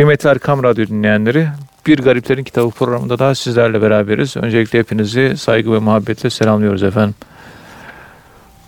Kıymetli 0.00 0.28
Erkam 0.28 0.62
Radyo 0.62 0.86
dinleyenleri, 0.86 1.48
Bir 1.86 1.98
Gariplerin 1.98 2.44
Kitabı 2.44 2.70
programında 2.70 3.18
daha 3.18 3.34
sizlerle 3.34 3.82
beraberiz. 3.82 4.36
Öncelikle 4.36 4.78
hepinizi 4.78 5.36
saygı 5.36 5.72
ve 5.72 5.78
muhabbetle 5.78 6.30
selamlıyoruz 6.30 6.82
efendim. 6.82 7.14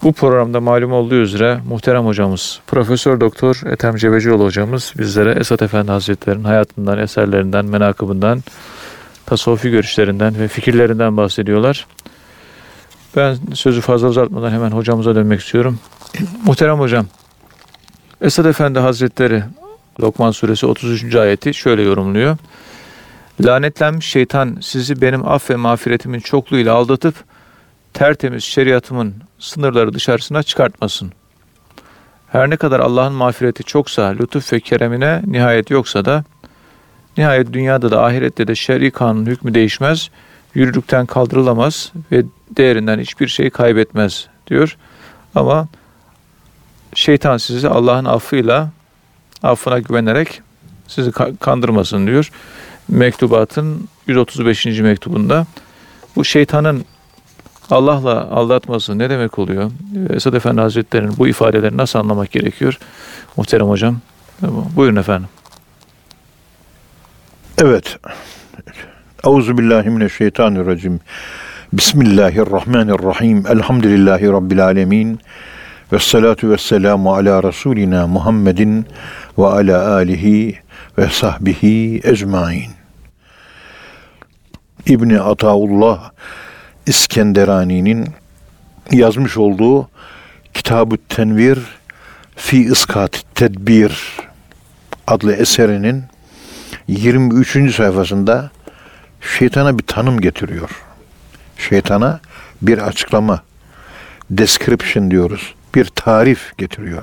Bu 0.03 0.13
programda 0.13 0.61
malum 0.61 0.93
olduğu 0.93 1.15
üzere 1.15 1.61
muhterem 1.69 2.07
hocamız, 2.07 2.61
Profesör 2.67 3.21
Doktor 3.21 3.61
Ethem 3.67 3.97
Cebecioğlu 3.97 4.45
hocamız 4.45 4.93
bizlere 4.99 5.33
Esat 5.33 5.63
Efendi 5.63 5.93
Hazretleri'nin 5.93 6.45
hayatından, 6.45 6.99
eserlerinden, 6.99 7.65
menakıbından, 7.65 8.43
tasavvufi 9.27 9.71
görüşlerinden 9.71 10.39
ve 10.39 10.49
fikirlerinden 10.49 11.17
bahsediyorlar. 11.17 11.87
Ben 13.17 13.37
sözü 13.55 13.81
fazla 13.81 14.09
uzatmadan 14.09 14.51
hemen 14.51 14.71
hocamıza 14.71 15.15
dönmek 15.15 15.41
istiyorum. 15.41 15.79
muhterem 16.45 16.79
hocam, 16.79 17.07
Esad 18.21 18.45
Efendi 18.45 18.79
Hazretleri 18.79 19.43
Lokman 20.01 20.31
suresi 20.31 20.67
33. 20.67 21.15
ayeti 21.15 21.55
şöyle 21.55 21.83
yorumluyor. 21.83 22.37
Lanetlenmiş 23.45 24.07
şeytan 24.07 24.59
sizi 24.61 25.01
benim 25.01 25.29
aff 25.29 25.51
ve 25.51 25.57
mağfiretimin 25.57 26.21
çokluğuyla 26.21 26.75
aldatıp 26.75 27.15
tertemiz 27.95 28.45
şeriatımın 28.45 29.15
sınırları 29.39 29.95
dışarısına 29.95 30.43
çıkartmasın. 30.43 31.13
Her 32.29 32.51
ne 32.51 32.57
kadar 32.57 32.81
Allah'ın 32.81 33.13
mağfireti 33.13 33.65
çoksa, 33.65 34.07
lütuf 34.07 34.53
ve 34.53 34.61
keremine 34.61 35.23
nihayet 35.27 35.71
yoksa 35.71 36.05
da, 36.05 36.25
nihayet 37.17 37.53
dünyada 37.53 37.91
da 37.91 38.05
ahirette 38.05 38.47
de 38.47 38.55
şer'i 38.55 38.91
kanun 38.91 39.27
hükmü 39.27 39.55
değişmez, 39.55 40.11
yürürlükten 40.55 41.07
kaldırılamaz 41.07 41.93
ve 42.13 42.25
değerinden 42.57 42.99
hiçbir 42.99 43.29
şey 43.29 43.51
kaybetmez 43.51 44.27
diyor. 44.47 44.77
Ama 45.35 45.69
şeytan 46.95 47.37
sizi 47.37 47.69
Allah'ın 47.69 48.05
affıyla 48.05 48.71
affına 49.43 49.79
güvenerek 49.79 50.43
sizi 50.89 51.13
kandırmasın 51.41 52.07
diyor. 52.07 52.31
Mektubatın 52.89 53.89
135. 54.07 54.67
mektubunda. 54.67 55.47
Bu 56.17 56.25
şeytanın 56.25 56.85
Allah'la 57.71 58.31
aldatması 58.31 58.99
ne 58.99 59.11
demek 59.11 59.39
oluyor? 59.39 59.71
Esad 60.11 60.35
Efendi 60.35 60.61
Hazretleri'nin 60.61 61.19
bu 61.19 61.29
ifadeleri 61.29 61.77
nasıl 61.77 61.99
anlamak 61.99 62.31
gerekiyor? 62.31 62.79
Muhterem 63.37 63.69
hocam. 63.69 64.01
Buyurun 64.77 64.97
efendim. 64.97 65.29
Evet. 67.59 67.99
Euzubillahimineşşeytanirracim. 69.25 71.01
Bismillahirrahmanirrahim. 71.73 73.47
Elhamdülillahi 73.47 74.29
Rabbil 74.29 74.65
alemin. 74.65 75.21
Ve 75.93 75.99
salatu 75.99 76.51
ve 76.51 76.59
selamu 76.59 77.15
ala 77.15 77.43
Resulina 77.43 78.07
Muhammedin 78.07 78.87
ve 79.39 79.47
ala 79.47 79.95
alihi 79.95 80.59
ve 80.99 81.09
sahbihi 81.09 82.01
ecmain. 82.05 82.71
İbni 84.87 85.21
Ataullah 85.21 86.11
İskenderani'nin 86.87 88.09
yazmış 88.91 89.37
olduğu 89.37 89.89
Kitab-ı 90.55 90.97
Tenvir 91.09 91.59
fi 92.37 92.63
iskat 92.63 93.25
Tedbir 93.35 94.17
adlı 95.07 95.33
eserinin 95.33 96.05
23. 96.89 97.75
sayfasında 97.75 98.51
şeytana 99.39 99.79
bir 99.79 99.87
tanım 99.87 100.21
getiriyor. 100.21 100.71
Şeytana 101.59 102.21
bir 102.63 102.79
açıklama, 102.79 103.43
description 104.31 105.11
diyoruz. 105.11 105.55
Bir 105.75 105.85
tarif 105.85 106.59
getiriyor. 106.59 107.03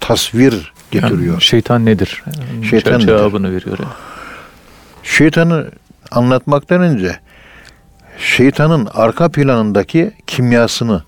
Tasvir 0.00 0.72
getiriyor. 0.90 1.32
Yani 1.32 1.42
şeytan 1.42 1.86
nedir? 1.86 2.22
Şeytan 2.70 2.98
cevabını 2.98 3.52
nedir? 3.52 3.66
veriyor. 3.66 3.88
Şeytanı 5.02 5.70
anlatmaktan 6.10 6.80
önce 6.80 7.20
şeytanın 8.18 8.88
arka 8.94 9.28
planındaki 9.28 10.12
kimyasını 10.26 11.02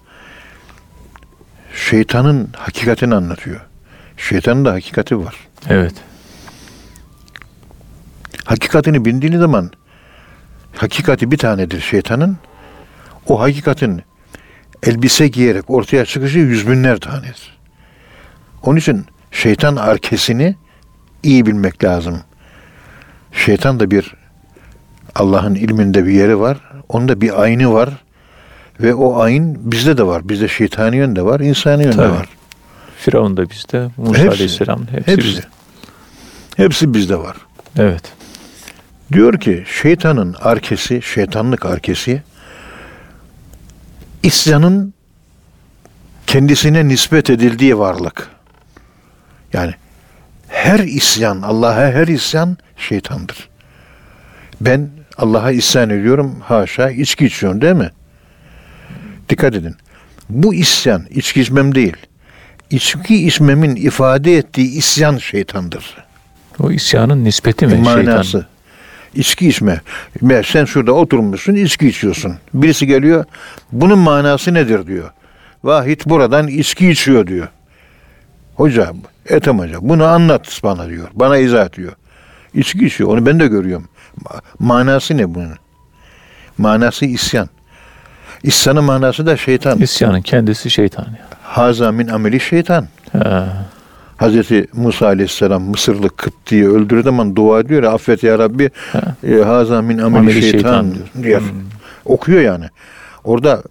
şeytanın 1.74 2.48
hakikatini 2.56 3.14
anlatıyor. 3.14 3.60
Şeytanın 4.16 4.64
da 4.64 4.72
hakikati 4.72 5.18
var. 5.18 5.34
Evet. 5.68 5.94
Hakikatini 8.44 9.04
bildiğiniz 9.04 9.40
zaman 9.40 9.70
hakikati 10.76 11.30
bir 11.30 11.38
tanedir 11.38 11.80
şeytanın. 11.80 12.38
O 13.28 13.40
hakikatin 13.40 14.02
elbise 14.82 15.28
giyerek 15.28 15.70
ortaya 15.70 16.04
çıkışı 16.04 16.38
yüz 16.38 16.68
binler 16.68 17.00
tanedir. 17.00 17.58
Onun 18.62 18.76
için 18.76 19.06
şeytan 19.32 19.76
arkesini 19.76 20.56
iyi 21.22 21.46
bilmek 21.46 21.84
lazım. 21.84 22.20
Şeytan 23.32 23.80
da 23.80 23.90
bir 23.90 24.14
Allah'ın 25.14 25.54
ilminde 25.54 26.06
bir 26.06 26.12
yeri 26.12 26.40
var. 26.40 26.58
Onda 26.88 27.20
bir 27.20 27.42
ayni 27.42 27.72
var. 27.72 27.88
Ve 28.80 28.94
o 28.94 29.20
ayin 29.20 29.72
bizde 29.72 29.98
de 29.98 30.06
var. 30.06 30.28
Bizde 30.28 30.48
şeytani 30.48 30.96
yön 30.96 31.16
de 31.16 31.24
var, 31.24 31.40
insani 31.40 31.84
yön 31.84 31.98
de 31.98 32.10
var. 32.10 32.28
Firavun 32.96 33.36
da 33.36 33.50
bizde, 33.50 33.90
Musa 33.96 34.18
hepsi, 34.18 34.30
Aleyhisselam 34.30 34.86
hepsi, 34.90 35.12
hepsi 35.12 35.28
bizde. 35.28 35.42
Hepsi 36.56 36.94
bizde 36.94 37.16
var. 37.18 37.36
Evet. 37.78 38.12
Diyor 39.12 39.40
ki 39.40 39.64
şeytanın 39.82 40.36
arkesi, 40.40 41.02
şeytanlık 41.02 41.66
arkesi 41.66 42.22
isyanın 44.22 44.94
kendisine 46.26 46.88
nispet 46.88 47.30
edildiği 47.30 47.78
varlık. 47.78 48.28
Yani 49.52 49.72
her 50.48 50.78
isyan, 50.78 51.42
Allah'a 51.42 51.74
her 51.92 52.06
isyan 52.06 52.56
şeytandır. 52.76 53.48
Ben 54.60 54.88
Allah'a 55.18 55.50
isyan 55.50 55.90
ediyorum, 55.90 56.36
haşa 56.44 56.90
içki 56.90 57.26
içiyorum 57.26 57.60
değil 57.60 57.74
mi? 57.74 57.90
Dikkat 59.28 59.54
edin. 59.54 59.76
Bu 60.28 60.54
isyan 60.54 61.06
içki 61.10 61.40
içmem 61.40 61.74
değil. 61.74 61.96
İçki 62.70 63.26
içmemin 63.26 63.76
ifade 63.76 64.36
ettiği 64.36 64.70
isyan 64.70 65.18
şeytandır. 65.18 65.96
O 66.58 66.70
isyanın 66.70 67.24
nispeti 67.24 67.66
mi? 67.66 67.74
Manası. 67.74 68.30
Şeytan? 68.30 68.46
İçki 69.14 69.48
içme. 69.48 69.80
Sen 70.44 70.64
şurada 70.64 70.92
oturmuşsun, 70.92 71.54
içki 71.54 71.88
içiyorsun. 71.88 72.34
Birisi 72.54 72.86
geliyor, 72.86 73.24
bunun 73.72 73.98
manası 73.98 74.54
nedir 74.54 74.86
diyor. 74.86 75.10
Vahit 75.64 76.06
buradan 76.06 76.48
içki 76.48 76.90
içiyor 76.90 77.26
diyor. 77.26 77.48
Hocam, 78.54 78.96
Ethem 79.26 79.58
Hoca 79.58 79.78
bunu 79.80 80.04
anlat 80.04 80.60
bana 80.64 80.88
diyor. 80.88 81.08
Bana 81.14 81.36
izah 81.36 81.72
diyor. 81.72 81.92
İçki 82.54 82.86
içiyor. 82.86 83.10
Onu 83.10 83.26
ben 83.26 83.40
de 83.40 83.46
görüyorum. 83.46 83.88
Manası 84.58 85.16
ne 85.16 85.34
bunun? 85.34 85.56
Manası 86.58 87.06
isyan. 87.06 87.48
İsyanın 88.42 88.84
manası 88.84 89.26
da 89.26 89.36
şeytan. 89.36 89.78
İsyanın 89.78 90.22
kendisi 90.22 90.70
şeytan. 90.70 91.04
Yani. 91.04 91.16
Haza 91.42 91.92
min 91.92 92.08
ameli 92.08 92.40
şeytan. 92.40 92.88
Ha. 93.12 93.66
Hazreti 94.16 94.66
Musa 94.72 95.06
Aleyhisselam 95.06 95.62
Mısırlı 95.62 96.08
Kıpti'yi 96.16 96.68
öldürdüğü 96.68 97.02
zaman 97.02 97.36
dua 97.36 97.60
ediyor 97.60 97.82
affet 97.82 98.22
ya 98.22 98.38
Rabbi 98.38 98.70
e, 99.28 99.34
haza 99.34 99.82
min 99.82 99.98
ameli, 99.98 100.18
ameli 100.18 100.42
şeytan, 100.42 100.58
şeytan 100.58 100.94
diyor. 100.94 101.06
diyor. 101.22 101.40
Hmm. 101.40 101.48
Okuyor 102.04 102.40
yani. 102.40 102.64
Orada 103.24 103.62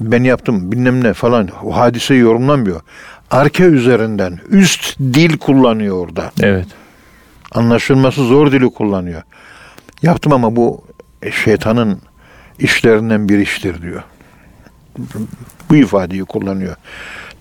ben 0.00 0.24
yaptım 0.24 0.72
bilmem 0.72 1.04
ne 1.04 1.12
falan 1.12 1.48
o 1.64 1.76
hadiseyi 1.76 2.20
yorumlamıyor. 2.20 2.80
Arke 3.30 3.64
üzerinden 3.64 4.38
üst 4.48 4.98
dil 4.98 5.38
kullanıyor 5.38 5.96
orada. 5.96 6.32
Evet. 6.40 6.66
Anlaşılması 7.52 8.24
zor 8.24 8.52
dili 8.52 8.70
kullanıyor. 8.70 9.22
Yaptım 10.02 10.32
ama 10.32 10.56
bu 10.56 10.84
şeytanın 11.44 12.00
işlerinden 12.58 13.28
bir 13.28 13.38
iştir 13.38 13.82
diyor. 13.82 14.02
Bu 15.70 15.76
ifadeyi 15.76 16.24
kullanıyor. 16.24 16.76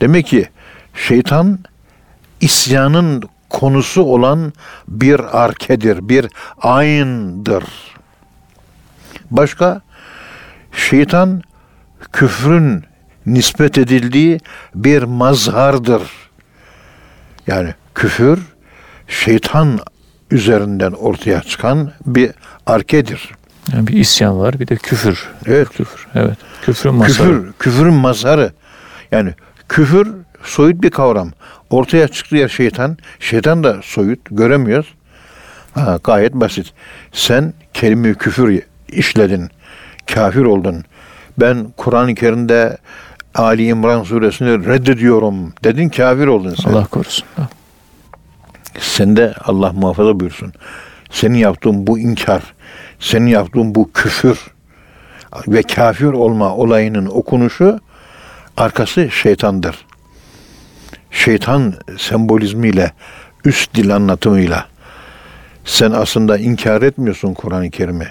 Demek 0.02 0.28
ki 0.28 0.50
şeytan 0.94 1.60
isyanın 2.42 3.24
konusu 3.50 4.04
olan 4.04 4.54
bir 4.88 5.44
arkedir, 5.44 6.10
bir 6.10 6.28
aynıdır. 6.62 7.64
Başka 9.32 9.82
şeytan 10.72 11.42
küfrün 12.12 12.84
nispet 13.34 13.78
edildiği 13.78 14.40
bir 14.76 15.04
mazhardır. 15.04 16.02
Yani 17.48 17.74
küfür 17.96 18.40
şeytan 19.08 19.80
üzerinden 20.32 20.92
ortaya 20.92 21.42
çıkan 21.42 21.92
bir 22.06 22.32
arkedir. 22.66 23.32
Yani 23.74 23.88
bir 23.88 23.94
isyan 23.94 24.40
var, 24.40 24.60
bir 24.60 24.68
de 24.68 24.76
küfür. 24.76 25.30
Evet. 25.46 25.70
Küfür. 25.70 26.08
Evet. 26.16 26.38
Küfrün 26.62 26.94
mazharı. 26.94 27.30
Küfür, 27.30 27.54
küfürün 27.60 27.94
mazharı. 27.94 28.54
Yani 29.12 29.34
küfür 29.70 30.08
soyut 30.44 30.82
bir 30.82 30.90
kavram. 30.90 31.32
Ortaya 31.70 32.08
çıktığı 32.08 32.36
yer 32.36 32.50
şeytan. 32.50 32.98
Şeytan 33.20 33.64
da 33.64 33.80
soyut, 33.84 34.20
göremiyoruz. 34.32 34.94
Ha, 35.74 36.00
gayet 36.04 36.34
basit. 36.34 36.74
Sen 37.12 37.54
kelime 37.74 38.14
küfür 38.14 38.62
işledin. 38.88 39.50
Kafir 40.14 40.42
oldun. 40.42 40.84
Ben 41.38 41.68
Kur'an-ı 41.78 42.16
Kerim'de 42.16 42.78
Ali 43.40 43.68
İmran 43.68 44.04
suresini 44.04 44.66
reddediyorum 44.66 45.54
dedin 45.64 45.90
kafir 45.90 46.28
oldun 46.28 46.56
sen. 46.64 46.72
Allah 46.72 46.86
korusun. 46.86 47.28
Sende 48.80 49.34
Allah 49.46 49.74
muhafaza 49.74 50.20
buyursun. 50.20 50.54
Senin 51.12 51.38
yaptığın 51.38 51.88
bu 51.88 52.00
inkar, 52.00 52.42
senin 53.00 53.28
yaptığın 53.28 53.76
bu 53.76 53.92
küfür 53.92 54.40
ve 55.48 55.64
kafir 55.64 56.06
olma 56.06 56.56
olayının 56.56 57.06
okunuşu 57.06 57.80
arkası 58.58 59.12
şeytandır. 59.12 59.86
Şeytan 61.12 61.74
sembolizmiyle, 61.98 62.92
üst 63.46 63.76
dil 63.76 63.96
anlatımıyla 63.96 64.68
sen 65.66 65.92
aslında 65.92 66.38
inkar 66.38 66.82
etmiyorsun 66.82 67.34
Kur'an-ı 67.34 67.70
Kerim'i. 67.70 68.08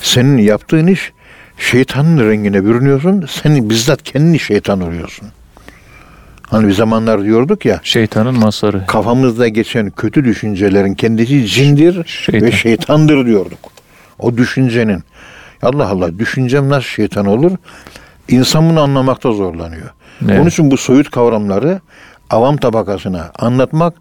Senin 0.00 0.38
yaptığın 0.38 0.86
iş 0.86 1.12
şeytanın 1.58 2.30
rengine 2.30 2.64
bürünüyorsun. 2.64 3.26
Sen 3.30 3.70
bizzat 3.70 4.02
kendini 4.02 4.38
şeytan 4.38 4.80
oluyorsun. 4.80 5.28
Hani 6.50 6.68
bir 6.68 6.72
zamanlar 6.72 7.24
diyorduk 7.24 7.64
ya 7.64 7.80
Şeytanın 7.82 8.38
masarı. 8.38 8.86
kafamızda 8.86 9.48
geçen 9.48 9.90
kötü 9.90 10.24
düşüncelerin 10.24 10.94
kendisi 10.94 11.46
cindir 11.46 12.04
Şeytan. 12.06 12.48
ve 12.48 12.52
şeytandır 12.52 13.26
diyorduk. 13.26 13.58
O 14.18 14.36
düşüncenin. 14.36 15.04
Allah 15.62 15.88
Allah 15.88 16.18
düşüncem 16.18 16.68
nasıl 16.68 16.88
şeytan 16.88 17.26
olur? 17.26 17.52
İnsan 18.28 18.70
bunu 18.70 18.80
anlamakta 18.80 19.32
zorlanıyor. 19.32 19.90
Evet. 20.24 20.40
Onun 20.40 20.48
için 20.48 20.70
bu 20.70 20.76
soyut 20.76 21.10
kavramları 21.10 21.80
avam 22.30 22.56
tabakasına 22.56 23.30
anlatmak 23.38 23.94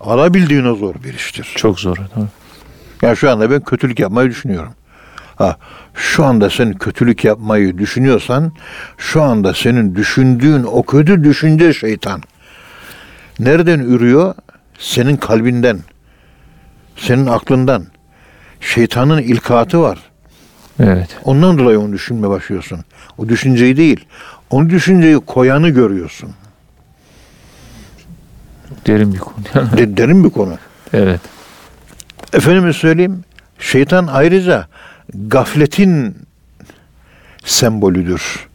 alabildiğine 0.00 0.74
zor 0.76 0.94
bir 1.04 1.14
iştir. 1.14 1.52
Çok 1.56 1.80
zor. 1.80 1.96
Tabii. 1.96 2.24
Ya 3.02 3.14
şu 3.16 3.30
anda 3.30 3.50
ben 3.50 3.60
kötülük 3.60 3.98
yapmayı 4.00 4.30
düşünüyorum. 4.30 4.72
Ha, 5.40 5.56
şu 5.94 6.24
anda 6.24 6.50
sen 6.50 6.72
kötülük 6.72 7.24
yapmayı 7.24 7.78
düşünüyorsan 7.78 8.52
şu 8.98 9.22
anda 9.22 9.54
senin 9.54 9.94
düşündüğün 9.94 10.62
o 10.64 10.82
kötü 10.82 11.24
düşünce 11.24 11.72
şeytan. 11.72 12.22
Nereden 13.38 13.78
ürüyor? 13.80 14.34
Senin 14.78 15.16
kalbinden. 15.16 15.78
Senin 16.96 17.26
aklından. 17.26 17.86
Şeytanın 18.60 19.22
ilkatı 19.22 19.80
var. 19.80 19.98
Evet. 20.80 21.08
Ondan 21.24 21.58
dolayı 21.58 21.80
onu 21.80 21.92
düşünme 21.92 22.28
başlıyorsun. 22.28 22.80
O 23.18 23.28
düşünceyi 23.28 23.76
değil. 23.76 24.04
Onu 24.50 24.70
düşünceyi 24.70 25.20
koyanı 25.20 25.68
görüyorsun. 25.68 26.30
Derin 28.86 29.14
bir 29.14 29.18
konu. 29.18 29.36
De- 29.76 29.96
derin 29.96 30.24
bir 30.24 30.30
konu. 30.30 30.58
evet. 30.92 31.20
Efendime 32.32 32.72
söyleyeyim, 32.72 33.24
şeytan 33.58 34.06
ayrıca 34.06 34.68
gafletin 35.14 36.16
sembolüdür. 37.44 38.48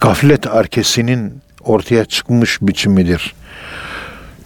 Gaflet 0.00 0.46
arkesinin 0.46 1.42
ortaya 1.60 2.04
çıkmış 2.04 2.58
biçimidir. 2.62 3.34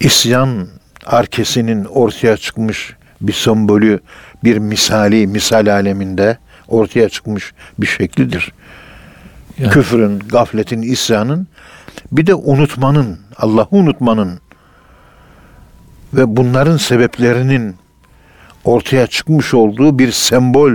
İsyan 0.01 0.69
arkesinin 1.07 1.85
ortaya 1.85 2.37
çıkmış 2.37 2.97
bir 3.21 3.33
sembolü, 3.33 4.01
bir 4.45 4.59
misali, 4.59 5.27
misal 5.27 5.67
aleminde 5.67 6.39
ortaya 6.69 7.09
çıkmış 7.09 7.53
bir 7.79 7.87
şeklidir. 7.87 8.53
Yani. 9.59 9.73
Küfrün, 9.73 10.19
gafletin, 10.19 10.83
isyanın 10.83 11.47
bir 12.13 12.27
de 12.27 12.35
unutmanın, 12.35 13.19
Allah'ı 13.37 13.69
unutmanın 13.71 14.41
ve 16.15 16.37
bunların 16.37 16.77
sebeplerinin 16.77 17.77
ortaya 18.64 19.06
çıkmış 19.06 19.55
olduğu 19.55 19.99
bir 19.99 20.12
sembol. 20.12 20.72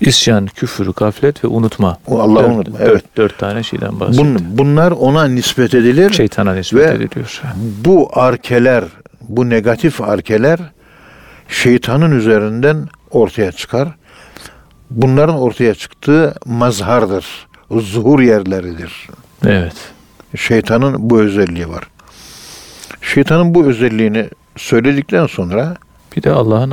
İsyan, 0.00 0.46
küfür, 0.46 0.86
gaflet 0.86 1.44
ve 1.44 1.48
unutma. 1.48 1.98
Allah'ı 2.08 2.44
Dört- 2.44 2.54
unutma. 2.54 2.78
dört- 2.78 2.88
Evet. 2.88 3.04
Dört 3.16 3.38
tane 3.38 3.62
şeyden 3.62 4.00
bahsetti. 4.00 4.18
Bun, 4.24 4.38
bunlar 4.58 4.90
ona 4.90 5.24
nispet 5.24 5.74
edilir. 5.74 6.12
Şeytana 6.12 6.54
nispet 6.54 6.80
Ve- 6.80 6.92
ediliyor. 7.04 7.42
Bu 7.84 8.10
arkeler, 8.12 8.84
bu 9.20 9.50
negatif 9.50 10.00
arkeler 10.00 10.58
şeytanın 11.48 12.10
üzerinden 12.18 12.88
ortaya 13.10 13.52
çıkar. 13.52 13.88
Bunların 14.90 15.36
ortaya 15.38 15.74
çıktığı 15.74 16.34
mazhardır. 16.46 17.26
Zuhur 17.70 18.20
yerleridir. 18.20 19.08
Evet. 19.46 19.74
Şeytanın 20.36 20.94
bu 21.10 21.20
özelliği 21.20 21.68
var. 21.68 21.84
Şeytanın 23.02 23.54
bu 23.54 23.64
özelliğini 23.66 24.28
söyledikten 24.56 25.26
sonra 25.26 25.76
Bir 26.16 26.22
de 26.22 26.30
Allah'ın 26.30 26.72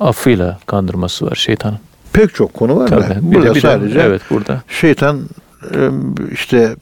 affıyla 0.00 0.58
kandırması 0.66 1.26
var 1.26 1.34
şeytanın. 1.34 1.78
pek 2.12 2.34
çok 2.34 2.54
konu 2.54 2.76
var 2.76 2.90
da 2.90 3.00
Tabii. 3.00 3.30
Bir 3.30 3.34
burada 3.34 3.46
de, 3.46 3.50
bir 3.50 3.54
de, 3.54 3.60
sadece 3.60 4.00
evet 4.00 4.22
burada. 4.30 4.62
şeytan 4.68 5.20
e, 5.74 5.90
işte 6.32 6.76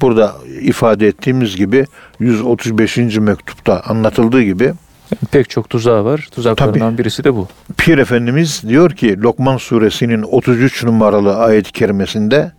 burada 0.00 0.34
ifade 0.60 1.08
ettiğimiz 1.08 1.56
gibi 1.56 1.86
135. 2.20 2.96
mektupta 3.18 3.80
anlatıldığı 3.80 4.42
gibi 4.42 4.64
Yani 4.64 5.28
pek 5.30 5.50
çok 5.50 5.70
tuzağı 5.70 6.04
var. 6.04 6.28
Tuzaklarından 6.34 6.98
birisi 6.98 7.24
de 7.24 7.34
bu. 7.34 7.48
Pir 7.76 7.98
Efendimiz 7.98 8.62
diyor 8.68 8.90
ki 8.90 9.20
Lokman 9.20 9.56
suresinin 9.56 10.22
33 10.22 10.84
numaralı 10.84 11.36
ayet-i 11.36 11.72
kerimesinde 11.72 12.52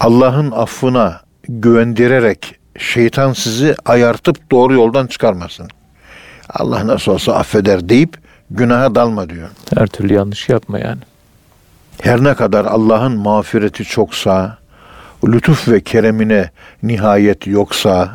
Allah'ın 0.00 0.50
affına 0.50 1.20
güvendirerek 1.48 2.56
şeytan 2.78 3.32
sizi 3.32 3.74
ayartıp 3.84 4.50
doğru 4.50 4.74
yoldan 4.74 5.06
çıkarmasın. 5.06 5.68
Allah 6.50 6.86
nasıl 6.86 7.12
olsa 7.12 7.34
affeder 7.34 7.88
deyip 7.88 8.18
günaha 8.50 8.94
dalma 8.94 9.30
diyor. 9.30 9.48
Her 9.78 9.86
türlü 9.86 10.14
yanlış 10.14 10.48
yapma 10.48 10.78
yani. 10.78 11.00
Her 12.02 12.24
ne 12.24 12.34
kadar 12.34 12.64
Allah'ın 12.64 13.18
mağfireti 13.18 13.84
çoksa, 13.84 14.58
lütuf 15.26 15.68
ve 15.68 15.80
keremine 15.80 16.50
nihayet 16.82 17.46
yoksa, 17.46 18.12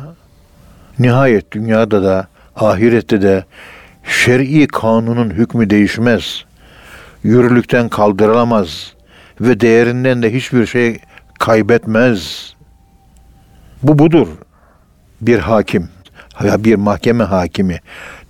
nihayet 0.98 1.52
dünyada 1.52 2.02
da 2.02 2.26
ahirette 2.56 3.22
de 3.22 3.44
şer'i 4.04 4.66
kanunun 4.66 5.30
hükmü 5.30 5.70
değişmez. 5.70 6.44
Yürürlükten 7.22 7.88
kaldırılamaz 7.88 8.92
ve 9.40 9.60
değerinden 9.60 10.22
de 10.22 10.34
hiçbir 10.34 10.66
şey 10.66 10.98
kaybetmez. 11.38 12.54
Bu 13.82 13.98
budur. 13.98 14.28
Bir 15.20 15.38
hakim 15.38 15.88
ya 16.44 16.64
bir 16.64 16.74
mahkeme 16.74 17.24
hakimi 17.24 17.80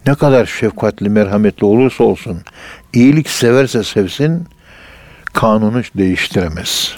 ne 0.06 0.14
kadar 0.14 0.46
şefkatli, 0.46 1.08
merhametli 1.10 1.64
olursa 1.66 2.04
olsun, 2.04 2.38
iyilik 2.92 3.30
severse 3.30 3.84
sevsin, 3.84 4.46
kanunu 5.32 5.82
değiştiremez. 5.94 6.94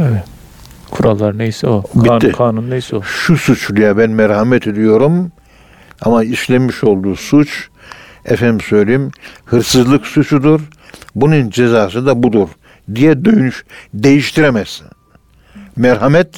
Evet. 0.00 0.24
Kurallar 0.90 1.38
neyse 1.38 1.66
o. 1.66 1.82
Kan- 1.82 2.20
Bitti. 2.20 2.32
kanun 2.32 2.70
neyse 2.70 2.96
o. 2.96 3.02
Şu 3.02 3.36
suçluya 3.36 3.98
ben 3.98 4.10
merhamet 4.10 4.66
ediyorum 4.66 5.32
ama 6.02 6.24
işlemiş 6.24 6.84
olduğu 6.84 7.16
suç 7.16 7.68
efendim 8.24 8.60
söyleyeyim 8.60 9.10
hırsızlık 9.44 10.06
suçudur. 10.06 10.60
Bunun 11.14 11.50
cezası 11.50 12.06
da 12.06 12.22
budur 12.22 12.48
diye 12.94 13.24
dönüş 13.24 13.64
değiştiremezsin. 13.94 14.86
Merhamet 15.76 16.28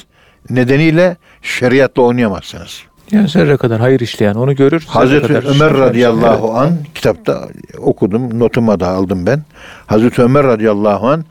nedeniyle 0.49 1.17
şeriatla 1.41 2.01
oynayamazsınız. 2.01 2.83
Yani 3.11 3.29
zerre 3.29 3.57
kadar 3.57 3.79
hayır 3.79 3.99
işleyen 3.99 4.33
onu 4.33 4.55
görür. 4.55 4.85
Hazreti 4.87 5.27
kadar 5.27 5.55
Ömer 5.55 5.73
radıyallahu 5.73 6.53
an 6.57 6.77
kitapta 6.95 7.47
okudum, 7.77 8.39
notuma 8.39 8.79
da 8.79 8.87
aldım 8.87 9.25
ben. 9.25 9.43
Hazreti 9.87 10.21
Ömer 10.21 10.43
radıyallahu 10.43 11.07
an 11.07 11.25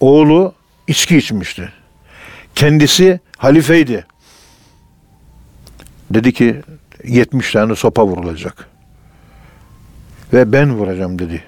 oğlu 0.00 0.52
içki 0.86 1.16
içmişti. 1.16 1.72
Kendisi 2.54 3.20
halifeydi. 3.36 4.06
Dedi 6.10 6.32
ki 6.32 6.62
70 7.04 7.52
tane 7.52 7.74
sopa 7.74 8.06
vurulacak. 8.06 8.68
Ve 10.32 10.52
ben 10.52 10.74
vuracağım 10.74 11.18
dedi. 11.18 11.42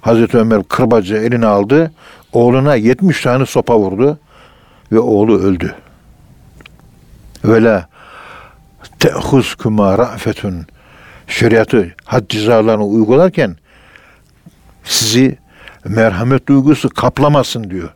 Hazreti 0.00 0.38
Ömer 0.38 0.62
kırbacı 0.62 1.14
eline 1.14 1.46
aldı. 1.46 1.92
Oğluna 2.32 2.74
70 2.74 3.22
tane 3.22 3.46
sopa 3.46 3.78
vurdu. 3.78 4.18
Ve 4.92 4.98
oğlu 4.98 5.38
öldü. 5.38 5.74
Ve 7.44 7.62
la 7.62 7.88
te'huzkuma 9.04 9.98
ra'fetun 9.98 10.66
şeriatı 11.26 11.94
had 12.04 12.28
cezalarını 12.28 12.84
uygularken 12.84 13.56
sizi 14.84 15.38
merhamet 15.84 16.48
duygusu 16.48 16.90
kaplamasın 16.90 17.70
diyor. 17.70 17.88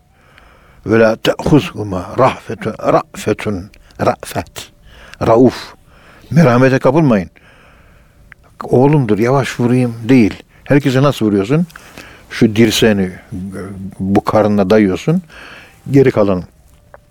Ve 0.87 0.99
la 0.99 1.17
te'huzkuma 1.17 2.07
rahfetun 2.19 2.75
ra'fetun 2.93 3.71
ra'fet 4.01 4.71
rauf 5.27 5.75
merhamete 6.31 6.79
kapılmayın. 6.79 7.31
Oğlumdur 8.65 9.19
yavaş 9.19 9.61
vurayım 9.61 9.95
değil. 10.09 10.43
Herkese 10.65 11.03
nasıl 11.03 11.27
vuruyorsun? 11.27 11.67
Şu 12.31 12.57
dirseğini 12.57 13.11
bu 14.01 14.25
karnına 14.25 14.71
dayıyorsun. 14.71 15.23
Geri 15.91 16.11
kalan 16.11 16.43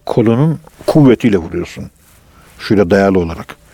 kolunun 0.06 0.60
kuvvetiyle 0.88 1.38
vuruyorsun. 1.38 1.92
Şöyle 2.60 2.90
dayalı 2.90 3.20
olarak. 3.20 3.67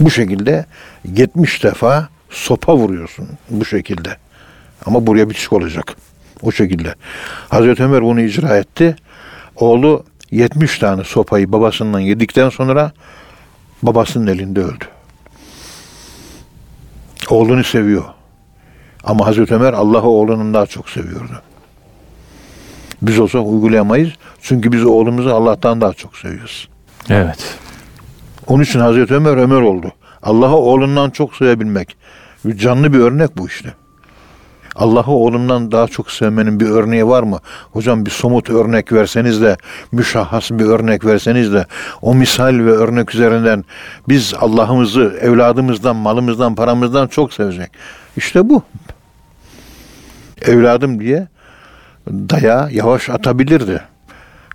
Bu 0.00 0.10
şekilde 0.10 0.66
70 1.04 1.64
defa 1.64 2.08
sopa 2.30 2.76
vuruyorsun 2.76 3.28
bu 3.50 3.64
şekilde. 3.64 4.16
Ama 4.86 5.06
buraya 5.06 5.30
bitişik 5.30 5.52
olacak. 5.52 5.96
O 6.42 6.52
şekilde. 6.52 6.94
Hazreti 7.48 7.82
Ömer 7.82 8.02
bunu 8.02 8.20
icra 8.20 8.56
etti. 8.56 8.96
Oğlu 9.56 10.04
70 10.30 10.78
tane 10.78 11.04
sopayı 11.04 11.52
babasından 11.52 12.00
yedikten 12.00 12.48
sonra 12.48 12.92
babasının 13.82 14.26
elinde 14.26 14.60
öldü. 14.60 14.84
Oğlunu 17.30 17.64
seviyor. 17.64 18.04
Ama 19.04 19.26
Hazreti 19.26 19.54
Ömer 19.54 19.72
Allah'ı 19.72 20.08
oğlunun 20.08 20.54
daha 20.54 20.66
çok 20.66 20.88
seviyordu. 20.88 21.42
Biz 23.02 23.18
olsak 23.18 23.46
uygulayamayız. 23.46 24.10
Çünkü 24.42 24.72
biz 24.72 24.84
oğlumuzu 24.84 25.30
Allah'tan 25.30 25.80
daha 25.80 25.92
çok 25.92 26.16
seviyoruz. 26.16 26.68
Evet. 27.10 27.58
Onun 28.46 28.62
için 28.62 28.80
Hazreti 28.80 29.14
Ömer 29.14 29.36
Ömer 29.36 29.60
oldu. 29.60 29.92
Allah'ı 30.22 30.56
oğlundan 30.56 31.10
çok 31.10 31.36
sevebilmek. 31.36 31.96
Canlı 32.56 32.92
bir 32.92 32.98
örnek 32.98 33.38
bu 33.38 33.46
işte. 33.46 33.74
Allah'ı 34.76 35.10
oğlundan 35.10 35.72
daha 35.72 35.86
çok 35.86 36.10
sevmenin 36.10 36.60
bir 36.60 36.66
örneği 36.66 37.06
var 37.06 37.22
mı? 37.22 37.38
Hocam 37.72 38.06
bir 38.06 38.10
somut 38.10 38.50
örnek 38.50 38.92
verseniz 38.92 39.42
de, 39.42 39.56
müşahhas 39.92 40.50
bir 40.50 40.64
örnek 40.64 41.04
verseniz 41.04 41.52
de, 41.52 41.66
o 42.02 42.14
misal 42.14 42.54
ve 42.54 42.70
örnek 42.70 43.14
üzerinden 43.14 43.64
biz 44.08 44.34
Allah'ımızı 44.40 45.18
evladımızdan, 45.20 45.96
malımızdan, 45.96 46.54
paramızdan 46.54 47.06
çok 47.06 47.32
sevecek. 47.32 47.70
İşte 48.16 48.48
bu. 48.48 48.62
Evladım 50.42 51.00
diye 51.00 51.28
daya 52.08 52.68
yavaş 52.72 53.10
atabilirdi. 53.10 53.82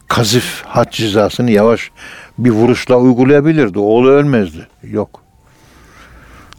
Kazif 0.08 0.64
had 0.66 0.92
cezasını 0.92 1.52
yavaş 1.52 1.92
bir 2.38 2.50
vuruşla 2.50 2.96
uygulayabilirdi. 2.96 3.80
Oğlu 3.80 4.10
ölmezdi. 4.10 4.68
Yok. 4.84 5.22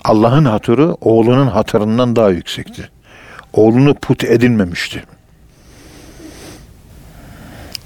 Allah'ın 0.05 0.45
hatırı 0.45 0.95
oğlunun 1.01 1.47
hatırından 1.47 2.17
daha 2.17 2.31
yüksekti. 2.31 2.91
Oğlunu 3.53 3.95
put 3.95 4.25
edinmemişti. 4.25 5.05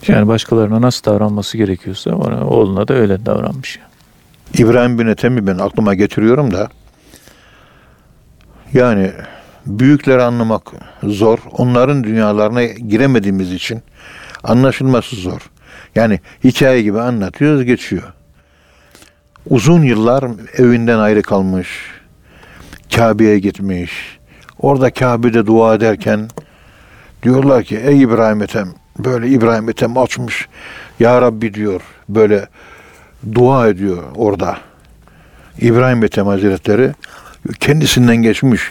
Yani 0.09 0.29
başkalarına 0.29 0.81
nasıl 0.81 1.05
davranması 1.05 1.59
gerekiyorsa 1.59 2.15
ona, 2.15 2.47
oğluna 2.47 2.89
da 2.89 2.95
öyle 2.95 3.27
davranmış. 3.27 3.79
İbrahim 4.59 4.99
bin 4.99 5.07
Ethem'i 5.07 5.47
ben 5.47 5.59
aklıma 5.59 5.95
getiriyorum 5.95 6.55
da 6.55 6.69
yani 8.73 9.13
büyükleri 9.67 10.23
anlamak 10.23 10.63
zor. 11.03 11.39
Onların 11.53 12.05
dünyalarına 12.05 12.65
giremediğimiz 12.65 13.53
için 13.53 13.83
anlaşılması 14.45 15.17
zor. 15.17 15.41
Yani 15.95 16.21
hikaye 16.45 16.83
gibi 16.83 17.01
anlatıyoruz 17.01 17.65
geçiyor. 17.65 18.03
Uzun 19.47 19.83
yıllar 19.83 20.25
evinden 20.59 20.99
ayrı 20.99 21.23
kalmış. 21.23 21.69
Kabe'ye 22.97 23.39
gitmiş. 23.39 24.19
Orada 24.59 24.91
Kabe'de 24.91 25.47
dua 25.47 25.75
ederken 25.75 26.29
diyorlar 27.23 27.65
ki 27.65 27.77
ey 27.77 28.03
İbrahim 28.03 28.43
Ethem 28.43 28.69
böyle 28.99 29.29
İbrahim 29.29 29.69
Ethem 29.69 29.99
açmış. 29.99 30.49
Ya 31.01 31.23
Rabbi 31.23 31.55
diyor 31.55 31.81
böyle 32.09 32.47
dua 33.35 33.69
ediyor 33.69 34.03
orada. 34.15 34.59
İbrahim 35.61 36.05
Ethem 36.05 36.27
Hazretleri 36.27 36.93
kendisinden 37.61 38.17
geçmiş. 38.17 38.71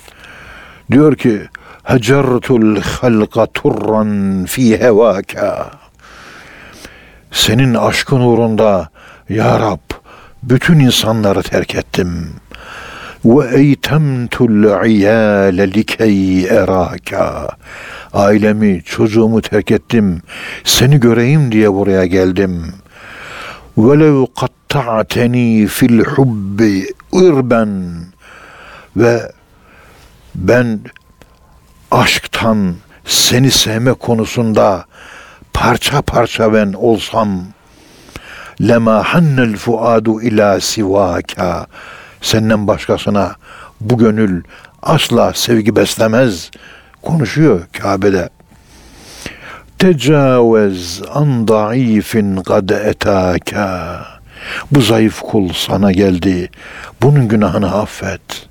Diyor 0.91 1.15
ki 1.15 1.41
Hacertul 1.89 2.81
halqa 2.81 3.45
turran 3.45 4.45
fi 4.45 4.77
hevaka. 4.79 5.71
Senin 7.31 7.73
aşkın 7.73 8.21
uğrunda 8.21 8.89
ya 9.29 9.59
Rab 9.59 9.85
bütün 10.43 10.79
insanları 10.79 11.43
terk 11.43 11.75
ettim. 11.75 12.29
Ve 13.25 13.59
eytemtul 13.59 14.85
iyale 14.85 15.73
likey 15.73 16.45
eraka. 16.45 17.49
Ailemi, 18.13 18.83
çocuğumu 18.85 19.41
terk 19.41 19.71
ettim. 19.71 20.21
Seni 20.63 20.99
göreyim 20.99 21.51
diye 21.51 21.73
buraya 21.73 22.05
geldim. 22.05 22.73
Velev 23.77 24.25
katta'teni 24.39 25.67
fil 25.67 25.99
hubbi 25.99 26.85
irben 27.13 27.91
ve 28.97 29.31
ben 30.35 30.79
aşktan 31.91 32.75
seni 33.05 33.51
sevme 33.51 33.93
konusunda 33.93 34.85
parça 35.53 36.01
parça 36.01 36.53
ben 36.53 36.73
olsam 36.73 37.43
lema 38.61 39.03
hannel 39.03 39.55
fuadu 39.55 40.21
ila 40.21 40.59
sivaka 40.59 41.67
senden 42.21 42.67
başkasına 42.67 43.35
bu 43.81 43.97
gönül 43.97 44.43
asla 44.81 45.33
sevgi 45.33 45.75
beslemez 45.75 46.51
konuşuyor 47.01 47.61
Kabe'de. 47.79 48.29
Tecavüz 49.79 51.01
an 51.13 51.47
daifin 51.47 52.35
kad 52.35 52.69
etaka. 52.69 54.05
Bu 54.71 54.81
zayıf 54.81 55.19
kul 55.21 55.53
sana 55.53 55.91
geldi. 55.91 56.49
Bunun 57.01 57.27
günahını 57.27 57.75
affet. 57.75 58.48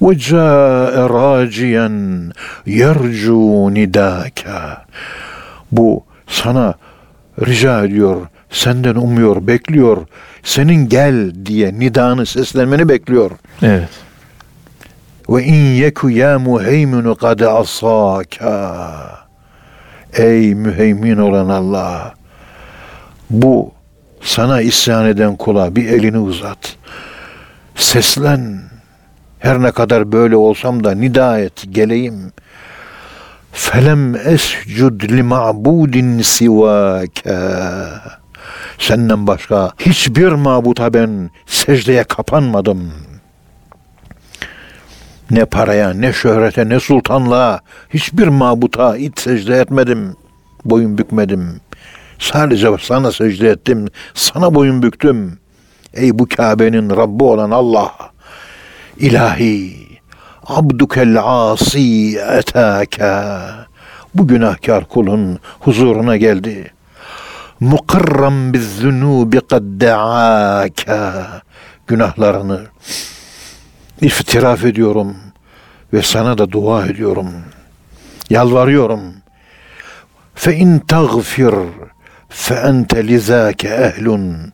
Ca'e 0.00 1.08
raciyen 1.08 2.32
yercu 2.66 3.74
nidaka. 3.74 4.84
Bu 5.72 6.04
sana 6.26 6.74
rica 7.46 7.84
ediyor, 7.84 8.26
senden 8.50 8.94
umuyor, 8.94 9.46
bekliyor. 9.46 10.06
Senin 10.42 10.88
gel 10.88 11.46
diye 11.46 11.78
nidanı 11.78 12.26
seslenmeni 12.26 12.88
bekliyor. 12.88 13.30
Evet. 13.62 13.88
Ve 15.28 15.44
in 15.44 15.74
yeku 15.74 16.10
ya 16.10 16.38
muheyminu 16.38 17.14
kad 17.14 17.40
asaka. 17.40 19.28
Ey 20.12 20.54
müheymin 20.54 21.16
olan 21.16 21.48
Allah. 21.48 22.14
Bu 23.30 23.72
sana 24.22 24.60
isyan 24.60 25.06
eden 25.06 25.36
kula 25.36 25.76
bir 25.76 25.88
elini 25.88 26.18
uzat. 26.18 26.76
Seslen. 27.76 28.67
Her 29.38 29.62
ne 29.62 29.70
kadar 29.72 30.12
böyle 30.12 30.36
olsam 30.36 30.84
da 30.84 30.90
nida 30.90 31.38
et 31.38 31.64
geleyim. 31.70 32.32
Felem 33.52 34.14
escud 34.14 35.02
li 35.10 35.22
ma'budin 35.22 36.22
sivaka. 36.22 38.02
Senden 38.78 39.26
başka 39.26 39.72
hiçbir 39.78 40.28
mabuta 40.28 40.94
ben 40.94 41.30
secdeye 41.46 42.04
kapanmadım. 42.04 42.92
Ne 45.30 45.44
paraya, 45.44 45.90
ne 45.90 46.12
şöhrete, 46.12 46.68
ne 46.68 46.80
sultanlığa, 46.80 47.60
hiçbir 47.94 48.28
mabuta 48.28 48.96
it 48.96 49.20
secde 49.20 49.60
etmedim. 49.60 50.16
Boyun 50.64 50.98
bükmedim. 50.98 51.60
Sadece 52.18 52.68
sana 52.80 53.12
secde 53.12 53.48
ettim, 53.48 53.88
sana 54.14 54.54
boyun 54.54 54.82
büktüm. 54.82 55.38
Ey 55.94 56.18
bu 56.18 56.28
Kabe'nin 56.28 56.90
Rabbi 56.90 57.24
olan 57.24 57.50
Allah, 57.50 57.92
ilahi, 58.98 59.88
abdukel 60.46 61.18
asi 61.22 62.18
etaka. 62.18 63.66
Bu 64.14 64.26
günahkar 64.26 64.88
kulun 64.88 65.38
huzuruna 65.60 66.16
geldi. 66.16 66.72
Mukarram 67.60 68.52
biz 68.52 68.76
zunubi 68.76 69.40
kad 69.40 69.62
deaka. 69.62 71.42
Günahlarını 71.86 72.60
iftiraf 74.00 74.64
ediyorum 74.64 75.16
ve 75.92 76.02
sana 76.02 76.38
da 76.38 76.52
dua 76.52 76.86
ediyorum. 76.86 77.30
Yalvarıyorum. 78.30 79.00
Fe 80.34 80.54
in 80.56 80.78
tagfir 80.78 81.54
fe 82.28 82.54
ente 82.54 83.08
lizake 83.08 83.68
ehlun. 83.68 84.52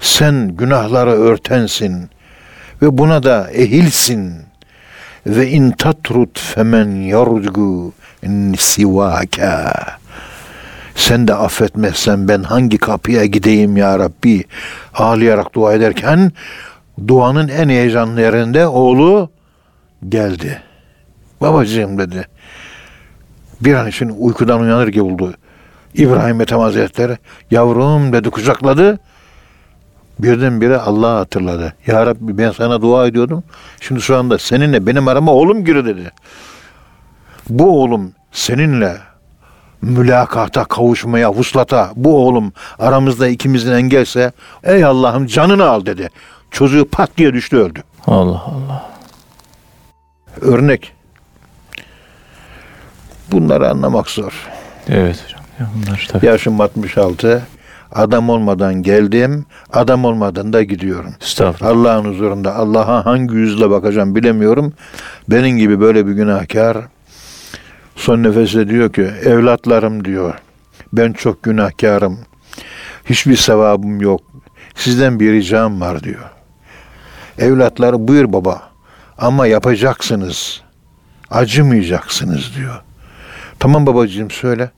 Sen 0.00 0.56
günahları 0.56 1.10
örtensin 1.10 2.10
ve 2.82 2.98
buna 2.98 3.22
da 3.22 3.50
ehilsin. 3.50 4.34
Ve 5.26 5.48
in 5.48 5.70
tatrut 5.70 6.40
femen 6.40 6.90
yarcu 6.90 7.92
sivaka. 8.58 9.74
Sen 10.94 11.28
de 11.28 11.34
affetmezsen 11.34 12.28
ben 12.28 12.42
hangi 12.42 12.78
kapıya 12.78 13.24
gideyim 13.24 13.76
ya 13.76 13.98
Rabbi? 13.98 14.44
Ağlayarak 14.94 15.54
dua 15.54 15.72
ederken 15.72 16.32
duanın 17.08 17.48
en 17.48 17.68
heyecanlı 17.68 18.20
yerinde 18.20 18.66
oğlu 18.66 19.30
geldi. 20.08 20.62
Babacığım 21.40 21.98
dedi. 21.98 22.28
Bir 23.60 23.74
an 23.74 23.88
için 23.88 24.08
uykudan 24.18 24.60
uyanır 24.60 24.88
gibi 24.88 25.02
oldu. 25.02 25.34
İbrahim 25.94 26.40
Ethem 26.40 26.58
Hazretleri 26.58 27.18
yavrum 27.50 28.12
dedi 28.12 28.30
kucakladı. 28.30 28.98
Birdenbire 30.22 30.76
Allah'ı 30.78 31.16
hatırladı. 31.16 31.74
Ya 31.86 32.06
Rabbi 32.06 32.38
ben 32.38 32.50
sana 32.50 32.82
dua 32.82 33.06
ediyordum. 33.06 33.44
Şimdi 33.80 34.00
şu 34.00 34.16
anda 34.16 34.38
seninle 34.38 34.86
benim 34.86 35.08
arama 35.08 35.32
oğlum 35.32 35.64
giriyor 35.64 35.84
dedi. 35.84 36.10
Bu 37.48 37.82
oğlum 37.82 38.12
seninle 38.32 38.96
mülakata, 39.82 40.64
kavuşmaya, 40.64 41.32
vuslata 41.32 41.90
bu 41.96 42.26
oğlum 42.26 42.52
aramızda 42.78 43.28
ikimizin 43.28 43.72
engelse 43.72 44.32
ey 44.64 44.84
Allah'ım 44.84 45.26
canını 45.26 45.64
al 45.68 45.86
dedi. 45.86 46.08
Çocuğu 46.50 46.88
pat 46.92 47.10
diye 47.16 47.32
düştü 47.32 47.56
öldü. 47.56 47.82
Allah 48.06 48.42
Allah. 48.46 48.90
Örnek. 50.40 50.92
Bunları 53.32 53.70
anlamak 53.70 54.10
zor. 54.10 54.48
Evet 54.88 55.24
hocam. 55.24 55.40
Ya 55.60 55.66
bunlar 55.74 56.08
tabii. 56.12 56.26
Yaşım 56.26 56.60
66. 56.60 57.42
Adam 57.92 58.28
olmadan 58.30 58.74
geldim, 58.74 59.46
adam 59.72 60.04
olmadan 60.04 60.52
da 60.52 60.62
gidiyorum. 60.62 61.14
Allah'ın 61.60 62.04
huzurunda 62.04 62.54
Allah'a 62.54 63.06
hangi 63.06 63.34
yüzle 63.34 63.70
bakacağım 63.70 64.14
bilemiyorum. 64.14 64.72
Benim 65.28 65.58
gibi 65.58 65.80
böyle 65.80 66.06
bir 66.06 66.12
günahkar 66.12 66.76
son 67.96 68.22
nefeste 68.22 68.68
diyor 68.68 68.92
ki 68.92 69.02
evlatlarım 69.02 70.04
diyor. 70.04 70.34
Ben 70.92 71.12
çok 71.12 71.42
günahkarım. 71.42 72.18
Hiçbir 73.04 73.36
sevabım 73.36 74.00
yok. 74.00 74.20
Sizden 74.74 75.20
bir 75.20 75.32
ricam 75.32 75.80
var 75.80 76.02
diyor. 76.02 76.30
Evlatları 77.38 78.08
buyur 78.08 78.32
baba 78.32 78.62
ama 79.18 79.46
yapacaksınız. 79.46 80.62
Acımayacaksınız 81.30 82.56
diyor. 82.56 82.82
Tamam 83.58 83.86
babacığım 83.86 84.30
söyle. 84.30 84.70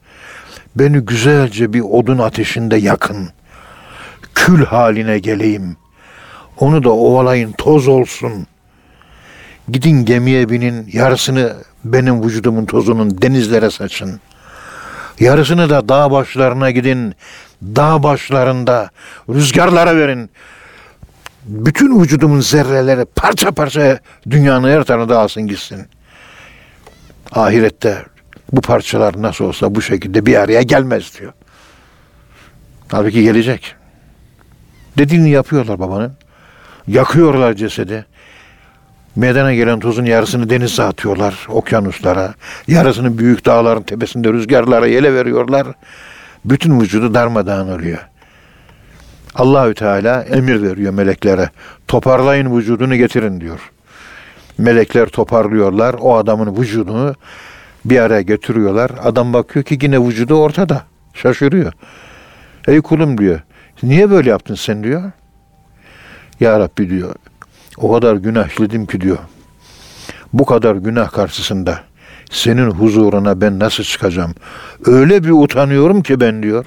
Beni 0.76 0.98
güzelce 0.98 1.72
bir 1.72 1.80
odun 1.80 2.18
ateşinde 2.18 2.76
yakın. 2.76 3.28
Kül 4.34 4.64
haline 4.64 5.18
geleyim. 5.18 5.76
Onu 6.58 6.84
da 6.84 6.90
ovalayın 6.90 7.52
toz 7.52 7.88
olsun. 7.88 8.46
Gidin 9.68 10.04
gemiye 10.04 10.48
binin 10.48 10.88
yarısını 10.92 11.56
benim 11.84 12.22
vücudumun 12.22 12.64
tozunun 12.64 13.22
denizlere 13.22 13.70
saçın. 13.70 14.20
Yarısını 15.20 15.70
da 15.70 15.88
dağ 15.88 16.10
başlarına 16.10 16.70
gidin. 16.70 17.14
Dağ 17.62 18.02
başlarında 18.02 18.90
rüzgarlara 19.28 19.96
verin. 19.96 20.30
Bütün 21.44 22.02
vücudumun 22.02 22.40
zerreleri 22.40 23.04
parça 23.04 23.50
parça 23.50 23.98
dünyanın 24.30 24.68
her 24.68 24.84
tarafına 24.84 25.08
dağılsın 25.08 25.46
gitsin. 25.46 25.86
Ahirette 27.32 28.04
bu 28.52 28.60
parçalar 28.60 29.22
nasıl 29.22 29.44
olsa 29.44 29.74
bu 29.74 29.82
şekilde 29.82 30.26
bir 30.26 30.36
araya 30.36 30.62
gelmez 30.62 31.20
diyor. 31.20 31.32
Halbuki 32.88 33.22
gelecek. 33.22 33.74
Dediğini 34.98 35.30
yapıyorlar 35.30 35.78
babanın. 35.78 36.12
Yakıyorlar 36.88 37.54
cesedi. 37.54 38.06
Meydana 39.16 39.54
gelen 39.54 39.80
tozun 39.80 40.04
yarısını 40.04 40.50
denize 40.50 40.82
atıyorlar, 40.82 41.46
okyanuslara. 41.48 42.34
Yarısını 42.68 43.18
büyük 43.18 43.46
dağların 43.46 43.82
tepesinde 43.82 44.32
rüzgarlara 44.32 44.86
yele 44.86 45.14
veriyorlar. 45.14 45.66
Bütün 46.44 46.80
vücudu 46.80 47.14
darmadağın 47.14 47.78
oluyor. 47.78 48.08
Allahü 49.34 49.74
Teala 49.74 50.22
emir 50.22 50.62
veriyor 50.62 50.92
meleklere. 50.92 51.50
Toparlayın 51.88 52.58
vücudunu 52.58 52.96
getirin 52.96 53.40
diyor. 53.40 53.70
Melekler 54.58 55.08
toparlıyorlar. 55.08 55.94
O 56.00 56.16
adamın 56.16 56.56
vücudunu 56.56 57.14
bir 57.84 57.98
araya 57.98 58.22
getiriyorlar. 58.22 58.90
Adam 59.02 59.32
bakıyor 59.32 59.64
ki 59.64 59.78
yine 59.82 60.06
vücudu 60.06 60.34
ortada. 60.34 60.82
Şaşırıyor. 61.14 61.72
Ey 62.68 62.80
kulum 62.80 63.18
diyor. 63.18 63.40
Niye 63.82 64.10
böyle 64.10 64.30
yaptın 64.30 64.54
sen 64.54 64.84
diyor. 64.84 65.10
Ya 66.40 66.60
Rabbi 66.60 66.90
diyor. 66.90 67.14
O 67.76 67.92
kadar 67.92 68.16
günah 68.16 68.48
ki 68.88 69.00
diyor. 69.00 69.18
Bu 70.32 70.44
kadar 70.44 70.74
günah 70.74 71.10
karşısında 71.10 71.80
senin 72.30 72.70
huzuruna 72.70 73.40
ben 73.40 73.58
nasıl 73.58 73.84
çıkacağım? 73.84 74.34
Öyle 74.86 75.24
bir 75.24 75.30
utanıyorum 75.30 76.02
ki 76.02 76.20
ben 76.20 76.42
diyor. 76.42 76.64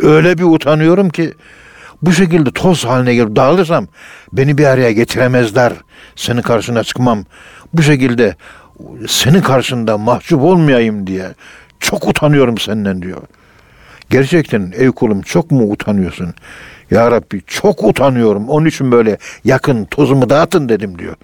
Öyle 0.00 0.38
bir 0.38 0.42
utanıyorum 0.42 1.10
ki 1.10 1.34
bu 2.02 2.12
şekilde 2.12 2.50
toz 2.50 2.84
haline 2.84 3.14
gelip 3.14 3.36
dağılırsam 3.36 3.86
beni 4.32 4.58
bir 4.58 4.64
araya 4.64 4.92
getiremezler. 4.92 5.72
Senin 6.16 6.42
karşına 6.42 6.84
çıkmam. 6.84 7.24
Bu 7.72 7.82
şekilde 7.82 8.36
senin 9.08 9.40
karşında 9.40 9.98
mahcup 9.98 10.42
olmayayım 10.42 11.06
diye 11.06 11.34
çok 11.80 12.08
utanıyorum 12.08 12.58
senden 12.58 13.02
diyor. 13.02 13.22
Gerçekten 14.10 14.72
ey 14.76 14.90
kulum 14.90 15.22
çok 15.22 15.50
mu 15.50 15.72
utanıyorsun? 15.72 16.34
Ya 16.90 17.10
Rabbi 17.10 17.42
çok 17.46 17.84
utanıyorum. 17.84 18.48
Onun 18.48 18.66
için 18.66 18.92
böyle 18.92 19.18
yakın 19.44 19.84
tozumu 19.84 20.30
dağıtın 20.30 20.68
dedim 20.68 20.98
diyor. 20.98 21.16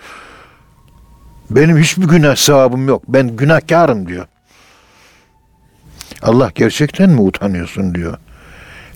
Benim 1.50 1.78
hiçbir 1.78 2.08
günah 2.08 2.36
sevabım 2.36 2.88
yok. 2.88 3.02
Ben 3.08 3.36
günahkarım 3.36 4.08
diyor. 4.08 4.26
Allah 6.22 6.50
gerçekten 6.54 7.10
mi 7.10 7.20
utanıyorsun 7.20 7.94
diyor. 7.94 8.18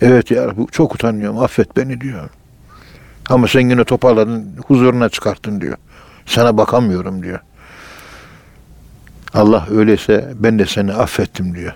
Evet 0.00 0.30
ya 0.30 0.46
Rabbi 0.46 0.66
çok 0.72 0.94
utanıyorum 0.94 1.38
affet 1.38 1.76
beni 1.76 2.00
diyor. 2.00 2.30
Ama 3.30 3.48
sen 3.48 3.70
yine 3.70 3.84
toparladın 3.84 4.56
huzuruna 4.66 5.08
çıkarttın 5.08 5.60
diyor. 5.60 5.76
Sana 6.26 6.58
bakamıyorum 6.58 7.22
diyor. 7.22 7.40
Allah 9.34 9.66
öyleyse 9.70 10.32
ben 10.34 10.58
de 10.58 10.66
seni 10.66 10.92
affettim 10.92 11.54
diyor. 11.54 11.72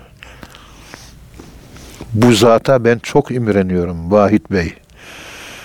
Bu 2.13 2.33
zata 2.33 2.83
ben 2.83 2.99
çok 2.99 3.31
imreniyorum 3.31 4.11
Vahit 4.11 4.51
Bey. 4.51 4.73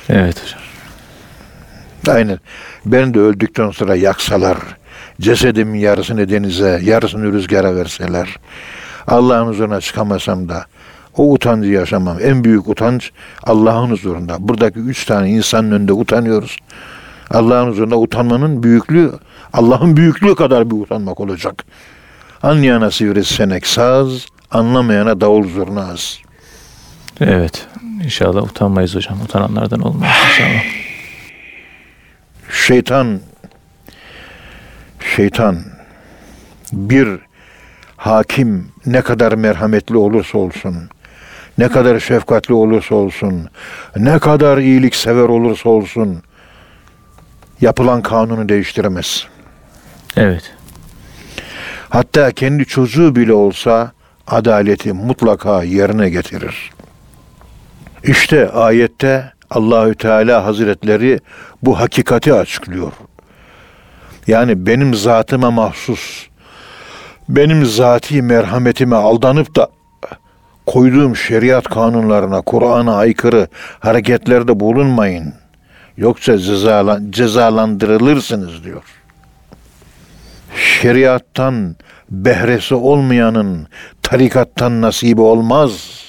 Evet 0.09 0.43
hocam. 0.43 0.61
Aynen. 2.17 2.39
Ben 2.87 3.15
de 3.15 3.21
öldükten 3.21 3.71
sonra 3.71 3.95
yaksalar, 3.95 4.59
cesedimin 5.21 5.79
yarısını 5.79 6.29
denize, 6.29 6.81
yarısını 6.83 7.33
rüzgara 7.33 7.77
verseler, 7.77 8.37
Allah'ın 9.07 9.47
huzuruna 9.47 9.81
çıkamasam 9.81 10.49
da 10.49 10.67
o 11.17 11.33
utancı 11.33 11.69
yaşamam. 11.69 12.17
En 12.23 12.45
büyük 12.45 12.69
utanç 12.69 13.11
Allah'ın 13.43 13.91
huzurunda. 13.91 14.37
Buradaki 14.49 14.79
üç 14.79 15.05
tane 15.05 15.31
insanın 15.31 15.71
önünde 15.71 15.93
utanıyoruz. 15.93 16.57
Allah'ın 17.31 17.69
huzurunda 17.71 17.99
utanmanın 17.99 18.63
büyüklüğü, 18.63 19.13
Allah'ın 19.53 19.97
büyüklüğü 19.97 20.35
kadar 20.35 20.71
bir 20.71 20.77
utanmak 20.77 21.21
olacak. 21.21 21.65
Anlayana 22.43 22.91
sivrisinek 22.91 23.67
saz, 23.67 24.27
anlamayana 24.51 25.21
davul 25.21 25.49
zurnaz. 25.49 26.19
Evet. 27.21 27.67
İnşallah 28.05 28.43
utanmayız 28.43 28.95
hocam. 28.95 29.21
Utananlardan 29.21 29.81
olmayız 29.81 30.15
inşallah. 30.31 30.63
Şeytan, 32.51 33.21
şeytan 35.17 35.59
bir 36.73 37.09
hakim 37.97 38.69
ne 38.87 39.03
kadar 39.03 39.33
merhametli 39.33 39.97
olursa 39.97 40.39
olsun, 40.39 40.75
ne 41.59 41.69
kadar 41.69 42.01
şefkatli 42.01 42.55
olursa 42.55 42.95
olsun, 42.95 43.49
ne 43.97 44.19
kadar 44.19 44.59
iyilik 44.59 44.95
sever 44.95 45.29
olursa 45.29 45.69
olsun, 45.69 46.23
yapılan 47.61 48.03
kanunu 48.03 48.49
değiştiremez. 48.49 49.27
Evet. 50.17 50.53
Hatta 51.89 52.31
kendi 52.31 52.65
çocuğu 52.65 53.17
bile 53.17 53.33
olsa 53.33 53.93
adaleti 54.27 54.93
mutlaka 54.93 55.63
yerine 55.63 56.11
getirir. 56.11 56.71
İşte 58.05 58.51
ayette 58.51 59.33
Allahü 59.51 59.95
Teala 59.95 60.45
Hazretleri 60.45 61.21
bu 61.63 61.81
hakikati 61.81 62.35
açıklıyor. 62.35 62.93
Yani 64.27 64.67
benim 64.67 64.95
zatıma 64.95 65.51
mahsus, 65.51 66.27
benim 67.29 67.67
zati 67.67 68.23
merhametime 68.23 68.97
aldanıp 68.97 69.57
da 69.57 69.69
koyduğum 70.67 71.17
şeriat 71.17 71.65
kanunlarına, 71.65 72.41
Kur'an'a 72.41 72.97
aykırı 72.97 73.49
hareketlerde 73.81 74.61
bulunmayın. 74.61 75.35
Yoksa 75.97 76.39
cezalan, 76.39 77.11
cezalandırılırsınız 77.11 78.65
diyor. 78.65 78.83
Şeriattan 80.57 81.77
behresi 82.11 82.75
olmayanın 82.75 83.67
tarikattan 84.03 84.83
nasibi 84.83 85.21
olmaz. 85.21 86.03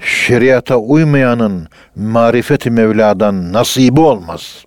Şeriata 0.00 0.76
uymayanın 0.76 1.68
marifeti 1.96 2.70
Mevla'dan 2.70 3.52
nasibi 3.52 4.00
olmaz. 4.00 4.64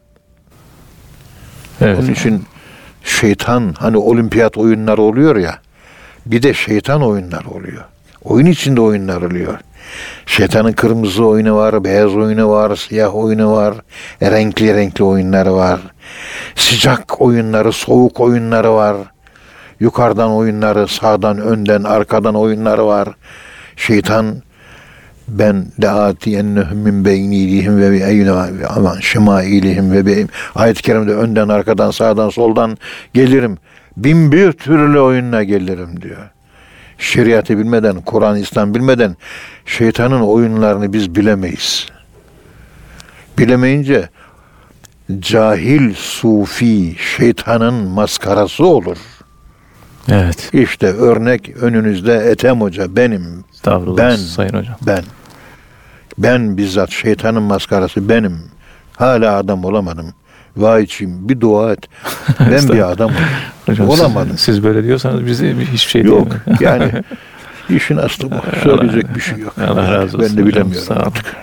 Evet. 1.81 1.99
Onun 1.99 2.11
için 2.11 2.43
şeytan 3.03 3.75
hani 3.79 3.97
olimpiyat 3.97 4.57
oyunları 4.57 5.01
oluyor 5.01 5.35
ya 5.35 5.59
bir 6.25 6.43
de 6.43 6.53
şeytan 6.53 7.01
oyunları 7.01 7.49
oluyor. 7.49 7.83
Oyun 8.23 8.45
içinde 8.45 8.81
oyunlar 8.81 9.21
oluyor. 9.21 9.59
Şeytanın 10.25 10.71
kırmızı 10.71 11.25
oyunu 11.25 11.55
var, 11.55 11.83
beyaz 11.83 12.15
oyunu 12.15 12.49
var, 12.49 12.75
siyah 12.75 13.15
oyunu 13.15 13.51
var, 13.51 13.75
renkli 14.21 14.73
renkli 14.73 15.03
oyunları 15.03 15.53
var. 15.53 15.79
Sıcak 16.55 17.21
oyunları, 17.21 17.71
soğuk 17.71 18.19
oyunları 18.19 18.73
var. 18.73 18.97
Yukarıdan 19.79 20.31
oyunları, 20.31 20.87
sağdan, 20.87 21.37
önden, 21.37 21.83
arkadan 21.83 22.35
oyunları 22.35 22.85
var. 22.85 23.09
Şeytan 23.75 24.35
ben 25.27 25.65
leatiyennehum 25.81 26.77
min 26.77 27.05
beynilihim 27.05 27.81
ve 27.81 27.91
bi 27.91 28.67
aman 28.67 28.99
şemailihim 28.99 29.91
ve 29.91 30.05
bi 30.05 30.27
ayet-i 30.55 30.81
kerimede 30.81 31.13
önden 31.13 31.49
arkadan 31.49 31.91
sağdan 31.91 32.29
soldan 32.29 32.77
gelirim. 33.13 33.57
Bin 33.97 34.31
bir 34.31 34.51
türlü 34.51 34.99
oyunla 34.99 35.43
gelirim 35.43 36.01
diyor. 36.01 36.29
Şeriatı 36.97 37.57
bilmeden, 37.57 38.01
Kur'an, 38.01 38.35
İslam 38.37 38.75
bilmeden 38.75 39.15
şeytanın 39.65 40.21
oyunlarını 40.21 40.93
biz 40.93 41.15
bilemeyiz. 41.15 41.85
Bilemeyince 43.37 44.09
cahil 45.19 45.93
sufi 45.95 46.95
şeytanın 47.17 47.73
maskarası 47.73 48.65
olur. 48.65 48.97
Evet. 50.11 50.49
İşte 50.53 50.87
örnek 50.87 51.49
önünüzde 51.61 52.13
Ethem 52.13 52.61
Hoca 52.61 52.95
benim. 52.95 53.43
Ben- 53.97 54.15
Sayın 54.15 54.53
Hocam. 54.53 54.75
Ben. 54.81 55.03
Ben 56.17 56.57
bizzat 56.57 56.91
şeytanın 56.91 57.43
maskarası 57.43 58.09
benim. 58.09 58.39
Hala 58.97 59.37
adam 59.37 59.65
olamadım. 59.65 60.13
Vay 60.57 60.83
içim 60.83 61.29
bir 61.29 61.41
dua 61.41 61.71
et. 61.73 61.79
Ben 62.39 62.69
bir 62.69 62.91
adamım. 62.91 63.15
Hocam 63.65 63.89
Olamadım. 63.89 64.29
Siz, 64.29 64.39
siz 64.39 64.63
böyle 64.63 64.83
diyorsanız 64.83 65.25
bize 65.25 65.57
bir- 65.59 65.65
hiçbir 65.65 65.91
şey 65.91 66.03
Yok 66.03 66.27
diyemeyiz. 66.59 66.93
yani 66.93 67.03
işin 67.77 67.97
aslı 67.97 68.31
bu. 68.31 68.35
Söyleyecek 68.63 69.15
bir 69.15 69.21
şey 69.21 69.37
yok. 69.39 69.53
Allah 69.67 69.91
razı 69.91 70.17
olsun. 70.17 70.21
Ben 70.21 70.27
de 70.37 70.41
hocam, 70.41 70.47
bilemiyorum 70.47 70.87
olun. 70.91 70.99
artık. 71.01 71.35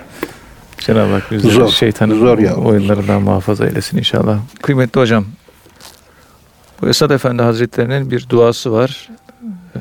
Cenab-ı 0.78 1.12
Hak 1.12 1.30
bizi 1.30 1.50
Zor, 1.50 1.68
şeytanın 1.70 2.18
zor 2.18 2.38
yavrum, 2.38 2.66
oyunlarından 2.66 3.22
muhafaza 3.22 3.66
eylesin 3.66 3.98
inşallah. 3.98 4.38
Kıymetli 4.62 5.00
hocam, 5.00 5.24
bu 6.82 6.88
Esad 6.88 7.10
Efendi 7.10 7.42
Hazretleri'nin 7.42 8.10
bir 8.10 8.26
duası 8.28 8.72
var. 8.72 9.08
Ee, 9.76 9.78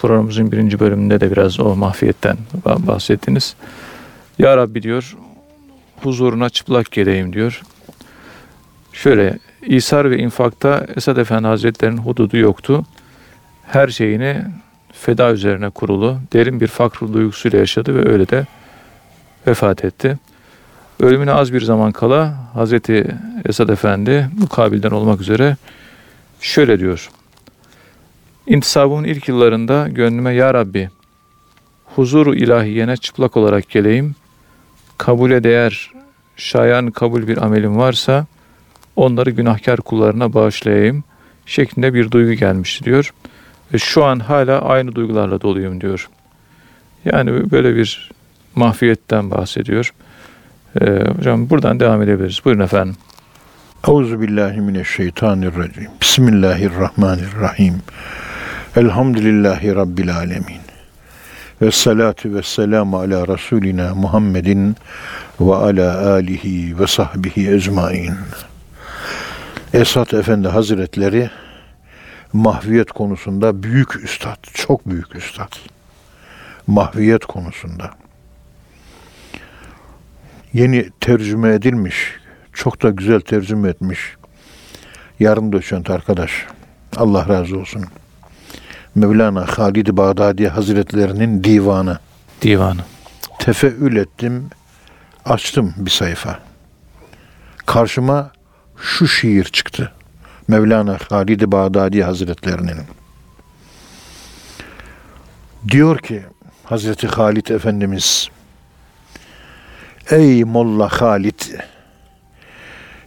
programımızın 0.00 0.52
birinci 0.52 0.80
bölümünde 0.80 1.20
de 1.20 1.30
biraz 1.30 1.60
o 1.60 1.76
mahfiyetten 1.76 2.36
bah- 2.66 2.86
bahsettiniz. 2.86 3.54
Ya 4.38 4.56
Rabbi 4.56 4.82
diyor, 4.82 5.16
huzuruna 6.02 6.48
çıplak 6.50 6.90
geleyim 6.90 7.32
diyor. 7.32 7.62
Şöyle, 8.92 9.38
İsar 9.62 10.10
ve 10.10 10.18
infakta 10.18 10.86
Esad 10.96 11.16
Efendi 11.16 11.46
Hazretleri'nin 11.46 11.98
hududu 11.98 12.36
yoktu. 12.36 12.84
Her 13.66 13.88
şeyini 13.88 14.42
feda 14.92 15.32
üzerine 15.32 15.70
kurulu, 15.70 16.18
derin 16.32 16.60
bir 16.60 16.66
fakr 16.66 17.12
duygusuyla 17.12 17.58
yaşadı 17.58 17.94
ve 17.94 18.12
öyle 18.12 18.28
de 18.28 18.46
vefat 19.46 19.84
etti. 19.84 20.18
Ölümüne 21.00 21.32
az 21.32 21.52
bir 21.52 21.60
zaman 21.60 21.92
kala 21.92 22.34
Hazreti 22.54 23.16
Esad 23.44 23.68
Efendi 23.68 24.28
bu 24.32 24.48
kabilden 24.48 24.90
olmak 24.90 25.20
üzere 25.20 25.56
şöyle 26.40 26.78
diyor. 26.78 27.10
İntisabımın 28.46 29.04
ilk 29.04 29.28
yıllarında 29.28 29.88
gönlüme 29.88 30.34
Ya 30.34 30.54
Rabbi 30.54 30.90
huzuru 31.84 32.34
ilahiyene 32.34 32.96
çıplak 32.96 33.36
olarak 33.36 33.68
geleyim. 33.68 34.14
Kabule 34.98 35.44
değer 35.44 35.92
şayan 36.36 36.90
kabul 36.90 37.28
bir 37.28 37.44
amelim 37.44 37.76
varsa 37.76 38.26
onları 39.00 39.30
günahkar 39.30 39.76
kullarına 39.76 40.34
bağışlayayım 40.34 41.04
şeklinde 41.46 41.94
bir 41.94 42.10
duygu 42.10 42.32
gelmişti 42.32 42.84
diyor. 42.84 43.12
Ve 43.74 43.78
şu 43.78 44.04
an 44.04 44.18
hala 44.18 44.62
aynı 44.62 44.94
duygularla 44.94 45.40
doluyum 45.40 45.80
diyor. 45.80 46.08
Yani 47.04 47.50
böyle 47.50 47.76
bir 47.76 48.10
mahfiyetten 48.54 49.30
bahsediyor. 49.30 49.92
Ee, 50.80 51.04
hocam 51.18 51.50
buradan 51.50 51.80
devam 51.80 52.02
edebiliriz. 52.02 52.40
Buyurun 52.44 52.60
efendim. 52.60 52.96
Euzu 53.88 54.20
billahi 54.20 54.60
mineşşeytanirracim. 54.60 55.88
Bismillahirrahmanirrahim. 56.00 57.74
Elhamdülillahi 58.76 59.74
rabbil 59.74 60.16
alamin. 60.16 60.60
Ve 61.62 61.70
salatu 61.70 62.34
ve 62.34 62.42
selamu 62.42 62.98
ala 62.98 63.28
Resulina 63.28 63.94
Muhammedin 63.94 64.76
ve 65.40 65.54
ala 65.54 66.10
alihi 66.10 66.78
ve 66.78 66.86
sahbihi 66.86 67.50
ecmain. 67.50 68.14
Esat 69.74 70.14
Efendi 70.14 70.48
Hazretleri 70.48 71.30
mahviyet 72.32 72.92
konusunda 72.92 73.62
büyük 73.62 74.04
üstad, 74.04 74.38
çok 74.54 74.88
büyük 74.88 75.16
üstad. 75.16 75.52
Mahviyet 76.66 77.24
konusunda. 77.24 77.90
Yeni 80.52 80.90
tercüme 81.00 81.54
edilmiş, 81.54 81.96
çok 82.52 82.82
da 82.82 82.90
güzel 82.90 83.20
tercüme 83.20 83.68
etmiş. 83.68 84.00
Yarım 85.20 85.52
doçent 85.52 85.90
arkadaş. 85.90 86.46
Allah 86.96 87.28
razı 87.28 87.58
olsun. 87.58 87.84
Mevlana 88.94 89.46
Halid 89.46 89.88
Bağdadi 89.88 90.48
Hazretlerinin 90.48 91.44
divanı. 91.44 91.98
Divanı. 92.42 92.80
Tefeül 93.38 93.96
ettim, 93.96 94.50
açtım 95.24 95.74
bir 95.76 95.90
sayfa. 95.90 96.38
Karşıma 97.66 98.32
şu 98.80 99.08
şiir 99.08 99.44
çıktı. 99.44 99.92
Mevlana 100.48 100.98
Halid 101.08 101.42
Bağdadi 101.46 102.02
Hazretlerinin. 102.02 102.76
Diyor 105.68 105.98
ki 105.98 106.22
Hazreti 106.64 107.06
Halid 107.06 107.46
Efendimiz 107.46 108.28
Ey 110.10 110.44
Molla 110.44 110.88
Halid 110.88 111.40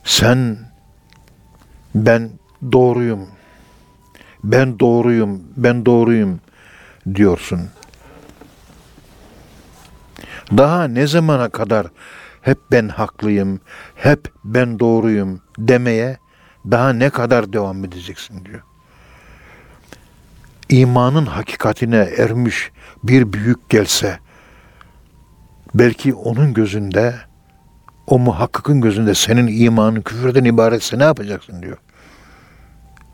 sen 0.04 0.58
ben 1.96 2.30
doğruyum. 2.72 3.28
Ben 4.44 4.80
doğruyum. 4.80 5.44
Ben 5.58 5.86
doğruyum 5.86 6.40
diyorsun. 7.16 7.62
Daha 10.58 10.84
ne 10.84 11.08
zamana 11.08 11.50
kadar 11.50 11.88
hep 12.43 12.58
ben 12.71 12.88
haklıyım, 12.88 13.60
hep 13.95 14.32
ben 14.43 14.79
doğruyum 14.79 15.41
demeye 15.58 16.17
daha 16.71 16.93
ne 16.93 17.10
kadar 17.10 17.53
devam 17.53 17.86
edeceksin 17.86 18.45
diyor. 18.45 18.62
İmanın 20.69 21.25
hakikatine 21.25 22.10
ermiş 22.17 22.71
bir 23.03 23.34
büyük 23.34 23.69
gelse 23.69 24.19
belki 25.75 26.13
onun 26.13 26.53
gözünde 26.53 27.15
o 28.08 28.19
muhakkakın 28.19 28.82
gözünde 28.82 29.15
senin 29.15 29.47
imanın 29.63 30.01
küfürden 30.01 30.43
ibaretse 30.43 30.99
ne 30.99 31.03
yapacaksın 31.03 31.62
diyor. 31.62 31.77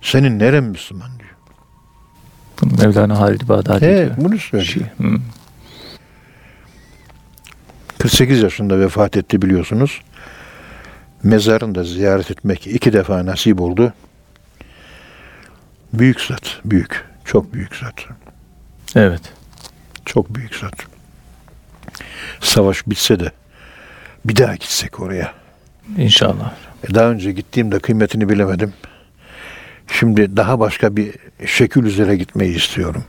Senin 0.01 0.39
neren 0.39 0.63
Müslüman 0.63 1.09
diyor. 1.19 1.29
Mevlana 2.85 3.19
Halid 3.19 3.41
Bağdadi 3.49 3.85
He, 3.85 3.97
diyor. 3.97 4.11
bunu 4.17 4.37
söylüyor. 4.37 4.71
Şey, 4.73 4.83
hı. 4.83 5.17
48 7.99 8.41
yaşında 8.43 8.79
vefat 8.79 9.17
etti 9.17 9.41
biliyorsunuz. 9.41 10.01
Mezarını 11.23 11.75
da 11.75 11.83
ziyaret 11.83 12.31
etmek 12.31 12.67
iki 12.67 12.93
defa 12.93 13.25
nasip 13.25 13.61
oldu. 13.61 13.93
Büyük 15.93 16.21
zat, 16.21 16.59
büyük, 16.65 17.05
çok 17.25 17.53
büyük 17.53 17.75
zat. 17.75 18.05
Evet. 18.95 19.21
Çok 20.05 20.35
büyük 20.35 20.55
zat. 20.55 20.73
Savaş 22.41 22.87
bitse 22.87 23.19
de 23.19 23.31
bir 24.25 24.35
daha 24.35 24.55
gitsek 24.55 24.99
oraya. 24.99 25.33
İnşallah. 25.97 26.53
E, 26.89 26.93
Daha 26.93 27.09
önce 27.09 27.31
gittiğimde 27.31 27.79
kıymetini 27.79 28.29
bilemedim. 28.29 28.73
Şimdi 29.87 30.37
daha 30.37 30.59
başka 30.59 30.95
bir 30.95 31.15
şekil 31.45 31.83
üzere 31.83 32.15
gitmeyi 32.15 32.55
istiyorum. 32.55 33.03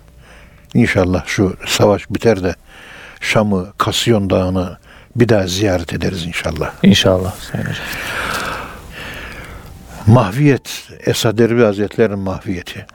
İnşallah 0.74 1.26
şu 1.26 1.56
savaş 1.66 2.10
biter 2.10 2.42
de 2.42 2.54
Şam'ı, 3.20 3.72
Kasyon 3.78 4.30
Dağı'nı 4.30 4.78
bir 5.16 5.28
daha 5.28 5.46
ziyaret 5.46 5.92
ederiz 5.92 6.26
inşallah. 6.26 6.72
İnşallah 6.82 7.34
Sayın 7.36 7.64
Hocam. 7.64 7.84
Mahviyet, 10.06 10.88
Esad 11.06 11.38
Erbil 11.38 11.62
Hazretleri'nin 11.62 12.18
mahviyeti. 12.18 12.86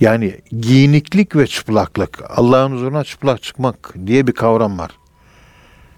Yani 0.00 0.40
giyiniklik 0.60 1.36
ve 1.36 1.46
çıplaklık, 1.46 2.18
Allah'ın 2.38 2.72
huzuruna 2.72 3.04
çıplak 3.04 3.42
çıkmak 3.42 3.94
diye 4.06 4.26
bir 4.26 4.32
kavram 4.32 4.78
var. 4.78 4.90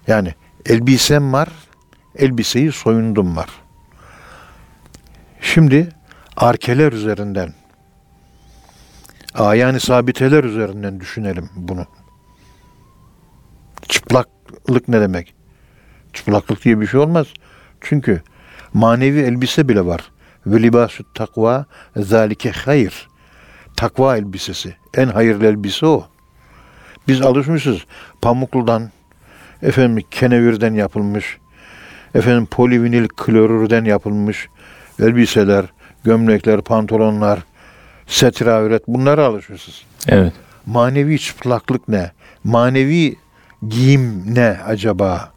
Yani 0.07 0.33
elbisem 0.65 1.33
var, 1.33 1.49
elbiseyi 2.15 2.71
soyundum 2.71 3.37
var. 3.37 3.49
Şimdi 5.41 5.89
arkeler 6.37 6.91
üzerinden, 6.91 7.53
ayani 9.33 9.79
sabiteler 9.79 10.43
üzerinden 10.43 10.99
düşünelim 10.99 11.49
bunu. 11.55 11.85
Çıplaklık 13.89 14.87
ne 14.87 15.01
demek? 15.01 15.33
Çıplaklık 16.13 16.63
diye 16.63 16.81
bir 16.81 16.87
şey 16.87 16.99
olmaz. 16.99 17.27
Çünkü 17.81 18.21
manevi 18.73 19.19
elbise 19.19 19.69
bile 19.69 19.85
var. 19.85 20.11
Ve 20.45 20.63
libasü 20.63 21.03
takva 21.13 21.65
zalike 21.95 22.51
hayır. 22.51 23.07
Takva 23.75 24.17
elbisesi. 24.17 24.75
En 24.93 25.07
hayırlı 25.07 25.45
elbise 25.45 25.85
o. 25.85 26.07
Biz 27.07 27.21
alışmışız 27.21 27.85
pamukludan, 28.21 28.91
efendim 29.63 30.03
kenevirden 30.11 30.73
yapılmış, 30.73 31.37
efendim 32.15 32.45
polivinil 32.45 33.07
klorürden 33.07 33.85
yapılmış 33.85 34.49
elbiseler, 34.99 35.65
gömlekler, 36.03 36.61
pantolonlar, 36.61 37.39
setravret 38.07 38.87
bunlara 38.87 39.25
alışmışız. 39.25 39.83
Evet. 40.07 40.33
Manevi 40.65 41.19
çıplaklık 41.19 41.87
ne? 41.87 42.11
Manevi 42.43 43.15
giyim 43.67 44.35
ne 44.35 44.57
acaba? 44.65 45.31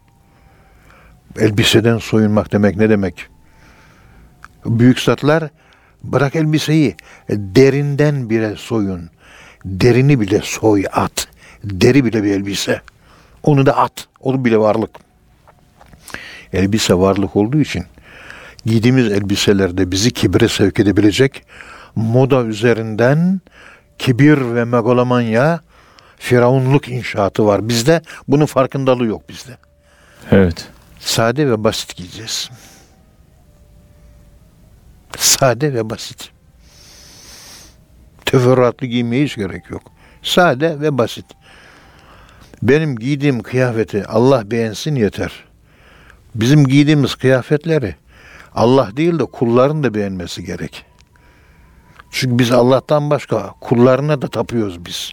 Elbiseden 1.39 1.99
soyunmak 1.99 2.53
demek 2.53 2.77
ne 2.77 2.91
demek? 2.91 3.27
Büyük 4.67 5.01
zatlar 5.01 5.51
bırak 6.03 6.37
elbiseyi 6.37 6.97
derinden 7.31 8.31
bile 8.31 8.57
soyun. 8.57 9.11
Derini 9.65 10.21
bile 10.21 10.41
soy 10.43 10.85
at. 10.93 11.29
Deri 11.65 12.05
bile 12.05 12.23
bir 12.23 12.31
elbise. 12.31 12.81
Onu 13.43 13.67
da 13.67 13.77
at. 13.77 14.09
O 14.21 14.45
bile 14.45 14.59
varlık. 14.59 14.91
Elbise 16.53 16.95
varlık 16.95 17.37
olduğu 17.37 17.61
için 17.61 17.85
giydiğimiz 18.65 19.13
elbiselerde 19.13 19.91
bizi 19.91 20.11
kibre 20.11 20.49
sevk 20.49 20.81
edebilecek 20.81 21.45
moda 21.95 22.45
üzerinden 22.45 23.41
kibir 23.99 24.55
ve 24.55 24.65
megalomanya, 24.65 25.61
firavunluk 26.21 26.89
inşaatı 26.89 27.47
var 27.47 27.69
bizde. 27.69 28.03
Bunun 28.29 28.47
farkındalığı 28.47 29.07
yok 29.07 29.29
bizde. 29.29 29.57
Evet. 30.31 30.69
Sade 30.99 31.51
ve 31.51 31.65
basit 31.65 31.97
giyeceğiz. 31.97 32.51
Sade 35.19 35.75
ve 35.75 35.91
basit. 35.91 36.31
Teferruatlı 38.25 38.87
giymeye 38.87 39.25
hiç 39.25 39.37
gerek 39.37 39.71
yok. 39.71 39.83
Sade 40.23 40.81
ve 40.81 40.99
basit. 40.99 41.27
Benim 42.63 42.97
giydiğim 42.97 43.43
kıyafeti 43.43 44.07
Allah 44.07 44.51
beğensin 44.51 44.95
yeter. 44.95 45.45
Bizim 46.35 46.67
giydiğimiz 46.67 47.15
kıyafetleri 47.15 47.95
Allah 48.55 48.97
değil 48.97 49.19
de 49.19 49.25
kulların 49.25 49.83
da 49.83 49.95
beğenmesi 49.95 50.45
gerek. 50.45 50.85
Çünkü 52.11 52.39
biz 52.39 52.53
Allah'tan 52.53 53.11
başka 53.11 53.55
kullarına 53.61 54.23
da 54.23 54.29
tapıyoruz 54.29 54.87
biz. 54.87 55.13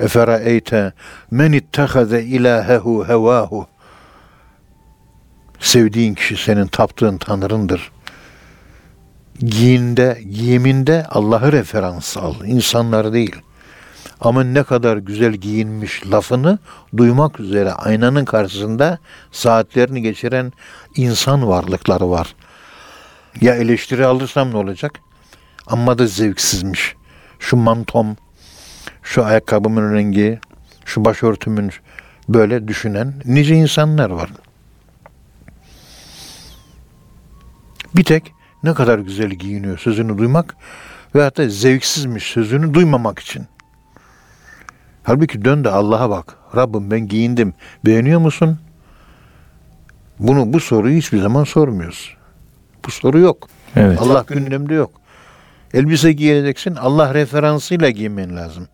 Efera 0.00 0.38
eyte 0.38 0.92
men 1.30 1.52
ittehaze 1.52 2.22
ilahehu 2.22 3.08
hevahu. 3.08 3.66
Sevdiğin 5.60 6.14
kişi 6.14 6.36
senin 6.36 6.66
taptığın 6.66 7.18
tanrındır. 7.18 7.92
Giyinde, 9.38 10.18
giyiminde 10.30 11.06
Allah'ı 11.08 11.52
referans 11.52 12.16
al, 12.16 12.34
insanlar 12.44 13.12
değil. 13.12 13.36
Ama 14.20 14.44
ne 14.44 14.62
kadar 14.62 14.96
güzel 14.96 15.32
giyinmiş 15.32 16.06
lafını 16.10 16.58
duymak 16.96 17.40
üzere 17.40 17.72
aynanın 17.72 18.24
karşısında 18.24 18.98
saatlerini 19.32 20.02
geçiren 20.02 20.52
insan 20.96 21.48
varlıkları 21.48 22.10
var. 22.10 22.34
Ya 23.40 23.54
eleştiri 23.54 24.06
alırsam 24.06 24.50
ne 24.50 24.56
olacak? 24.56 25.00
Amma 25.66 25.98
da 25.98 26.06
zevksizmiş. 26.06 26.94
Şu 27.38 27.56
mantom, 27.56 28.16
şu 29.06 29.24
ayakkabımın 29.24 29.94
rengi, 29.94 30.38
şu 30.84 31.04
başörtümün 31.04 31.70
böyle 32.28 32.68
düşünen 32.68 33.14
nice 33.24 33.54
insanlar 33.54 34.10
var. 34.10 34.30
Bir 37.96 38.04
tek 38.04 38.32
ne 38.62 38.74
kadar 38.74 38.98
güzel 38.98 39.30
giyiniyor 39.30 39.78
sözünü 39.78 40.18
duymak 40.18 40.56
ve 41.14 41.22
hatta 41.22 41.48
zevksizmiş 41.48 42.24
sözünü 42.24 42.74
duymamak 42.74 43.18
için. 43.18 43.46
Halbuki 45.02 45.44
dön 45.44 45.64
de 45.64 45.70
Allah'a 45.70 46.10
bak. 46.10 46.36
Rabbim 46.56 46.90
ben 46.90 47.08
giyindim. 47.08 47.54
Beğeniyor 47.84 48.20
musun? 48.20 48.58
Bunu 50.18 50.52
bu 50.52 50.60
soruyu 50.60 50.96
hiçbir 50.96 51.18
zaman 51.18 51.44
sormuyoruz. 51.44 52.16
Bu 52.86 52.90
soru 52.90 53.18
yok. 53.18 53.48
Evet. 53.76 54.02
Allah 54.02 54.24
gündemde 54.28 54.74
yok. 54.74 54.90
Elbise 55.74 56.12
giyeceksin. 56.12 56.74
Allah 56.74 57.14
referansıyla 57.14 57.90
giymen 57.90 58.36
lazım. 58.36 58.68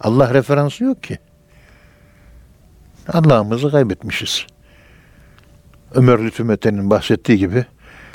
Allah 0.00 0.34
referansı 0.34 0.84
yok 0.84 1.02
ki. 1.02 1.18
Allah'ımızı 3.08 3.70
kaybetmişiz. 3.70 4.46
Ömer 5.94 6.24
Lütfü 6.24 6.44
Mete'nin 6.44 6.90
bahsettiği 6.90 7.38
gibi 7.38 7.66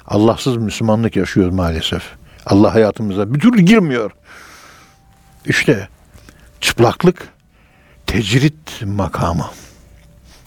Allahsız 0.07 0.57
Müslümanlık 0.57 1.15
yaşıyoruz 1.15 1.53
maalesef. 1.55 2.03
Allah 2.45 2.73
hayatımıza 2.73 3.33
bir 3.33 3.39
türlü 3.39 3.61
girmiyor. 3.61 4.11
İşte 5.45 5.87
çıplaklık 6.61 7.27
tecrit 8.07 8.81
makamı. 8.85 9.45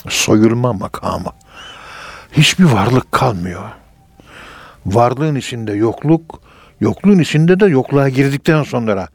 Soyulma 0.09 0.73
makamı. 0.73 1.33
Hiçbir 2.33 2.65
varlık 2.65 3.13
kalmıyor. 3.13 3.71
Varlığın 4.87 5.35
içinde 5.35 5.73
yokluk, 5.73 6.41
yokluğun 6.81 7.19
içinde 7.19 7.61
de 7.61 7.67
yokluğa 7.67 8.09
girdikten 8.09 8.63
sonra 8.63 9.09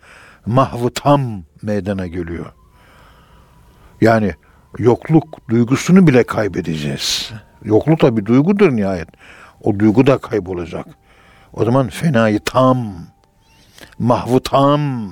mahvı 0.50 0.90
tam 0.90 1.22
meydana 1.62 2.08
geliyor. 2.08 2.46
Yani 4.02 4.34
yokluk 4.78 5.50
duygusunu 5.50 6.08
bile 6.08 6.24
kaybedeceğiz. 6.24 7.32
Yokluk 7.64 8.02
da 8.02 8.18
bir 8.18 8.26
duygudur 8.26 8.72
nihayet. 8.76 9.08
O 9.64 9.80
duygu 9.80 10.08
da 10.08 10.18
kaybolacak. 10.18 10.86
O 11.54 11.66
zaman 11.66 11.88
fenayı 11.88 12.40
tam, 12.40 12.94
mahvu 14.00 14.40
tam. 14.40 15.12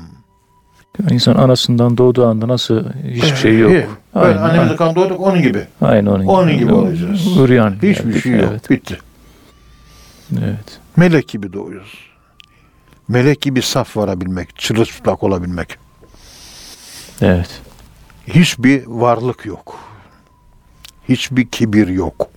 İnsan 1.09 1.35
anasından 1.35 1.97
doğduğu 1.97 2.27
anda 2.27 2.47
nasıl 2.47 2.83
hiçbir 3.03 3.35
şey 3.35 3.59
yok. 3.59 3.71
Böyle 3.71 3.87
Aynen, 4.13 4.37
annemize 4.37 4.61
aynen, 4.61 4.75
kan 4.75 4.95
doğduk 4.95 5.19
onun 5.19 5.41
gibi. 5.41 5.67
aynen 5.81 6.05
onun 6.05 6.21
gibi. 6.21 6.31
Onun 6.31 6.57
gibi 6.57 6.73
olacağız. 6.73 7.37
Uryan. 7.37 7.75
Hiçbir 7.75 8.03
geldik, 8.03 8.23
şey 8.23 8.31
yok. 8.31 8.49
Evet. 8.51 8.69
Bitti. 8.69 8.97
evet. 10.31 10.79
Melek 10.95 11.27
gibi 11.27 11.53
doğuyoruz. 11.53 12.06
Melek 13.07 13.41
gibi 13.41 13.61
saf 13.61 13.97
varabilmek, 13.97 14.55
çırılçıplak 14.55 15.23
olabilmek. 15.23 15.77
Evet. 17.21 17.61
Hiçbir 18.27 18.83
varlık 18.87 19.45
yok. 19.45 19.79
Hiçbir 21.09 21.47
kibir 21.47 21.87
yok. 21.87 22.29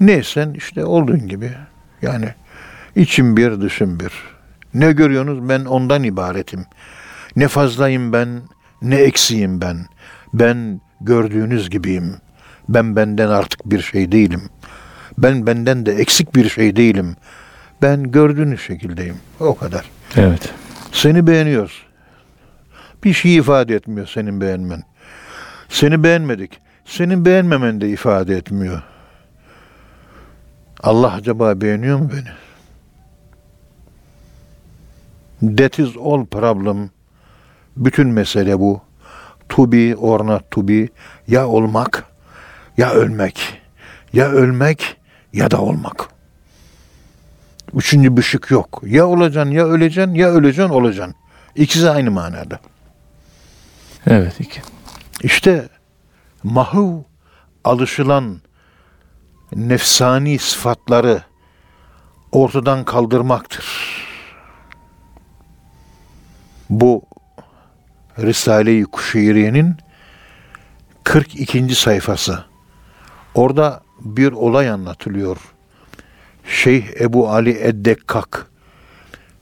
Neysen 0.00 0.54
işte 0.54 0.84
olduğun 0.84 1.28
gibi. 1.28 1.52
Yani 2.02 2.34
içim 2.96 3.36
bir, 3.36 3.60
dışım 3.60 4.00
bir. 4.00 4.12
Ne 4.74 4.92
görüyorsunuz? 4.92 5.48
Ben 5.48 5.64
ondan 5.64 6.02
ibaretim. 6.02 6.66
Ne 7.36 7.48
fazlayım 7.48 8.12
ben, 8.12 8.42
ne 8.82 8.96
eksiyim 8.96 9.60
ben. 9.60 9.86
Ben 10.34 10.80
gördüğünüz 11.00 11.70
gibiyim. 11.70 12.16
Ben 12.68 12.96
benden 12.96 13.28
artık 13.28 13.70
bir 13.70 13.82
şey 13.82 14.12
değilim. 14.12 14.42
Ben 15.18 15.46
benden 15.46 15.86
de 15.86 15.92
eksik 15.92 16.34
bir 16.34 16.48
şey 16.48 16.76
değilim. 16.76 17.16
Ben 17.82 18.10
gördüğünüz 18.10 18.60
şekildeyim. 18.60 19.16
O 19.40 19.56
kadar. 19.56 19.90
Evet. 20.16 20.54
Seni 20.92 21.26
beğeniyoruz. 21.26 21.82
Bir 23.04 23.12
şey 23.12 23.36
ifade 23.36 23.74
etmiyor 23.74 24.06
senin 24.06 24.40
beğenmen. 24.40 24.82
Seni 25.68 26.02
beğenmedik. 26.02 26.60
Senin 26.84 27.24
beğenmemen 27.24 27.80
de 27.80 27.88
ifade 27.88 28.36
etmiyor. 28.36 28.82
Allah 30.82 31.12
acaba 31.12 31.60
beğeniyor 31.60 31.98
mu 31.98 32.10
beni? 32.12 32.28
That 35.56 35.78
is 35.78 35.96
all 35.96 36.26
problem. 36.26 36.90
Bütün 37.76 38.08
mesele 38.08 38.58
bu. 38.58 38.80
To 39.48 39.72
be 39.72 39.96
or 39.96 40.26
not 40.26 40.50
to 40.50 40.68
be. 40.68 40.88
Ya 41.28 41.46
olmak 41.48 42.04
ya 42.76 42.92
ölmek. 42.92 43.62
Ya 44.12 44.28
ölmek 44.28 44.96
ya 45.32 45.50
da 45.50 45.60
olmak. 45.60 46.15
Üçüncü 47.74 48.16
bir 48.16 48.22
şık 48.22 48.50
yok. 48.50 48.82
Ya 48.86 49.06
olacaksın 49.06 49.50
ya 49.50 49.66
öleceksin 49.66 50.14
ya 50.14 50.28
öleceksin 50.28 50.72
olacaksın. 50.72 51.14
İkisi 51.54 51.90
aynı 51.90 52.10
manada. 52.10 52.60
Evet. 54.06 54.40
iki. 54.40 54.60
İşte 55.22 55.68
mahu 56.42 57.04
alışılan 57.64 58.40
nefsani 59.54 60.38
sıfatları 60.38 61.22
ortadan 62.32 62.84
kaldırmaktır. 62.84 63.66
Bu 66.70 67.02
Risale-i 68.18 68.84
Kuşeyriye'nin 68.84 69.76
42. 71.04 71.74
sayfası. 71.74 72.44
Orada 73.34 73.80
bir 74.00 74.32
olay 74.32 74.70
anlatılıyor. 74.70 75.55
Şeyh 76.46 77.00
Ebu 77.00 77.30
Ali 77.30 77.58
Eddekkak, 77.58 78.46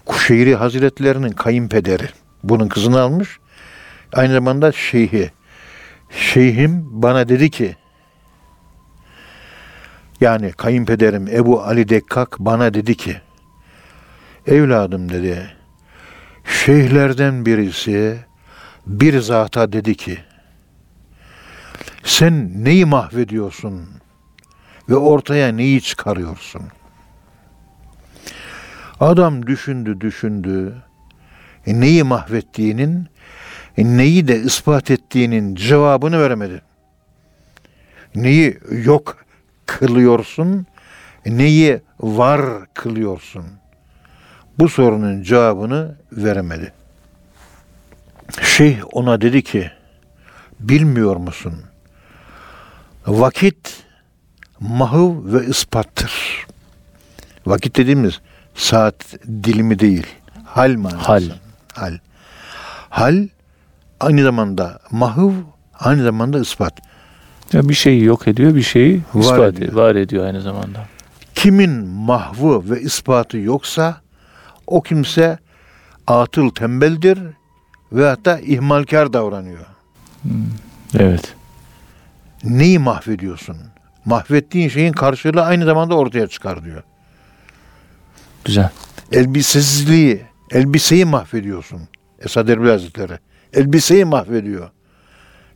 Kuşeyri 0.04 0.54
Hazretlerinin 0.54 1.32
kayınpederi. 1.32 2.08
Bunun 2.42 2.68
kızını 2.68 3.00
almış. 3.00 3.38
Aynı 4.12 4.32
zamanda 4.32 4.72
şeyhi. 4.72 5.30
Şeyhim 6.10 7.02
bana 7.02 7.28
dedi 7.28 7.50
ki, 7.50 7.76
yani 10.20 10.52
kayınpederim 10.52 11.28
Ebu 11.28 11.62
Ali 11.62 11.88
Dekkak 11.88 12.38
bana 12.38 12.74
dedi 12.74 12.96
ki, 12.96 13.20
evladım 14.46 15.08
dedi, 15.08 15.56
şeyhlerden 16.44 17.46
birisi 17.46 18.18
bir 18.86 19.20
zata 19.20 19.72
dedi 19.72 19.94
ki, 19.94 20.18
sen 22.04 22.64
neyi 22.64 22.84
mahvediyorsun 22.84 23.88
ve 24.88 24.96
ortaya 24.96 25.52
neyi 25.52 25.82
çıkarıyorsun? 25.82 26.62
Adam 29.00 29.46
düşündü 29.46 30.00
düşündü, 30.00 30.74
e, 31.66 31.80
neyi 31.80 32.02
mahvettiğinin, 32.02 33.08
e, 33.76 33.84
neyi 33.84 34.28
de 34.28 34.40
ispat 34.40 34.90
ettiğinin 34.90 35.54
cevabını 35.54 36.20
veremedi. 36.20 36.62
Neyi 38.14 38.58
yok 38.70 39.24
kılıyorsun, 39.66 40.66
e, 41.24 41.36
neyi 41.36 41.80
var 42.00 42.40
kılıyorsun? 42.74 43.44
Bu 44.58 44.68
sorunun 44.68 45.22
cevabını 45.22 45.96
veremedi. 46.12 46.72
Şeyh 48.42 48.82
ona 48.92 49.20
dedi 49.20 49.42
ki, 49.42 49.70
bilmiyor 50.60 51.16
musun? 51.16 51.54
Vakit 53.06 53.84
mahuv 54.60 55.32
ve 55.32 55.46
ispattır. 55.46 56.46
Vakit 57.46 57.76
dediğimiz 57.76 58.20
saat 58.54 59.04
dilimi 59.44 59.78
değil, 59.78 60.06
Hal 60.44 60.76
manası. 60.76 60.96
Hal. 60.98 61.22
Hal. 61.74 61.98
Hal 62.90 63.28
aynı 64.00 64.22
zamanda 64.22 64.78
mahv, 64.90 65.30
aynı 65.78 66.02
zamanda 66.02 66.38
ispat. 66.40 66.72
Ya 67.52 67.68
bir 67.68 67.74
şeyi 67.74 68.04
yok 68.04 68.28
ediyor, 68.28 68.54
bir 68.54 68.62
şeyi 68.62 69.02
Var 69.14 69.20
ispat 69.20 69.54
ediyor. 69.54 69.72
var 69.72 69.94
ediyor 69.94 70.26
aynı 70.26 70.40
zamanda. 70.40 70.86
Kimin 71.34 71.70
mahvu 71.86 72.64
ve 72.70 72.80
ispatı 72.80 73.38
yoksa 73.38 73.96
o 74.66 74.82
kimse 74.82 75.38
atıl 76.06 76.50
tembeldir 76.50 77.18
ve 77.92 78.06
hatta 78.08 78.38
ihmalkar 78.38 79.12
davranıyor. 79.12 79.66
Evet. 80.98 81.34
Neyi 82.44 82.78
mahvediyorsun? 82.78 83.56
Mahvettiğin 84.04 84.68
şeyin 84.68 84.92
karşılığı 84.92 85.42
aynı 85.42 85.64
zamanda 85.64 85.94
ortaya 85.94 86.26
çıkar 86.26 86.64
diyor. 86.64 86.82
Güzel. 88.44 88.70
Elbisesizliği, 89.12 90.22
elbiseyi 90.50 91.04
mahvediyorsun. 91.04 91.80
Esad 92.18 92.48
Erbil 92.48 92.68
Hazretleri. 92.68 93.18
Elbiseyi 93.52 94.04
mahvediyor. 94.04 94.70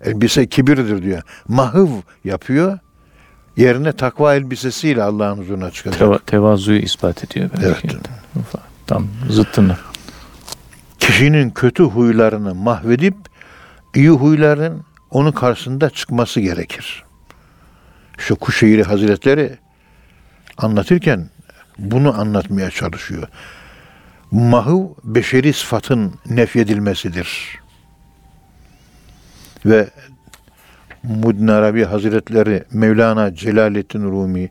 Elbise 0.04 0.46
kibirdir 0.46 1.02
diyor. 1.02 1.22
Mahv 1.48 1.88
yapıyor. 2.24 2.78
Yerine 3.56 3.92
takva 3.92 4.34
elbisesiyle 4.34 5.02
Allah'ın 5.02 5.38
huzuruna 5.38 5.70
çıkacak. 5.70 6.00
Teva- 6.00 6.24
tevazuyu 6.26 6.78
ispat 6.78 7.24
ediyor. 7.24 7.50
belki. 7.62 7.88
Evet. 7.88 8.46
Tam 8.86 9.08
zıttını. 9.30 9.76
Kişinin 10.98 11.50
kötü 11.50 11.82
huylarını 11.82 12.54
mahvedip 12.54 13.14
iyi 13.94 14.08
huyların 14.10 14.84
onun 15.10 15.32
karşısında 15.32 15.90
çıkması 15.90 16.40
gerekir. 16.40 17.04
Şu 18.18 18.36
Kuşeyri 18.36 18.82
Hazretleri 18.82 19.58
anlatırken 20.58 21.30
bunu 21.78 22.20
anlatmaya 22.20 22.70
çalışıyor. 22.70 23.28
Mahu 24.30 24.96
beşeri 25.04 25.52
sıfatın 25.52 26.14
nefyedilmesidir. 26.26 27.58
Ve 29.66 29.88
Muddin 31.02 31.48
Arabi 31.48 31.84
Hazretleri 31.84 32.64
Mevlana 32.72 33.34
Celaleddin 33.34 34.02
Rumi 34.02 34.50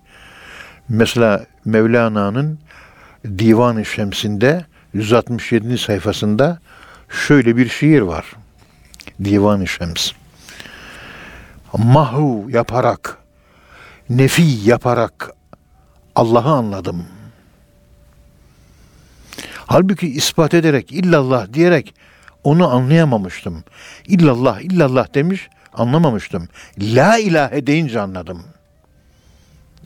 mesela 0.90 1.46
Mevlana'nın 1.66 2.60
Divan-ı 3.26 3.86
Şems'inde 3.86 4.66
167. 4.94 5.78
sayfasında 5.78 6.60
şöyle 7.10 7.58
bir 7.58 7.70
şiir 7.70 8.02
var. 8.02 8.26
Divan-ı 9.24 9.68
Şems. 9.68 10.12
Mahu 11.78 12.48
yaparak, 12.50 13.18
nefi 14.10 14.42
yaparak 14.64 15.32
Allah'ı 16.16 16.50
anladım. 16.50 17.06
Halbuki 19.68 20.08
ispat 20.08 20.54
ederek 20.54 20.92
illallah 20.92 21.54
diyerek 21.54 21.94
onu 22.44 22.68
anlayamamıştım. 22.68 23.64
İllallah 24.08 24.62
illallah 24.62 25.14
demiş 25.14 25.50
anlamamıştım. 25.74 26.48
La 26.80 27.18
ilahe 27.18 27.68
deyince 27.68 28.00
anladım. 28.02 28.44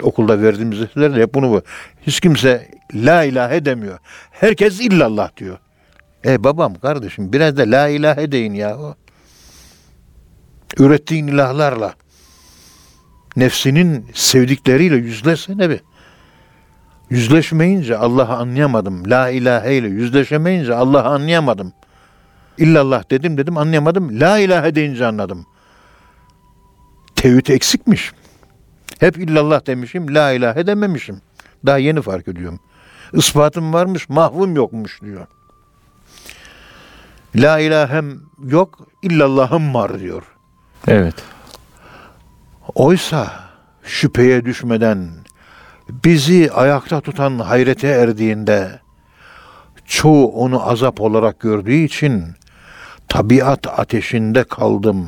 Okulda 0.01 0.41
verdiğimiz 0.41 0.79
derslerle 0.79 1.21
hep 1.21 1.33
bunu 1.33 1.49
bu. 1.49 1.61
Hiç 2.07 2.19
kimse 2.19 2.71
la 2.93 3.23
ilahe 3.23 3.65
demiyor. 3.65 3.99
Herkes 4.31 4.79
illallah 4.79 5.37
diyor. 5.37 5.57
E 6.25 6.43
babam 6.43 6.75
kardeşim 6.75 7.33
biraz 7.33 7.57
da 7.57 7.61
la 7.61 7.87
ilahe 7.87 8.31
deyin 8.31 8.53
ya. 8.53 8.77
Ürettiğin 10.79 11.27
ilahlarla 11.27 11.93
nefsinin 13.35 14.05
sevdikleriyle 14.13 14.95
yüzleşsene 14.95 15.69
bir. 15.69 15.79
Yüzleşmeyince 17.11 17.97
Allah'ı 17.97 18.33
anlayamadım. 18.33 19.09
La 19.09 19.29
ilahe 19.29 19.75
ile 19.75 19.87
yüzleşemeyince 19.87 20.75
Allah'ı 20.75 21.07
anlayamadım. 21.07 21.73
İllallah 22.57 23.11
dedim 23.11 23.37
dedim 23.37 23.57
anlayamadım. 23.57 24.19
La 24.19 24.39
ilahe 24.39 24.75
deyince 24.75 25.05
anladım. 25.05 25.45
Tevhid 27.15 27.47
eksikmiş. 27.47 28.11
Hep 28.99 29.17
illallah 29.17 29.67
demişim, 29.67 30.15
la 30.15 30.31
ilahe 30.31 30.67
dememişim. 30.67 31.21
Daha 31.65 31.77
yeni 31.77 32.01
fark 32.01 32.27
ediyorum. 32.27 32.59
Ispatım 33.13 33.73
varmış, 33.73 34.09
mahvum 34.09 34.55
yokmuş 34.55 35.01
diyor. 35.01 35.27
La 37.35 37.59
ilahem 37.59 38.21
yok, 38.43 38.87
illallahım 39.01 39.73
var 39.73 39.99
diyor. 39.99 40.23
Evet. 40.87 41.15
Oysa 42.75 43.31
şüpheye 43.83 44.45
düşmeden 44.45 45.20
bizi 46.05 46.51
ayakta 46.51 47.01
tutan 47.01 47.39
hayrete 47.39 47.87
erdiğinde 47.87 48.79
çoğu 49.85 50.27
onu 50.27 50.69
azap 50.69 51.01
olarak 51.01 51.39
gördüğü 51.39 51.73
için 51.73 52.23
tabiat 53.07 53.79
ateşinde 53.79 54.43
kaldım 54.43 55.07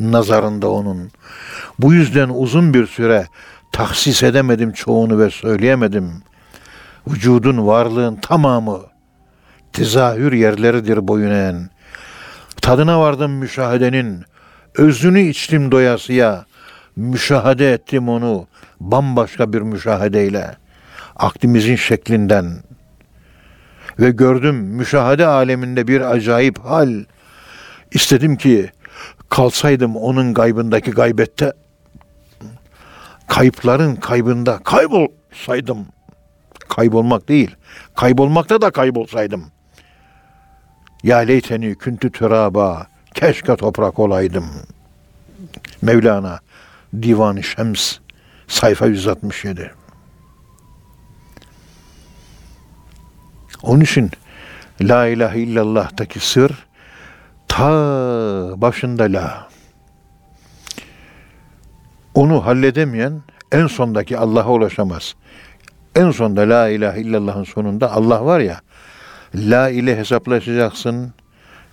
nazarında 0.00 0.70
onun. 0.70 1.10
Bu 1.78 1.92
yüzden 1.92 2.28
uzun 2.28 2.74
bir 2.74 2.86
süre 2.86 3.26
tahsis 3.72 4.22
edemedim 4.22 4.72
çoğunu 4.72 5.18
ve 5.18 5.30
söyleyemedim. 5.30 6.12
Vücudun 7.08 7.66
varlığın 7.66 8.16
tamamı 8.16 8.80
tezahür 9.72 10.32
yerleridir 10.32 11.08
boyun 11.08 11.30
eğen. 11.30 11.70
Tadına 12.60 13.00
vardım 13.00 13.32
müşahedenin, 13.32 14.24
özünü 14.74 15.20
içtim 15.20 15.72
doyasıya, 15.72 16.44
müşahede 16.96 17.72
ettim 17.72 18.08
onu 18.08 18.46
bambaşka 18.90 19.52
bir 19.52 19.60
müşahedeyle, 19.60 20.56
aklimizin 21.16 21.76
şeklinden. 21.76 22.62
Ve 23.98 24.10
gördüm 24.10 24.56
müşahede 24.56 25.26
aleminde 25.26 25.88
bir 25.88 26.00
acayip 26.00 26.58
hal. 26.58 27.04
İstedim 27.92 28.36
ki 28.36 28.70
kalsaydım 29.28 29.96
onun 29.96 30.34
gaybındaki 30.34 30.90
gaybette, 30.90 31.52
kayıpların 33.28 33.96
kaybında 33.96 34.58
kaybolsaydım. 34.58 35.86
Kaybolmak 36.68 37.28
değil, 37.28 37.56
kaybolmakta 37.96 38.60
da 38.60 38.70
kaybolsaydım. 38.70 39.44
Ya 41.02 41.18
leyteni 41.18 41.74
küntü 41.74 42.12
türaba, 42.12 42.86
keşke 43.14 43.56
toprak 43.56 43.98
olaydım. 43.98 44.46
Mevlana, 45.82 46.40
Divan-ı 47.02 47.42
Şems, 47.42 47.98
sayfa 48.52 48.86
167. 48.86 49.70
Onun 53.62 53.80
için 53.80 54.10
La 54.80 55.06
ilahe 55.06 55.40
illallah'taki 55.40 56.20
sır 56.20 56.66
ta 57.48 57.70
başında 58.56 59.02
la. 59.02 59.48
Onu 62.14 62.46
halledemeyen 62.46 63.22
en 63.52 63.66
sondaki 63.66 64.18
Allah'a 64.18 64.50
ulaşamaz. 64.50 65.14
En 65.96 66.10
sonda 66.10 66.40
la 66.40 66.68
ilahe 66.68 67.00
illallah'ın 67.00 67.44
sonunda 67.44 67.92
Allah 67.92 68.24
var 68.24 68.40
ya. 68.40 68.60
La 69.34 69.68
ile 69.68 69.96
hesaplaşacaksın. 69.96 71.14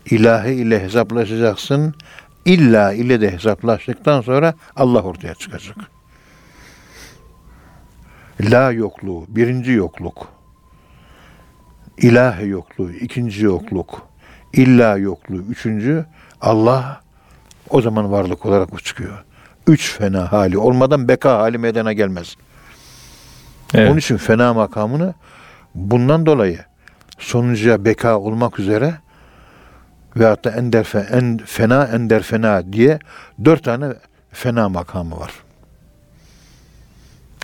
ilahi 0.06 0.54
ile 0.54 0.84
hesaplaşacaksın. 0.84 1.96
İlla 2.46 2.94
ile 2.94 3.22
de 3.22 3.32
hesaplaştıktan 3.32 4.22
sonra 4.22 4.54
Allah 4.76 5.02
ortaya 5.02 5.36
çıkacak. 5.36 5.99
La 8.41 8.71
yokluğu, 8.71 9.25
birinci 9.28 9.71
yokluk. 9.71 10.28
İlahe 11.97 12.45
yokluğu, 12.45 12.91
ikinci 12.91 13.45
yokluk. 13.45 14.08
İlla 14.54 14.97
yokluğu, 14.97 15.41
üçüncü. 15.41 16.06
Allah 16.41 17.02
o 17.69 17.82
zaman 17.82 18.12
varlık 18.12 18.45
olarak 18.45 18.84
çıkıyor. 18.84 19.23
Üç 19.67 19.97
fena 19.97 20.32
hali 20.32 20.58
olmadan 20.58 21.08
beka 21.08 21.38
hali 21.38 21.58
meydana 21.58 21.93
gelmez. 21.93 22.36
Evet. 23.73 23.89
Onun 23.89 23.97
için 23.97 24.17
fena 24.17 24.54
makamını 24.54 25.13
bundan 25.75 26.25
dolayı 26.25 26.60
sonuncuya 27.17 27.86
beka 27.86 28.19
olmak 28.19 28.60
üzere 28.60 28.93
ve 30.15 30.25
hatta 30.25 30.49
ender 30.49 30.84
fe, 30.84 30.99
en, 30.99 31.38
fena 31.38 31.86
ender 31.86 32.24
fena 32.24 32.74
diye 32.74 32.99
dört 33.45 33.64
tane 33.64 33.93
fena 34.32 34.70
makamı 34.70 35.20
var. 35.20 35.32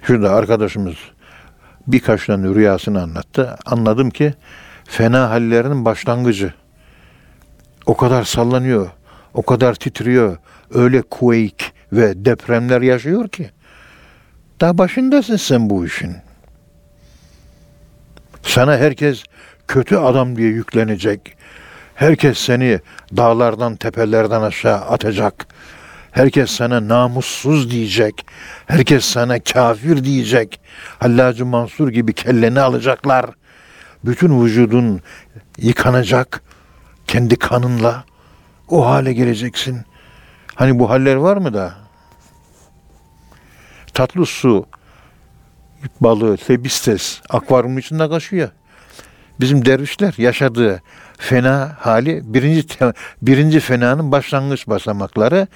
Şurada 0.07 0.33
arkadaşımız 0.33 0.95
birkaç 1.87 2.25
tane 2.25 2.47
rüyasını 2.55 3.01
anlattı. 3.01 3.57
Anladım 3.65 4.09
ki 4.09 4.33
fena 4.85 5.29
hallerinin 5.29 5.85
başlangıcı. 5.85 6.53
O 7.85 7.97
kadar 7.97 8.23
sallanıyor, 8.23 8.89
o 9.33 9.41
kadar 9.41 9.75
titriyor, 9.75 10.37
öyle 10.73 11.01
quake 11.01 11.65
ve 11.91 12.25
depremler 12.25 12.81
yaşıyor 12.81 13.27
ki. 13.27 13.49
Daha 14.61 14.77
başındasın 14.77 15.35
sen 15.35 15.69
bu 15.69 15.85
işin. 15.85 16.15
Sana 18.41 18.77
herkes 18.77 19.23
kötü 19.67 19.95
adam 19.95 20.35
diye 20.35 20.49
yüklenecek. 20.49 21.37
Herkes 21.95 22.37
seni 22.37 22.79
dağlardan, 23.17 23.75
tepelerden 23.75 24.41
aşağı 24.41 24.77
atacak. 24.77 25.47
Herkes 26.15 26.51
sana 26.51 26.87
namussuz 26.87 27.71
diyecek. 27.71 28.25
Herkes 28.65 29.05
sana 29.05 29.39
kafir 29.39 30.03
diyecek. 30.03 30.59
Hallacı 30.99 31.45
Mansur 31.45 31.89
gibi 31.89 32.13
kelleni 32.13 32.59
alacaklar. 32.59 33.25
bütün 34.05 34.43
vücudun 34.43 35.01
yıkanacak 35.57 36.43
kendi 37.07 37.35
kanınla 37.35 38.03
o 38.69 38.85
hale 38.85 39.13
geleceksin. 39.13 39.81
Hani 40.55 40.79
bu 40.79 40.89
haller 40.89 41.15
var 41.15 41.37
mı 41.37 41.53
da? 41.53 41.73
Tatlı 43.93 44.25
su 44.25 44.65
balığı, 46.01 46.37
tebistes 46.37 47.21
akvaryumun 47.29 47.77
içinde 47.77 48.09
kaçıyor. 48.09 48.49
Bizim 49.39 49.65
dervişler 49.65 50.13
yaşadığı 50.17 50.81
fena 51.17 51.75
hali 51.79 52.21
birinci 52.33 52.67
birinci 53.21 53.59
fenanın 53.59 54.11
başlangıç 54.11 54.67
basamakları 54.67 55.47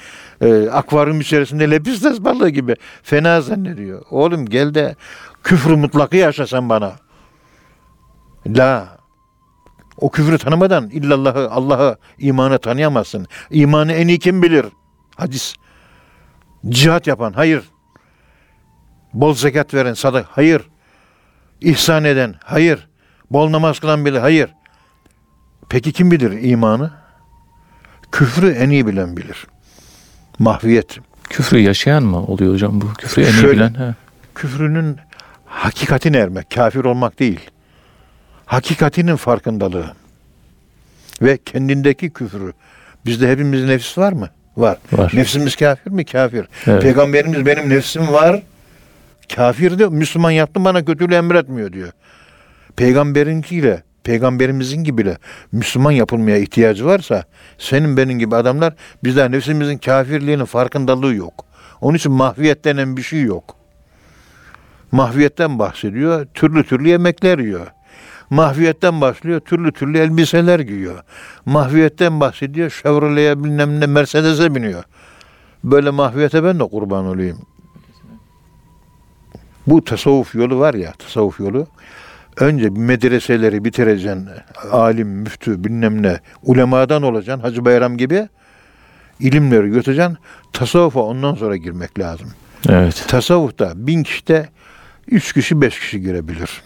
e, 0.42 0.70
akvaryum 0.70 1.22
içerisinde 1.22 1.72
lepistes 1.72 2.20
balığı 2.20 2.50
gibi 2.50 2.76
fena 3.04 3.42
zannediyor. 3.42 4.06
Oğlum 4.10 4.46
gel 4.46 4.74
de 4.74 4.96
küfrü 5.44 5.76
mutlakı 5.76 6.18
yaşasan 6.18 6.70
bana. 6.70 6.92
La 8.48 9.00
o 9.98 10.12
küfrü 10.12 10.38
tanımadan 10.38 10.90
illallahı 10.90 11.52
Allah'ı 11.52 11.98
imanı 12.20 12.60
tanıyamazsın. 12.60 13.28
İmanı 13.52 13.94
en 13.94 14.08
iyi 14.08 14.20
kim 14.20 14.44
bilir? 14.44 14.66
Hadis. 15.16 15.56
Cihat 16.70 17.08
yapan 17.08 17.34
hayır. 17.34 17.64
Bol 19.14 19.34
zekat 19.34 19.74
veren 19.74 19.94
sadık 19.94 20.26
hayır. 20.30 20.62
İhsan 21.62 22.04
eden 22.04 22.36
hayır. 22.44 22.88
Bol 23.32 23.52
namaz 23.52 23.80
kılan 23.80 24.06
bile 24.06 24.20
hayır. 24.20 24.50
Peki 25.70 25.92
kim 25.94 26.12
bilir 26.12 26.44
imanı? 26.50 26.92
Küfrü 28.12 28.50
en 28.52 28.70
iyi 28.70 28.88
bilen 28.88 29.18
bilir. 29.18 29.48
Mahviyet. 30.40 30.98
Küfrü 31.30 31.60
yaşayan 31.60 32.04
mı 32.04 32.24
oluyor 32.26 32.54
hocam 32.54 32.82
bu? 32.82 32.94
Küfrü 32.94 33.22
en 33.22 33.28
iyi 33.28 33.42
Şöyle- 33.42 33.54
bilen. 33.54 33.74
He. 33.74 33.96
Küfrünün 34.36 34.98
hakikatine 35.46 36.18
ermek, 36.18 36.52
kafir 36.52 36.86
olmak 36.86 37.20
değil. 37.20 37.40
Hakikatinin 38.46 39.16
farkındalığı 39.16 39.94
ve 41.22 41.38
kendindeki 41.38 42.10
küfrü. 42.10 42.54
Bizde 43.06 43.32
hepimizin 43.32 43.68
nefis 43.68 43.98
var 43.98 44.14
mı? 44.14 44.30
Var. 44.58 44.78
Var. 44.92 45.12
Nefsimiz 45.16 45.56
kafir 45.56 45.92
mi? 45.92 46.06
Kafir. 46.06 46.46
Evet. 46.68 46.82
Peygamberimiz 46.82 47.46
benim 47.46 47.70
nefsim 47.70 48.08
var. 48.14 48.44
Kafir 49.36 49.80
de 49.80 49.88
Müslüman 49.88 50.32
yaptım 50.32 50.66
bana 50.66 50.86
kötülüğü 50.86 51.14
emretmiyor 51.16 51.74
diyor. 51.74 51.92
Peygamberinkiyle, 52.76 53.84
peygamberimizin 54.10 54.84
gibi 54.84 54.98
bile 54.98 55.18
Müslüman 55.52 55.92
yapılmaya 55.92 56.38
ihtiyacı 56.38 56.86
varsa 56.86 57.24
senin 57.58 57.98
benim 57.98 58.20
gibi 58.20 58.36
adamlar 58.36 58.74
bizde 59.04 59.32
nefsimizin 59.32 59.78
kafirliğinin 59.78 60.46
farkındalığı 60.46 61.16
yok. 61.16 61.46
Onun 61.82 61.98
için 61.98 62.12
mahviyet 62.12 62.66
denen 62.66 62.98
bir 62.98 63.02
şey 63.02 63.22
yok. 63.22 63.56
Mahviyetten 64.92 65.60
bahsediyor, 65.60 66.28
türlü 66.34 66.64
türlü 66.64 66.90
yemekler 66.90 67.40
yiyor. 67.40 67.68
Mahviyetten 68.30 69.02
başlıyor, 69.02 69.40
türlü 69.40 69.72
türlü 69.72 69.98
elbiseler 69.98 70.60
giyiyor. 70.60 71.04
Mahviyetten 71.46 72.20
bahsediyor, 72.20 72.70
Chevrolet'e 72.70 73.44
bilmem 73.44 73.80
ne 73.80 73.86
Mercedes'e 73.86 74.56
biniyor. 74.56 74.84
Böyle 75.64 75.90
mahviyete 75.90 76.44
ben 76.44 76.60
de 76.60 76.64
kurban 76.64 77.06
olayım. 77.06 77.38
Bu 79.68 79.84
tasavvuf 79.84 80.36
yolu 80.36 80.60
var 80.60 80.74
ya, 80.74 80.92
tasavvuf 80.92 81.40
yolu. 81.40 81.68
Önce 82.38 82.70
medreseleri 82.70 83.66
bitireceksin, 83.66 84.30
alim, 84.72 85.08
müftü, 85.08 85.64
bilmem 85.64 86.04
ne, 86.04 86.20
ulemadan 86.44 87.04
olacaksın, 87.04 87.42
Hacı 87.44 87.66
Bayram 87.66 87.98
gibi 87.98 88.28
ilimleri 89.20 89.70
götüreceksin. 89.70 90.18
Tasavvufa 90.54 91.00
ondan 91.00 91.36
sonra 91.36 91.56
girmek 91.56 92.00
lazım. 92.00 92.28
Evet. 92.70 93.06
Tasavvufta 93.08 93.72
bin 93.76 94.04
kişide 94.04 94.50
üç 95.08 95.34
kişi 95.34 95.62
beş 95.62 95.80
kişi 95.80 96.02
girebilir. 96.02 96.62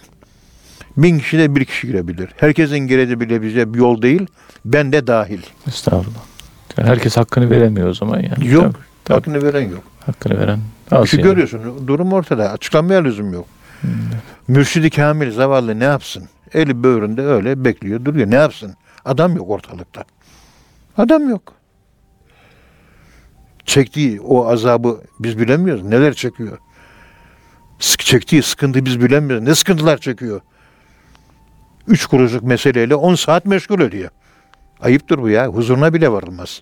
Bin 0.97 1.19
kişide 1.19 1.55
bir 1.55 1.65
kişi 1.65 1.87
girebilir. 1.87 2.29
Herkesin 2.37 2.77
girebileceği 2.77 3.73
bir 3.73 3.79
yol 3.79 4.01
değil. 4.01 4.27
Ben 4.65 4.91
de 4.91 5.07
dahil. 5.07 5.41
Estağfurullah. 5.67 6.23
Yani 6.77 6.87
herkes 6.89 7.17
hakkını 7.17 7.49
veremiyor 7.49 7.87
o 7.87 7.93
zaman 7.93 8.19
yani. 8.19 8.47
Yok. 8.47 8.63
Tabii, 8.63 8.73
tabii. 9.05 9.15
Hakkını 9.15 9.43
veren 9.43 9.69
yok. 9.69 9.83
Hakkını 10.05 10.39
veren 10.39 10.59
az 10.91 11.07
Şu 11.09 11.17
yani. 11.17 11.29
görüyorsun. 11.29 11.87
Durum 11.87 12.13
ortada. 12.13 12.51
Açıklamaya 12.51 13.03
lüzum 13.03 13.33
yok. 13.33 13.45
Mürşidi 14.47 14.89
Kamil 14.89 15.31
zavallı 15.31 15.79
ne 15.79 15.83
yapsın? 15.83 16.29
Eli 16.53 16.83
böğründe 16.83 17.21
öyle 17.21 17.65
bekliyor 17.65 18.05
duruyor. 18.05 18.31
Ne 18.31 18.35
yapsın? 18.35 18.75
Adam 19.05 19.35
yok 19.35 19.49
ortalıkta. 19.49 20.03
Adam 20.97 21.29
yok. 21.29 21.53
Çektiği 23.65 24.21
o 24.21 24.47
azabı 24.47 25.01
biz 25.19 25.39
bilemiyoruz. 25.39 25.83
Neler 25.83 26.13
çekiyor? 26.13 26.57
Sık 27.79 27.99
çektiği 27.99 28.43
sıkıntı 28.43 28.85
biz 28.85 29.01
bilemiyoruz. 29.01 29.43
Ne 29.43 29.55
sıkıntılar 29.55 29.97
çekiyor? 29.97 30.41
Üç 31.87 32.05
kuruşluk 32.05 32.43
meseleyle 32.43 32.95
on 32.95 33.15
saat 33.15 33.45
meşgul 33.45 33.79
ediyor. 33.79 34.09
Ayıptır 34.81 35.17
bu 35.17 35.29
ya. 35.29 35.47
Huzuruna 35.47 35.93
bile 35.93 36.11
varılmaz. 36.11 36.61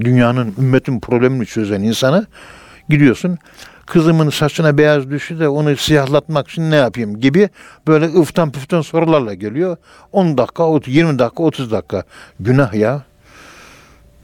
Dünyanın, 0.00 0.54
ümmetin 0.58 1.00
problemini 1.00 1.46
çözen 1.46 1.82
insana 1.82 2.26
gidiyorsun. 2.88 3.38
Kızımın 3.86 4.30
saçına 4.30 4.78
beyaz 4.78 5.10
düştü 5.10 5.40
de 5.40 5.48
onu 5.48 5.76
siyahlatmak 5.76 6.48
için 6.48 6.70
ne 6.70 6.76
yapayım 6.76 7.20
gibi 7.20 7.48
böyle 7.88 8.06
ıftan 8.06 8.52
püften 8.52 8.80
sorularla 8.80 9.34
geliyor. 9.34 9.76
10 10.12 10.38
dakika, 10.38 10.64
20 10.86 11.18
dakika, 11.18 11.42
30 11.42 11.70
dakika. 11.70 12.02
Günah 12.40 12.74
ya. 12.74 13.02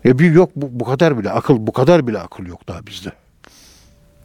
Ya 0.05 0.19
bir 0.19 0.31
yok 0.33 0.51
bu, 0.57 0.81
bu 0.81 0.85
kadar 0.85 1.19
bile 1.19 1.31
akıl, 1.31 1.57
bu 1.59 1.73
kadar 1.73 2.07
bile 2.07 2.19
akıl 2.19 2.47
yok 2.47 2.69
daha 2.69 2.87
bizde. 2.87 3.13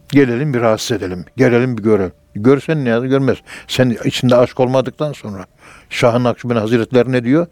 Gelelim 0.10 0.54
bir 0.54 0.62
rahatsız 0.62 0.98
edelim. 0.98 1.26
Gelelim 1.38 1.78
bir 1.78 1.84
görelim. 1.84 2.12
Görsen 2.36 2.86
ne 2.86 2.90
yazı 2.90 3.08
görmez. 3.08 3.38
Sen 3.68 3.98
içinde 4.06 4.36
aşk 4.36 4.60
olmadıktan 4.60 5.14
sonra. 5.14 5.46
Şah-ı 5.90 6.24
Nakşibend 6.24 6.58
Hazretleri 6.58 7.12
ne 7.12 7.24
diyor? 7.24 7.48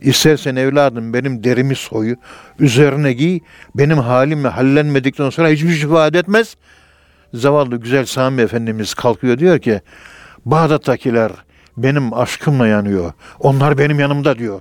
İstersen 0.00 0.56
evladım 0.56 1.14
benim 1.14 1.44
derimi 1.44 1.74
soyu, 1.74 2.16
üzerine 2.58 3.12
giy, 3.12 3.40
benim 3.74 3.98
halimle 3.98 4.48
hallenmedikten 4.48 5.30
sonra 5.30 5.48
hiçbir 5.48 5.70
şey 5.70 5.82
ifade 5.82 6.18
etmez. 6.18 6.56
Zavallı 7.34 7.76
güzel 7.76 8.06
Sami 8.06 8.42
Efendimiz 8.42 8.94
kalkıyor 8.94 9.38
diyor 9.38 9.58
ki, 9.58 9.80
Bağdat'takiler 10.44 11.32
benim 11.76 12.14
aşkımla 12.14 12.66
yanıyor. 12.66 13.12
Onlar 13.40 13.78
benim 13.78 14.00
yanımda 14.00 14.38
diyor. 14.38 14.60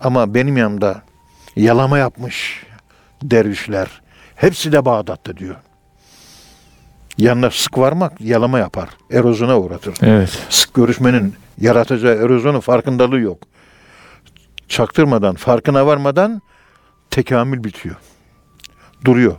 Ama 0.00 0.34
benim 0.34 0.56
yanımda 0.56 1.02
yalama 1.56 1.98
yapmış 1.98 2.66
dervişler. 3.22 4.02
Hepsi 4.34 4.72
de 4.72 4.84
Bağdat'ta 4.84 5.36
diyor. 5.36 5.56
Yanına 7.18 7.50
sık 7.50 7.78
varmak 7.78 8.20
yalama 8.20 8.58
yapar. 8.58 8.88
Erozyona 9.10 9.60
uğratır. 9.60 9.94
Evet. 10.02 10.46
Sık 10.50 10.74
görüşmenin 10.74 11.34
yaratacağı 11.60 12.14
erozyonun 12.14 12.60
farkındalığı 12.60 13.20
yok. 13.20 13.38
Çaktırmadan, 14.68 15.34
farkına 15.34 15.86
varmadan 15.86 16.42
tekamül 17.10 17.64
bitiyor. 17.64 17.96
Duruyor. 19.04 19.36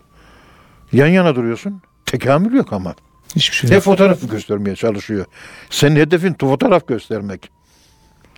Yan 0.92 1.08
yana 1.08 1.36
duruyorsun. 1.36 1.82
Tekamül 2.20 2.54
yok 2.54 2.74
ama. 2.74 2.96
Hiçbir 3.36 3.56
şey 3.56 3.70
Ne 3.70 3.74
yok. 3.76 3.84
fotoğrafı 3.84 4.28
göstermeye 4.28 4.76
çalışıyor. 4.76 5.26
Senin 5.70 5.96
hedefin 5.96 6.34
fotoğraf 6.34 6.88
göstermek. 6.88 7.50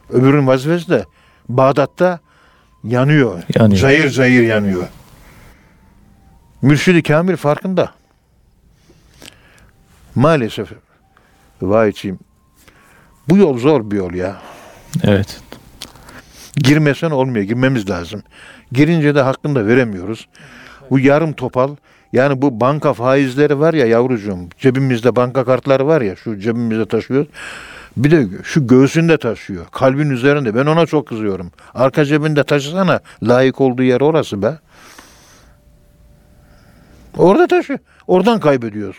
Öbürünün 0.10 0.48
vazifesi 0.48 0.90
de 0.90 1.06
Bağdat'ta 1.50 2.20
yanıyor. 2.84 3.44
Yanıyor. 3.56 3.80
Zayır 3.82 4.10
zayır 4.10 4.44
yanıyor. 4.44 4.88
Mürşidi 6.62 7.04
Kamil 7.04 7.36
farkında. 7.36 7.92
Maalesef 10.16 10.70
vahiyçiyim. 11.62 12.20
Bu 13.30 13.38
yol 13.38 13.58
zor 13.58 13.92
bir 13.92 13.98
yol 13.98 14.14
ya. 14.14 14.42
Evet. 15.04 15.42
Girmesen 16.56 17.12
olmuyor. 17.12 17.46
Girmemiz 17.46 17.90
lazım. 17.90 18.24
Girince 18.72 19.16
de 19.16 19.22
hakkını 19.22 19.56
da 19.56 19.68
veremiyoruz. 19.68 20.28
Bu 20.90 21.00
yarım 21.00 21.34
topal 21.34 21.76
yani 22.14 22.42
bu 22.42 22.60
banka 22.60 22.94
faizleri 22.94 23.60
var 23.60 23.74
ya 23.74 23.86
yavrucuğum 23.86 24.40
cebimizde 24.60 25.16
banka 25.16 25.46
kartları 25.46 25.88
var 25.88 26.02
ya 26.02 26.16
şu 26.16 26.40
cebimizde 26.40 26.86
taşıyoruz. 26.86 27.28
Bir 27.98 28.12
de 28.12 28.28
şu 28.44 28.68
göğsünde 28.68 29.18
taşıyor. 29.18 29.66
Kalbin 29.72 30.10
üzerinde. 30.10 30.56
Ben 30.56 30.66
ona 30.66 30.86
çok 30.86 31.08
kızıyorum. 31.08 31.52
Arka 31.74 32.06
cebinde 32.06 32.44
taşısana. 32.44 33.00
Layık 33.24 33.62
olduğu 33.62 33.84
yer 33.84 34.02
orası 34.02 34.42
be. 34.42 34.60
Orada 37.18 37.48
taşı. 37.48 37.80
Oradan 38.08 38.40
kaybediyoruz. 38.40 38.98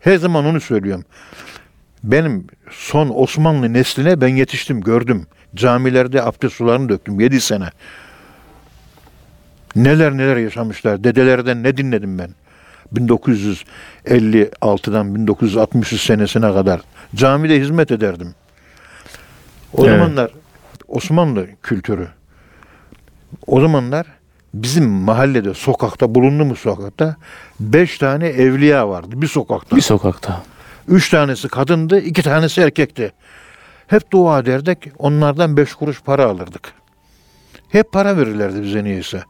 Her 0.00 0.16
zaman 0.16 0.44
onu 0.44 0.60
söylüyorum. 0.60 1.04
Benim 2.04 2.46
son 2.70 3.10
Osmanlı 3.14 3.72
nesline 3.72 4.20
ben 4.20 4.28
yetiştim, 4.28 4.80
gördüm. 4.80 5.26
Camilerde 5.54 6.22
abdest 6.22 6.54
sularını 6.54 6.88
döktüm 6.88 7.20
7 7.20 7.40
sene. 7.40 7.70
Neler 9.76 10.12
neler 10.16 10.36
yaşamışlar. 10.36 11.04
Dedelerden 11.04 11.62
ne 11.62 11.76
dinledim 11.76 12.18
ben. 12.18 12.30
1956'dan 12.94 15.14
1963 15.14 16.00
senesine 16.02 16.52
kadar 16.54 16.80
camide 17.14 17.60
hizmet 17.60 17.90
ederdim. 17.90 18.34
O 19.72 19.86
Evet. 19.86 19.98
zamanlar 19.98 20.30
Osmanlı 20.88 21.46
kültürü. 21.62 22.08
O 23.46 23.60
zamanlar 23.60 24.06
bizim 24.54 24.88
mahallede, 24.90 25.54
sokakta, 25.54 26.14
bulunduğumuz 26.14 26.58
sokakta 26.58 27.16
beş 27.60 27.98
tane 27.98 28.26
evliya 28.28 28.88
vardı 28.88 29.22
bir 29.22 29.26
sokakta. 29.26 29.76
Bir 29.76 29.80
sokakta. 29.80 30.42
Üç 30.88 31.10
tanesi 31.10 31.48
kadındı, 31.48 31.98
iki 31.98 32.22
tanesi 32.22 32.60
erkekti. 32.60 33.12
Hep 33.86 34.10
dua 34.10 34.38
ederdik. 34.38 34.78
Onlardan 34.98 35.56
beş 35.56 35.74
kuruş 35.74 36.02
para 36.02 36.26
alırdık. 36.26 36.72
Hep 37.68 37.92
para 37.92 38.16
verirlerdi 38.16 38.62
bize 38.62 38.84
niyeyse. 38.84 39.22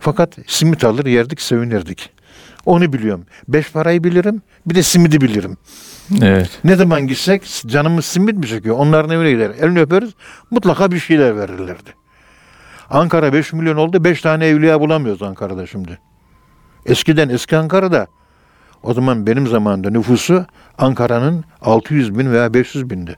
Fakat 0.00 0.36
simit 0.46 0.84
alır 0.84 1.06
yerdik 1.06 1.40
sevinirdik. 1.40 2.10
Onu 2.66 2.92
biliyorum. 2.92 3.26
Beş 3.48 3.72
parayı 3.72 4.04
bilirim. 4.04 4.42
Bir 4.66 4.74
de 4.74 4.82
simidi 4.82 5.20
bilirim. 5.20 5.56
Evet. 6.22 6.50
Ne 6.64 6.76
zaman 6.76 7.06
gitsek 7.06 7.42
canımız 7.66 8.04
simit 8.04 8.36
mi 8.36 8.46
çekiyor? 8.46 8.76
Onların 8.78 9.10
evine 9.10 9.30
gider. 9.30 9.50
Elini 9.60 9.80
öperiz. 9.80 10.10
Mutlaka 10.50 10.90
bir 10.90 10.98
şeyler 10.98 11.36
verirlerdi. 11.36 11.94
Ankara 12.90 13.32
5 13.32 13.52
milyon 13.52 13.76
oldu. 13.76 14.04
5 14.04 14.20
tane 14.20 14.46
evliya 14.46 14.80
bulamıyoruz 14.80 15.22
Ankara'da 15.22 15.66
şimdi. 15.66 15.98
Eskiden 16.86 17.28
eski 17.28 17.56
Ankara'da 17.56 18.06
o 18.82 18.94
zaman 18.94 19.26
benim 19.26 19.46
zamanımda 19.46 19.90
nüfusu 19.90 20.46
Ankara'nın 20.78 21.44
600 21.60 22.18
bin 22.18 22.32
veya 22.32 22.54
500 22.54 22.90
bindi. 22.90 23.16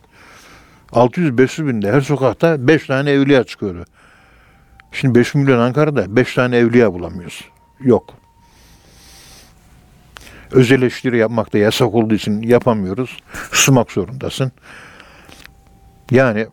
600-500 0.93 1.67
binde 1.67 1.93
her 1.93 2.01
sokakta 2.01 2.69
5 2.69 2.87
tane 2.87 3.11
evliya 3.11 3.45
çıkıyordu. 3.45 3.85
Şimdi 4.93 5.19
5 5.19 5.35
milyon 5.35 5.59
Ankara'da 5.59 6.17
5 6.17 6.35
tane 6.35 6.57
evliya 6.57 6.93
bulamıyoruz. 6.93 7.45
Yok. 7.81 8.15
Özel 10.51 10.83
eleştiri 10.83 11.19
yapmak 11.19 11.53
da 11.53 11.59
yasak 11.59 11.95
olduğu 11.95 12.15
için 12.15 12.43
yapamıyoruz. 12.43 13.17
Susmak 13.53 13.93
zorundasın. 13.93 14.53
Yani 16.11 16.47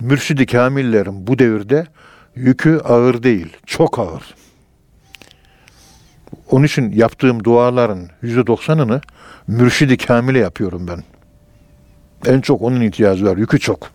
mürşidi 0.00 0.46
kamillerin 0.46 1.26
bu 1.26 1.38
devirde 1.38 1.86
yükü 2.34 2.78
ağır 2.84 3.22
değil. 3.22 3.56
Çok 3.66 3.98
ağır. 3.98 4.34
Onun 6.50 6.64
için 6.64 6.92
yaptığım 6.92 7.44
duaların 7.44 8.08
%90'ını 8.22 9.00
mürşidi 9.46 9.96
kamile 9.96 10.38
yapıyorum 10.38 10.88
ben. 10.88 11.02
En 12.32 12.40
çok 12.40 12.62
onun 12.62 12.80
ihtiyacı 12.80 13.26
var. 13.26 13.36
Yükü 13.36 13.60
çok. 13.60 13.90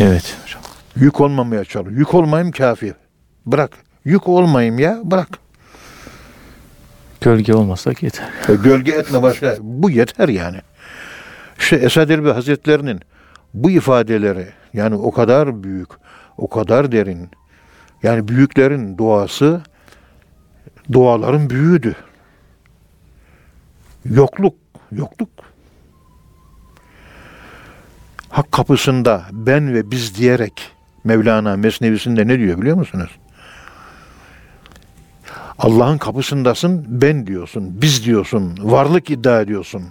Evet 0.00 0.36
hocam. 0.42 0.62
Yük 0.96 1.20
olmamaya 1.20 1.64
çalış. 1.64 1.92
Yük 1.96 2.14
olmayayım 2.14 2.52
kafi. 2.52 2.94
Bırak. 3.46 3.70
Yük 4.04 4.28
olmayayım 4.28 4.78
ya. 4.78 5.00
Bırak. 5.04 5.28
Gölge 7.20 7.54
olmasak 7.54 8.02
yeter. 8.02 8.28
E, 8.48 8.54
gölge 8.54 8.92
etme 8.92 9.22
başka. 9.22 9.56
Bu 9.60 9.90
yeter 9.90 10.28
yani. 10.28 10.60
İşte 11.58 11.76
Esad 11.76 12.10
Erbil 12.10 12.30
Hazretlerinin 12.30 13.00
bu 13.54 13.70
ifadeleri 13.70 14.48
yani 14.74 14.94
o 14.94 15.10
kadar 15.10 15.64
büyük, 15.64 15.88
o 16.38 16.48
kadar 16.48 16.92
derin. 16.92 17.28
Yani 18.02 18.28
büyüklerin 18.28 18.98
duası 18.98 19.60
duaların 20.92 21.50
büyüğüdü. 21.50 21.96
Yokluk, 24.04 24.54
yokluk. 24.92 25.28
Hak 28.28 28.52
kapısında 28.52 29.24
ben 29.32 29.74
ve 29.74 29.90
biz 29.90 30.16
diyerek 30.16 30.72
Mevlana 31.04 31.56
Mesnevisinde 31.56 32.26
ne 32.26 32.38
diyor 32.38 32.60
biliyor 32.60 32.76
musunuz? 32.76 33.10
Allah'ın 35.58 35.98
kapısındasın, 35.98 36.84
ben 36.88 37.26
diyorsun, 37.26 37.82
biz 37.82 38.04
diyorsun, 38.04 38.58
varlık 38.62 39.10
iddia 39.10 39.40
ediyorsun. 39.40 39.82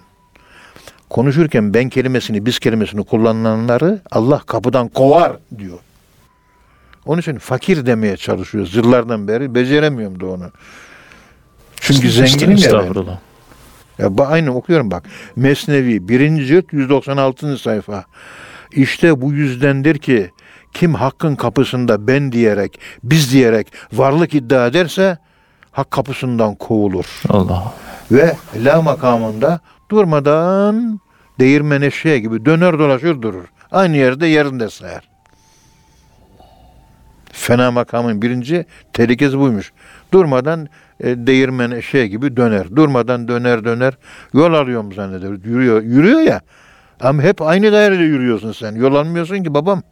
Konuşurken 1.10 1.74
ben 1.74 1.90
kelimesini, 1.90 2.46
biz 2.46 2.60
kelimesini 2.60 3.04
kullananları 3.04 4.02
Allah 4.12 4.40
kapıdan 4.40 4.88
kovar 4.88 5.38
diyor. 5.58 5.80
Onun 7.06 7.22
için 7.22 7.38
fakir 7.38 7.86
demeye 7.86 8.18
çalışıyoruz 8.18 8.76
yıllardan 8.76 9.28
beri. 9.28 9.56
Beceremiyorum 9.56 10.20
da 10.20 10.26
onu. 10.26 10.52
Çünkü 11.76 12.12
zenginim 12.12 12.58
ya 12.58 12.96
ben. 12.96 13.18
Ya 14.04 14.26
aynı 14.26 14.56
okuyorum 14.56 14.92
bak. 14.92 15.04
Mesnevi 15.36 16.08
1. 16.08 16.46
cilt 16.46 16.74
196. 16.74 17.58
sayfa. 17.58 18.06
İşte 18.72 19.22
bu 19.22 19.34
yüzdendir 19.34 19.98
ki 19.98 20.32
kim 20.74 20.94
hakkın 20.94 21.36
kapısında 21.36 22.08
ben 22.08 22.32
diyerek, 22.32 22.80
biz 23.04 23.34
diyerek 23.34 23.68
varlık 23.94 24.34
iddia 24.34 24.68
ederse 24.68 25.18
hak 25.72 25.92
kapısından 25.92 26.56
kovulur. 26.56 27.22
Allah. 27.30 27.74
Ve 28.12 28.36
la 28.56 28.82
makamında 28.82 29.60
durmadan 29.92 31.00
değirmen 31.40 31.82
eşeği 31.82 32.22
gibi 32.22 32.46
döner 32.46 32.80
dolaşır 32.80 33.22
durur. 33.22 33.46
Aynı 33.72 33.98
yerde 33.98 34.28
yerinde 34.28 34.70
sayar. 34.70 35.12
Fena 37.32 37.72
makamın 37.72 38.22
birinci 38.22 38.66
tehlikesi 38.94 39.40
buymuş. 39.40 39.72
Durmadan 40.14 40.68
e, 41.00 41.28
değirmen 41.28 41.72
eşeği 41.72 42.10
gibi 42.10 42.38
döner. 42.38 42.76
Durmadan 42.76 43.28
döner 43.28 43.66
döner. 43.66 43.94
Yol 44.34 44.54
alıyorum 44.54 44.94
zanneder. 44.94 45.30
Yürüyor, 45.30 45.82
yürüyor 45.82 46.20
ya. 46.20 46.42
Ama 47.00 47.22
hep 47.22 47.42
aynı 47.42 47.72
dairede 47.72 48.04
yürüyorsun 48.04 48.52
sen. 48.52 48.76
Yol 48.76 48.96
almıyorsun 48.96 49.44
ki 49.44 49.54
babam. 49.54 49.84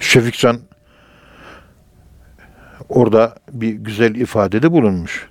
Şefikcan 0.00 0.60
orada 2.88 3.34
bir 3.52 3.72
güzel 3.72 4.14
ifadede 4.14 4.72
bulunmuş. 4.72 5.28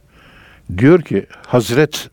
Diyor 0.77 1.01
ki 1.01 1.27
Hazret 1.47 2.09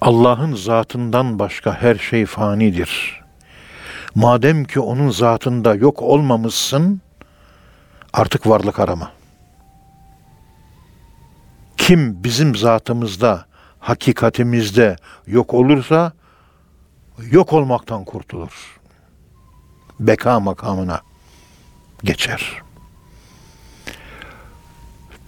Allah'ın 0.00 0.54
zatından 0.54 1.38
başka 1.38 1.82
her 1.82 1.94
şey 1.94 2.26
fanidir. 2.26 3.22
Madem 4.14 4.64
ki 4.64 4.80
onun 4.80 5.10
zatında 5.10 5.74
yok 5.74 6.02
olmamışsın 6.02 7.00
artık 8.12 8.46
varlık 8.46 8.78
arama. 8.78 9.12
Kim 11.76 12.24
bizim 12.24 12.56
zatımızda, 12.56 13.46
hakikatimizde 13.78 14.96
yok 15.26 15.54
olursa 15.54 16.12
yok 17.30 17.52
olmaktan 17.52 18.04
kurtulur. 18.04 18.80
Beka 20.00 20.40
makamına 20.40 21.00
geçer. 22.04 22.62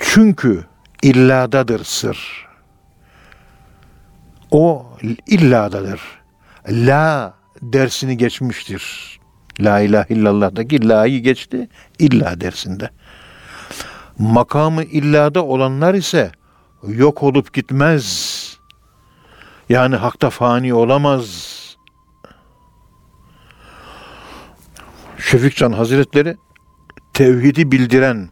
Çünkü 0.06 0.64
illadadır 1.02 1.84
sır. 1.84 2.46
O 4.50 4.86
illadadır. 5.26 6.00
La 6.68 7.34
dersini 7.62 8.16
geçmiştir. 8.16 9.14
La 9.60 9.80
ilahe 9.80 10.14
illallah'taki 10.14 10.88
la'yı 10.88 11.22
geçti 11.22 11.68
illa 11.98 12.40
dersinde. 12.40 12.90
Makamı 14.18 14.82
illada 14.84 15.44
olanlar 15.44 15.94
ise 15.94 16.32
yok 16.88 17.22
olup 17.22 17.54
gitmez. 17.54 18.58
Yani 19.68 19.96
hakta 19.96 20.30
fani 20.30 20.74
olamaz. 20.74 21.54
Şefikcan 25.18 25.72
Hazretleri 25.72 26.36
tevhidi 27.12 27.72
bildiren 27.72 28.28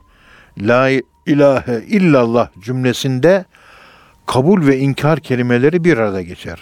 La 0.58 0.90
ilahe 1.26 1.82
illallah 1.88 2.48
cümlesinde 2.60 3.44
kabul 4.26 4.66
ve 4.66 4.78
inkar 4.78 5.20
kelimeleri 5.20 5.84
bir 5.84 5.98
arada 5.98 6.22
geçer. 6.22 6.60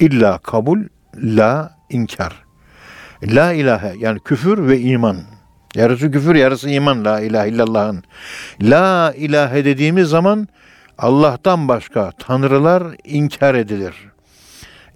İlla 0.00 0.38
kabul, 0.38 0.78
la 1.16 1.76
inkar. 1.90 2.44
La 3.22 3.52
ilahe 3.52 3.94
yani 3.98 4.20
küfür 4.20 4.68
ve 4.68 4.80
iman. 4.80 5.16
Yarısı 5.74 6.10
küfür, 6.10 6.34
yarısı 6.34 6.70
iman 6.70 7.04
la 7.04 7.20
ilahe 7.20 7.48
illallah'ın. 7.48 8.04
La 8.62 9.12
ilahe 9.16 9.64
dediğimiz 9.64 10.08
zaman 10.08 10.48
Allah'tan 10.98 11.68
başka 11.68 12.10
tanrılar 12.18 12.82
inkar 13.04 13.54
edilir. 13.54 13.94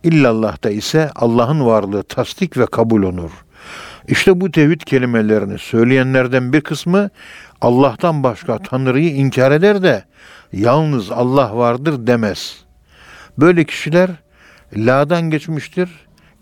İllallah'ta 0.03 0.70
ise 0.70 1.11
Allah'ın 1.16 1.66
varlığı 1.66 2.03
tasdik 2.03 2.59
ve 2.59 2.66
kabul 2.66 3.03
olur. 3.03 3.31
İşte 4.09 4.41
bu 4.41 4.51
tevhid 4.51 4.81
kelimelerini 4.81 5.59
söyleyenlerden 5.59 6.53
bir 6.53 6.61
kısmı 6.61 7.11
Allah'tan 7.61 8.23
başka 8.23 8.59
Tanrı'yı 8.59 9.11
inkar 9.15 9.53
eder 9.53 9.83
de 9.83 10.05
yalnız 10.53 11.11
Allah 11.11 11.57
vardır 11.57 12.07
demez. 12.07 12.57
Böyle 13.39 13.65
kişiler 13.65 14.11
la'dan 14.77 15.23
geçmiştir, 15.23 15.91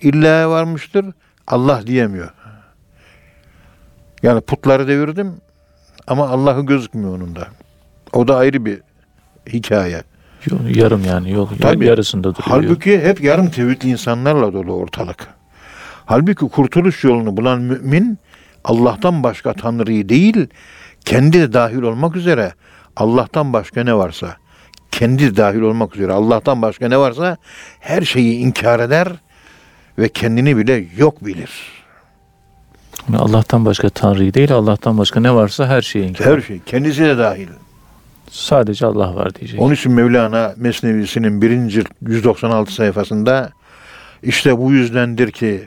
illa'ya 0.00 0.50
varmıştır, 0.50 1.06
Allah 1.46 1.86
diyemiyor. 1.86 2.30
Yani 4.22 4.40
putları 4.40 4.88
devirdim 4.88 5.32
ama 6.06 6.28
Allah'ı 6.28 6.66
gözükmüyor 6.66 7.16
onun 7.16 7.36
da. 7.36 7.48
O 8.12 8.28
da 8.28 8.36
ayrı 8.36 8.64
bir 8.64 8.80
hikaye. 9.48 10.02
Yarım 10.74 11.04
yani 11.04 11.32
yol. 11.32 11.48
Tabii. 11.60 11.86
Yarısında 11.86 12.34
duruyor. 12.34 12.44
Halbuki 12.48 13.00
hep 13.00 13.20
yarım 13.20 13.50
tevhidli 13.50 13.88
insanlarla 13.88 14.52
dolu 14.52 14.72
ortalık. 14.72 15.28
Halbuki 16.06 16.48
kurtuluş 16.48 17.04
yolunu 17.04 17.36
bulan 17.36 17.60
mümin 17.60 18.18
Allah'tan 18.64 19.22
başka 19.22 19.52
Tanrı'yı 19.52 20.08
değil, 20.08 20.46
kendi 21.04 21.40
de 21.40 21.52
dahil 21.52 21.82
olmak 21.82 22.16
üzere 22.16 22.52
Allah'tan 22.96 23.52
başka 23.52 23.84
ne 23.84 23.94
varsa, 23.94 24.36
kendi 24.90 25.22
de 25.22 25.36
dahil 25.36 25.60
olmak 25.60 25.96
üzere 25.96 26.12
Allah'tan 26.12 26.62
başka 26.62 26.88
ne 26.88 26.98
varsa 26.98 27.36
her 27.80 28.02
şeyi 28.02 28.38
inkar 28.38 28.80
eder 28.80 29.08
ve 29.98 30.08
kendini 30.08 30.56
bile 30.56 30.84
yok 30.96 31.24
bilir. 31.24 31.50
Yani 33.08 33.18
Allah'tan 33.18 33.64
başka 33.64 33.88
Tanrı'yı 33.88 34.34
değil, 34.34 34.52
Allah'tan 34.52 34.98
başka 34.98 35.20
ne 35.20 35.34
varsa 35.34 35.66
her 35.66 35.82
şeyi 35.82 36.08
inkar. 36.08 36.36
Her 36.36 36.40
şey, 36.40 36.60
kendisi 36.66 37.04
de 37.04 37.18
dahil. 37.18 37.48
Sadece 38.30 38.86
Allah 38.86 39.16
var 39.16 39.34
diyecek. 39.34 39.60
Onun 39.60 39.74
için 39.74 39.92
Mevlana 39.92 40.54
Mesnevisi'nin 40.56 41.42
birinci 41.42 41.84
196 42.02 42.72
sayfasında 42.72 43.52
İşte 44.22 44.58
bu 44.58 44.72
yüzdendir 44.72 45.30
ki 45.30 45.66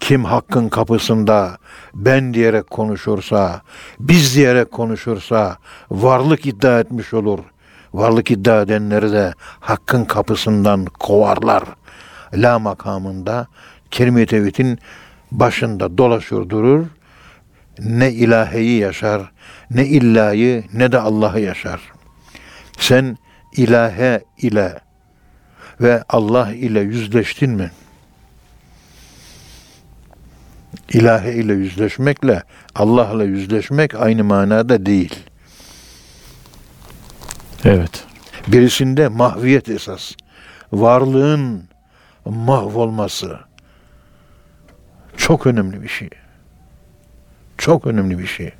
kim 0.00 0.24
hakkın 0.24 0.68
kapısında 0.68 1.58
ben 1.94 2.34
diyerek 2.34 2.70
konuşursa, 2.70 3.62
biz 4.00 4.36
diyerek 4.36 4.70
konuşursa 4.72 5.56
varlık 5.90 6.46
iddia 6.46 6.80
etmiş 6.80 7.14
olur. 7.14 7.38
Varlık 7.94 8.30
iddia 8.30 8.62
edenleri 8.62 9.12
de 9.12 9.34
hakkın 9.60 10.04
kapısından 10.04 10.84
kovarlar. 10.84 11.62
La 12.34 12.58
makamında 12.58 13.46
kelime-i 13.90 14.26
tevhidin 14.26 14.78
başında 15.32 15.98
dolaşır 15.98 16.48
durur. 16.48 16.86
Ne 17.78 18.12
ilaheyi 18.12 18.80
yaşar, 18.80 19.32
ne 19.70 19.86
illayı 19.86 20.64
ne 20.72 20.92
de 20.92 20.98
Allah'ı 20.98 21.40
yaşar. 21.40 21.80
Sen 22.78 23.18
ilahe 23.56 24.24
ile 24.38 24.78
ve 25.80 26.02
Allah 26.08 26.52
ile 26.52 26.80
yüzleştin 26.80 27.50
mi? 27.50 27.70
İlahe 30.92 31.34
ile 31.34 31.52
yüzleşmekle 31.52 32.42
Allah'la 32.74 33.24
yüzleşmek 33.24 33.94
aynı 33.94 34.24
manada 34.24 34.86
değil. 34.86 35.14
Evet. 37.64 38.04
Birisinde 38.46 39.08
mahviyet 39.08 39.68
esas. 39.68 40.12
Varlığın 40.72 41.64
mahvolması. 42.24 43.38
Çok 45.16 45.46
önemli 45.46 45.82
bir 45.82 45.88
şey. 45.88 46.10
Çok 47.58 47.86
önemli 47.86 48.18
bir 48.18 48.26
şey. 48.26 48.52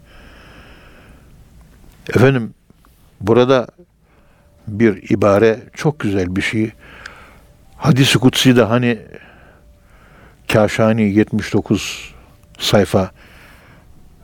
Efendim 2.09 2.55
burada 3.21 3.67
bir 4.69 5.11
ibare 5.11 5.61
çok 5.75 6.01
güzel 6.01 6.37
bir 6.37 6.43
şey. 6.43 6.73
Hadis-i 7.77 8.19
Kutsi 8.19 8.57
de 8.57 8.63
hani 8.63 8.99
Kaşani 10.53 11.03
79 11.03 12.15
sayfa 12.59 13.11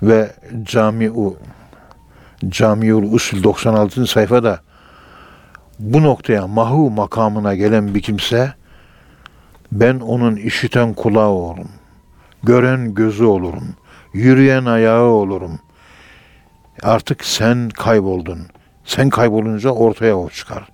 ve 0.03 0.32
Camiu 0.62 1.37
Camiul 2.49 3.12
Usul 3.12 3.43
96. 3.43 4.07
sayfada 4.07 4.61
bu 5.78 6.03
noktaya 6.03 6.47
mahu 6.47 6.91
makamına 6.91 7.55
gelen 7.55 7.95
bir 7.95 8.03
kimse 8.03 8.55
ben 9.72 10.01
onun 10.01 10.37
işiten 10.37 10.95
kulağı 10.95 11.28
olurum. 11.28 11.68
Gören 12.43 12.95
gözü 12.95 13.24
olurum. 13.24 13.76
Yürüyen 14.12 14.64
ayağı 14.64 15.05
olurum. 15.05 15.59
Artık 16.82 17.24
sen 17.24 17.68
kayboldun. 17.68 18.39
Sen 18.85 19.11
kaybolunca 19.11 19.70
ortaya 19.70 20.18
o 20.18 20.30
çıkar. 20.30 20.68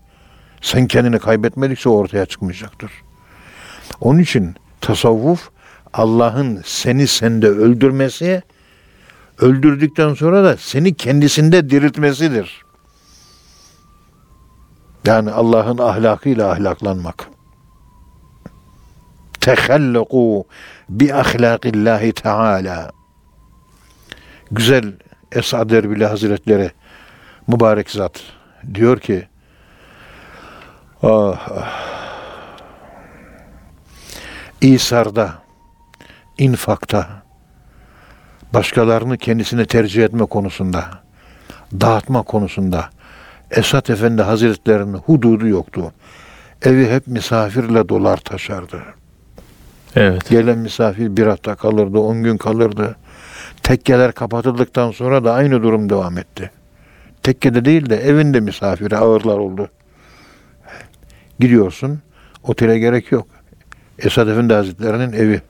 Sen 0.61 0.86
kendini 0.86 1.18
kaybetmedikçe 1.18 1.88
ortaya 1.88 2.26
çıkmayacaktır. 2.26 2.92
Onun 4.00 4.18
için 4.18 4.54
tasavvuf 4.80 5.50
Allah'ın 5.93 6.62
seni 6.64 7.07
sende 7.07 7.49
öldürmesi, 7.49 8.43
öldürdükten 9.41 10.14
sonra 10.14 10.45
da 10.45 10.57
seni 10.57 10.95
kendisinde 10.95 11.70
diriltmesidir. 11.70 12.64
Yani 15.07 15.30
Allah'ın 15.30 15.78
ahlakıyla 15.78 16.51
ahlaklanmak. 16.51 17.28
Tehalluku 19.41 20.47
bi 20.88 21.14
ahlakillahi 21.14 22.12
teala. 22.12 22.91
Güzel 24.51 24.93
Esad 25.32 25.70
Erbili 25.70 26.07
Hazretleri 26.07 26.70
mübarek 27.47 27.91
zat 27.91 28.22
diyor 28.74 28.99
ki 28.99 29.28
ah, 31.03 31.49
ah, 31.51 31.91
İsar'da, 34.61 35.39
infakta, 36.41 37.07
başkalarını 38.55 39.18
kendisine 39.18 39.64
tercih 39.64 40.05
etme 40.05 40.26
konusunda, 40.26 40.84
dağıtma 41.72 42.22
konusunda 42.22 42.91
Esat 43.51 43.91
Efendi 43.91 44.22
Hazretlerinin 44.22 44.95
hududu 44.95 45.49
yoktu. 45.49 45.93
Evi 46.62 46.91
hep 46.91 47.07
misafirle 47.07 47.88
dolar 47.88 48.16
taşardı. 48.16 48.82
Evet. 49.97 50.28
Gelen 50.28 50.59
misafir 50.59 51.16
bir 51.16 51.26
hafta 51.26 51.55
kalırdı, 51.55 51.99
on 51.99 52.22
gün 52.22 52.36
kalırdı. 52.36 52.97
Tekkeler 53.62 54.12
kapatıldıktan 54.12 54.91
sonra 54.91 55.24
da 55.24 55.32
aynı 55.32 55.62
durum 55.62 55.91
devam 55.91 56.18
etti. 56.18 56.51
Tekkede 57.22 57.64
değil 57.64 57.91
de 57.91 57.97
evinde 57.97 58.41
misafiri 58.41 58.97
ağırlar 58.97 59.38
oldu. 59.38 59.68
Gidiyorsun, 61.38 62.01
otele 62.43 62.78
gerek 62.78 63.12
yok. 63.12 63.26
Esad 63.99 64.28
Efendi 64.28 64.55
Hazretleri'nin 64.55 65.12
evi. 65.12 65.43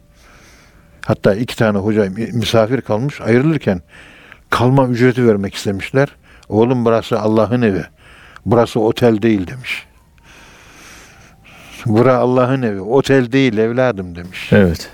Hatta 1.07 1.35
iki 1.35 1.57
tane 1.57 1.79
hoca 1.79 2.11
misafir 2.33 2.81
kalmış 2.81 3.21
ayrılırken 3.21 3.83
kalma 4.51 4.87
ücreti 4.87 5.27
vermek 5.27 5.55
istemişler. 5.55 6.09
Oğlum 6.49 6.85
burası 6.85 7.21
Allah'ın 7.21 7.63
evi. 7.63 7.85
Burası 8.47 8.81
otel 8.81 9.23
değil 9.23 9.47
demiş. 9.47 9.87
Bura 11.87 12.17
Allah'ın 12.17 12.63
evi. 12.63 12.81
Otel 12.81 13.33
değil 13.33 13.59
evladım 13.59 14.17
demiş. 14.17 14.53
Evet. 14.53 14.91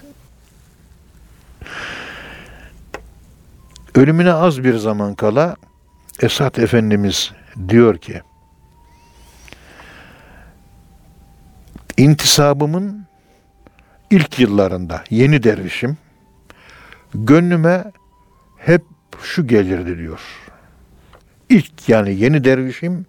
Ölümüne 3.94 4.32
az 4.32 4.64
bir 4.64 4.76
zaman 4.76 5.14
kala 5.14 5.56
Esat 6.22 6.58
Efendimiz 6.58 7.32
diyor 7.68 7.98
ki 7.98 8.22
intisabımın 11.96 13.05
ilk 14.10 14.38
yıllarında 14.38 15.04
yeni 15.10 15.42
dervişim 15.42 15.96
gönlüme 17.14 17.84
hep 18.56 18.82
şu 19.22 19.46
gelirdi 19.46 19.98
diyor. 19.98 20.20
İlk 21.48 21.88
yani 21.88 22.14
yeni 22.14 22.44
dervişim 22.44 23.06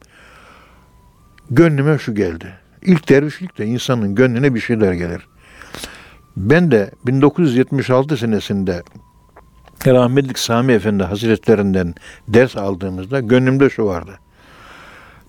gönlüme 1.50 1.98
şu 1.98 2.16
geldi. 2.16 2.54
İlk 2.82 3.10
dervişlik 3.10 3.58
de 3.58 3.66
insanın 3.66 4.16
gönlüne 4.16 4.56
bir 4.56 4.60
şeyler 4.60 4.94
gelir. 4.94 5.28
Ben 6.38 6.72
de 6.72 6.92
1976 7.06 8.18
senesinde 8.18 8.84
Rahmetlik 9.86 10.40
Sami 10.40 10.74
Efendi 10.74 11.04
Hazretlerinden 11.04 11.96
ders 12.28 12.58
aldığımızda 12.58 13.20
gönlümde 13.20 13.70
şu 13.70 13.86
vardı. 13.86 14.20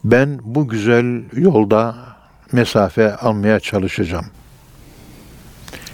Ben 0.05 0.39
bu 0.43 0.69
güzel 0.69 1.23
yolda 1.33 1.97
mesafe 2.53 3.17
almaya 3.17 3.61
çalışacağım. 3.61 4.27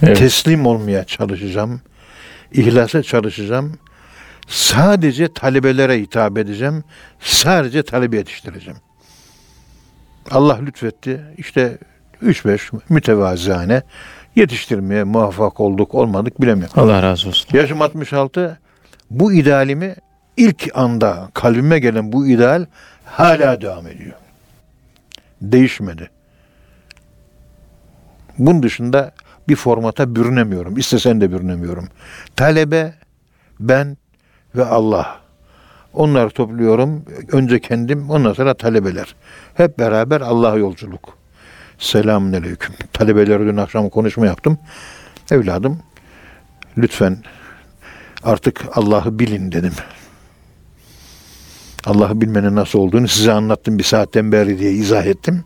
Evet. 0.03 0.17
Teslim 0.17 0.65
olmaya 0.65 1.03
çalışacağım. 1.03 1.81
İhlasa 2.51 3.03
çalışacağım. 3.03 3.79
Sadece 4.47 5.33
talebelere 5.33 5.99
hitap 5.99 6.37
edeceğim. 6.37 6.83
Sadece 7.19 7.83
talebe 7.83 8.17
yetiştireceğim. 8.17 8.79
Allah 10.31 10.59
lütfetti. 10.61 11.21
İşte 11.37 11.77
3-5 12.23 12.59
mütevazihane 12.89 13.81
yetiştirmeye 14.35 15.03
muvaffak 15.03 15.59
olduk 15.59 15.95
olmadık 15.95 16.41
bilemiyorum. 16.41 16.73
Allah 16.77 17.03
razı 17.03 17.27
olsun. 17.27 17.57
Yaşım 17.57 17.81
66. 17.81 18.59
Bu 19.11 19.33
idealimi 19.33 19.95
ilk 20.37 20.69
anda 20.73 21.29
kalbime 21.33 21.79
gelen 21.79 22.11
bu 22.11 22.27
ideal 22.27 22.65
hala 23.05 23.61
devam 23.61 23.87
ediyor. 23.87 24.13
Değişmedi. 25.41 26.09
Bunun 28.37 28.63
dışında 28.63 29.11
bir 29.47 29.55
formata 29.55 30.15
bürünemiyorum. 30.15 30.77
İstesen 30.77 31.21
de 31.21 31.31
bürünemiyorum. 31.31 31.87
Talebe, 32.35 32.93
ben 33.59 33.97
ve 34.55 34.65
Allah. 34.65 35.19
Onları 35.93 36.29
topluyorum. 36.29 37.05
Önce 37.31 37.59
kendim, 37.59 38.09
ondan 38.09 38.33
sonra 38.33 38.53
talebeler. 38.53 39.15
Hep 39.53 39.79
beraber 39.79 40.21
Allah'a 40.21 40.57
yolculuk. 40.57 41.17
Selamun 41.77 42.33
aleyküm. 42.33 42.75
Talebelere 42.93 43.45
dün 43.45 43.57
akşam 43.57 43.89
konuşma 43.89 44.25
yaptım. 44.25 44.57
Evladım, 45.31 45.79
lütfen 46.77 47.17
artık 48.23 48.65
Allah'ı 48.73 49.19
bilin 49.19 49.51
dedim. 49.51 49.73
Allah'ı 51.85 52.21
bilmenin 52.21 52.55
nasıl 52.55 52.79
olduğunu 52.79 53.07
size 53.07 53.31
anlattım 53.31 53.77
bir 53.77 53.83
saatten 53.83 54.31
beri 54.31 54.59
diye 54.59 54.71
izah 54.71 55.05
ettim. 55.05 55.43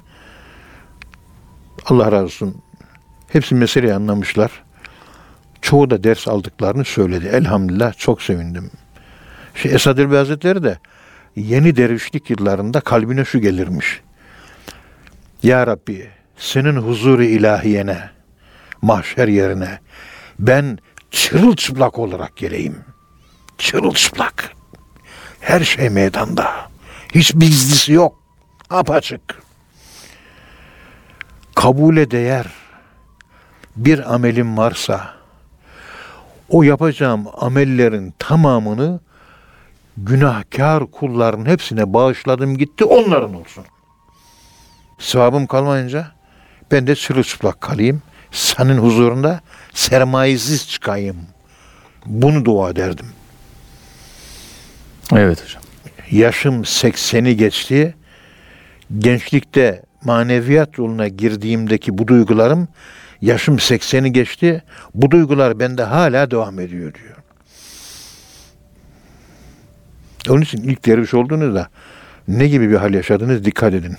Allah 1.86 2.12
razı 2.12 2.24
olsun. 2.24 2.56
Hepsi 3.30 3.56
meseleyi 3.56 3.94
anlamışlar. 3.94 4.52
Çoğu 5.62 5.90
da 5.90 6.04
ders 6.04 6.28
aldıklarını 6.28 6.86
söyledi. 6.86 7.28
Elhamdülillah 7.28 7.94
çok 7.98 8.22
sevindim. 8.22 8.72
Şey, 9.56 9.76
Esad 9.76 9.98
Erbil 9.98 10.16
Hazretleri 10.16 10.64
de 10.64 10.80
yeni 11.36 11.76
dervişlik 11.76 12.30
yıllarında 12.30 12.80
kalbine 12.82 13.26
şu 13.26 13.40
gelirmiş. 13.40 14.02
Ya 15.44 15.68
Rabbi 15.68 16.10
senin 16.38 16.76
huzuru 16.76 17.24
ilahiyene, 17.24 18.10
mahşer 18.82 19.28
yerine 19.28 19.80
ben 20.40 20.80
çırılçıplak 21.12 22.00
olarak 22.00 22.38
geleyim. 22.38 22.76
Çırılçıplak. 23.58 24.52
Her 25.40 25.64
şey 25.64 25.90
meydanda. 25.90 26.70
Hiç 27.16 27.34
gizlisi 27.34 27.94
yok. 27.94 28.24
Apaçık. 28.70 29.22
Kabule 31.56 32.12
değer 32.12 32.46
bir 33.86 34.14
amelim 34.14 34.58
varsa 34.58 35.14
o 36.50 36.64
yapacağım 36.64 37.26
amellerin 37.38 38.14
tamamını 38.20 39.00
günahkar 39.98 40.92
kulların 40.92 41.46
hepsine 41.46 41.94
bağışladım 41.94 42.58
gitti 42.58 42.84
onların 42.84 43.34
olsun. 43.36 43.66
Sevabım 45.00 45.48
kalmayınca 45.48 46.12
ben 46.72 46.88
de 46.88 46.96
sırılçıplak 46.96 47.62
kalayım. 47.62 48.02
Senin 48.32 48.78
huzurunda 48.78 49.42
sermayesiz 49.74 50.70
çıkayım. 50.70 51.18
Bunu 52.06 52.46
dua 52.46 52.70
ederdim. 52.70 53.06
Evet 55.12 55.44
hocam. 55.44 55.62
Yaşım 56.12 56.62
80'i 56.62 57.38
geçti. 57.38 57.96
Gençlikte 58.98 59.84
maneviyat 60.04 60.78
yoluna 60.78 61.08
girdiğimdeki 61.08 61.98
bu 61.98 62.08
duygularım 62.08 62.68
yaşım 63.22 63.56
80'i 63.56 64.12
geçti. 64.12 64.64
Bu 64.94 65.12
duygular 65.12 65.60
bende 65.60 65.84
hala 65.84 66.32
devam 66.32 66.60
ediyor 66.60 66.94
diyor. 66.94 67.16
Onun 70.30 70.42
için 70.42 70.64
ilk 70.64 70.86
derviş 70.86 71.14
olduğunuzda 71.14 71.70
ne 72.28 72.48
gibi 72.48 72.70
bir 72.70 72.76
hal 72.76 72.94
yaşadınız 72.94 73.46
dikkat 73.46 73.74
edin. 73.74 73.96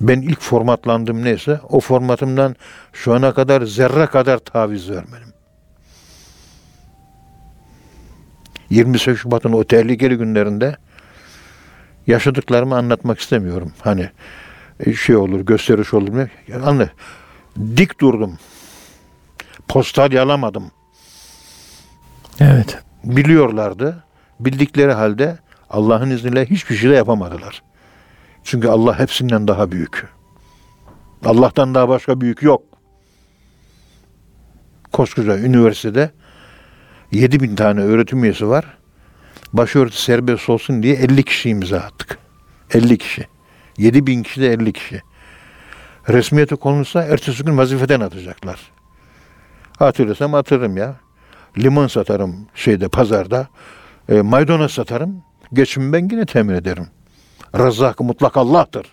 Ben 0.00 0.20
ilk 0.20 0.40
formatlandım 0.40 1.24
neyse 1.24 1.60
o 1.68 1.80
formatımdan 1.80 2.56
şu 2.92 3.14
ana 3.14 3.34
kadar 3.34 3.62
zerre 3.62 4.06
kadar 4.06 4.38
taviz 4.38 4.90
vermedim. 4.90 5.32
28 8.70 9.18
Şubat'ın 9.18 9.52
o 9.52 9.64
tehlikeli 9.64 10.18
günlerinde 10.18 10.76
yaşadıklarımı 12.06 12.76
anlatmak 12.76 13.18
istemiyorum. 13.18 13.72
Hani 13.80 14.10
şey 15.04 15.16
olur, 15.16 15.40
gösteriş 15.40 15.94
olur. 15.94 16.08
mu? 16.08 16.26
Yani. 16.48 16.88
Dik 17.76 18.00
durdum. 18.00 18.38
Postal 19.68 20.12
yalamadım. 20.12 20.70
Evet. 22.40 22.78
Biliyorlardı. 23.04 24.04
Bildikleri 24.40 24.92
halde 24.92 25.38
Allah'ın 25.70 26.10
izniyle 26.10 26.46
hiçbir 26.46 26.76
şey 26.76 26.90
de 26.90 26.94
yapamadılar. 26.94 27.62
Çünkü 28.44 28.68
Allah 28.68 28.98
hepsinden 28.98 29.48
daha 29.48 29.72
büyük. 29.72 30.06
Allah'tan 31.24 31.74
daha 31.74 31.88
başka 31.88 32.20
büyük 32.20 32.42
yok. 32.42 32.62
Koskoca 34.92 35.38
üniversitede 35.38 36.10
7 37.12 37.40
bin 37.40 37.56
tane 37.56 37.80
öğretim 37.80 38.24
üyesi 38.24 38.48
var. 38.48 38.78
Başörtü 39.52 39.96
serbest 39.96 40.50
olsun 40.50 40.82
diye 40.82 40.94
50 40.94 41.22
kişi 41.22 41.50
imza 41.50 41.78
attık. 41.78 42.18
50 42.70 42.98
kişi. 42.98 43.26
7 43.78 44.06
bin 44.06 44.22
kişi 44.22 44.40
de 44.40 44.52
50 44.52 44.72
kişi. 44.72 45.02
Resmiyete 46.08 46.56
konulsa 46.56 47.02
ertesi 47.02 47.44
gün 47.44 47.58
vazifeden 47.58 48.00
atacaklar. 48.00 48.60
Hatırlasam 49.78 50.32
hatırlarım 50.32 50.76
ya. 50.76 50.96
Limon 51.58 51.86
satarım 51.86 52.46
şeyde 52.54 52.88
pazarda. 52.88 53.48
E, 54.08 54.20
maydanoz 54.20 54.72
satarım. 54.72 55.22
Geçimi 55.52 55.92
ben 55.92 56.08
yine 56.10 56.26
temin 56.26 56.54
ederim. 56.54 56.86
Razzak 57.58 58.00
mutlak 58.00 58.36
Allah'tır. 58.36 58.86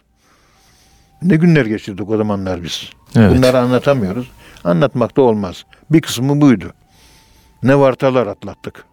Ne 1.21 1.35
günler 1.35 1.65
geçirdik 1.65 2.09
o 2.09 2.17
zamanlar 2.17 2.63
biz. 2.63 2.89
Evet. 3.15 3.37
Bunları 3.37 3.59
anlatamıyoruz. 3.59 4.31
Anlatmak 4.63 5.17
da 5.17 5.21
olmaz. 5.21 5.65
Bir 5.91 6.01
kısmı 6.01 6.41
buydu. 6.41 6.73
Ne 7.63 7.79
vartalar 7.79 8.27
atlattık. 8.27 8.85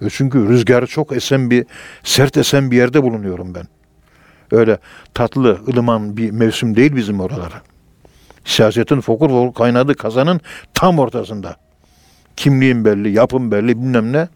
E 0.00 0.10
çünkü 0.10 0.48
rüzgarı 0.48 0.86
çok 0.86 1.16
esen 1.16 1.50
bir, 1.50 1.66
sert 2.02 2.36
esen 2.36 2.70
bir 2.70 2.76
yerde 2.76 3.02
bulunuyorum 3.02 3.54
ben. 3.54 3.66
Öyle 4.50 4.78
tatlı, 5.14 5.58
ılıman 5.68 6.16
bir 6.16 6.30
mevsim 6.30 6.76
değil 6.76 6.96
bizim 6.96 7.20
oraları. 7.20 7.54
Siyasetin 8.44 9.00
fokur 9.00 9.28
fokur 9.30 9.54
kaynadığı 9.54 9.94
kazanın 9.94 10.40
tam 10.74 10.98
ortasında. 10.98 11.56
Kimliğin 12.36 12.84
belli, 12.84 13.10
yapım 13.10 13.50
belli, 13.50 13.68
bilmem 13.82 14.12
ne. 14.12 14.28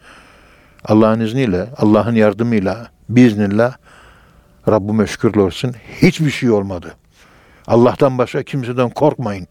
Allah'ın 0.84 1.20
izniyle, 1.20 1.66
Allah'ın 1.76 2.14
yardımıyla, 2.14 2.88
biiznillah 3.08 3.74
Rabbime 4.68 5.06
şükürler 5.06 5.42
olsun 5.42 5.74
hiçbir 6.02 6.30
şey 6.30 6.50
olmadı. 6.50 6.94
Allah'tan 7.66 8.18
başka 8.18 8.42
kimseden 8.42 8.90
korkmayın. 8.90 9.48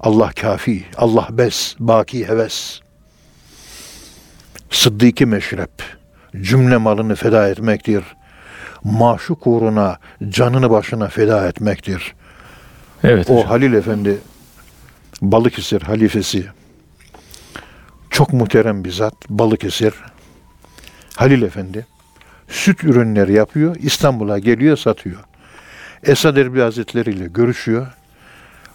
Allah 0.00 0.30
kafi, 0.40 0.84
Allah 0.96 1.28
bes, 1.30 1.76
baki 1.78 2.28
heves. 2.28 2.80
Sıddık-ı 4.70 5.26
meşrep, 5.26 5.70
cümle 6.40 6.76
malını 6.76 7.14
feda 7.14 7.48
etmektir. 7.48 8.04
Maşuk 8.84 9.46
uğruna 9.46 9.98
canını 10.28 10.70
başına 10.70 11.08
feda 11.08 11.48
etmektir. 11.48 12.14
Evet 13.04 13.30
O 13.30 13.34
hocam. 13.34 13.48
Halil 13.48 13.72
Efendi 13.72 14.18
Balıkesir 15.22 15.82
halifesi 15.82 16.46
çok 18.10 18.32
muhterem 18.32 18.84
bir 18.84 18.90
zat 18.90 19.14
Balıkesir 19.28 19.94
Halil 21.16 21.42
Efendi 21.42 21.86
süt 22.48 22.84
ürünleri 22.84 23.32
yapıyor 23.32 23.76
İstanbul'a 23.78 24.38
geliyor 24.38 24.76
satıyor. 24.76 25.20
Esad 26.02 26.36
Erbil 26.36 26.60
Hazretleri 26.60 27.10
ile 27.10 27.26
görüşüyor. 27.26 27.86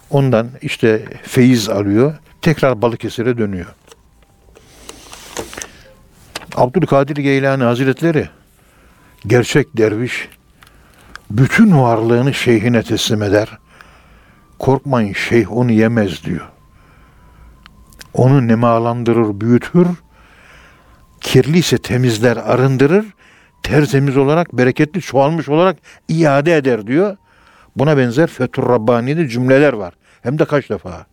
Ondan 0.09 0.49
işte 0.61 1.05
feyiz 1.23 1.69
alıyor. 1.69 2.13
Tekrar 2.41 2.81
Balıkesir'e 2.81 3.37
dönüyor. 3.37 3.65
Abdülkadir 6.55 7.15
Geylani 7.15 7.63
Hazretleri 7.63 8.29
gerçek 9.28 9.78
derviş 9.78 10.30
bütün 11.32 11.78
varlığını 11.78 12.34
şeyhine 12.34 12.84
teslim 12.84 13.24
eder. 13.24 13.49
Korkmayın 14.59 15.13
şeyh 15.13 15.51
onu 15.51 15.71
yemez 15.71 16.24
diyor. 16.24 16.49
Onu 18.13 18.47
nemalandırır, 18.47 19.41
büyütür. 19.41 19.88
Kirliyse 21.21 21.78
temizler, 21.78 22.38
arındırır. 22.38 23.05
Tertemiz 23.63 24.17
olarak, 24.17 24.53
bereketli, 24.53 25.01
çoğalmış 25.01 25.49
olarak 25.49 25.78
iade 26.09 26.57
eder 26.57 26.88
diyor. 26.88 27.17
Buna 27.76 27.97
benzer 27.97 28.28
Fethur 28.28 28.69
Rabbani'de 28.69 29.28
cümleler 29.28 29.74
var. 29.74 29.93
Hem 30.21 30.39
de 30.39 30.45
kaç 30.45 30.69
defa. 30.69 31.05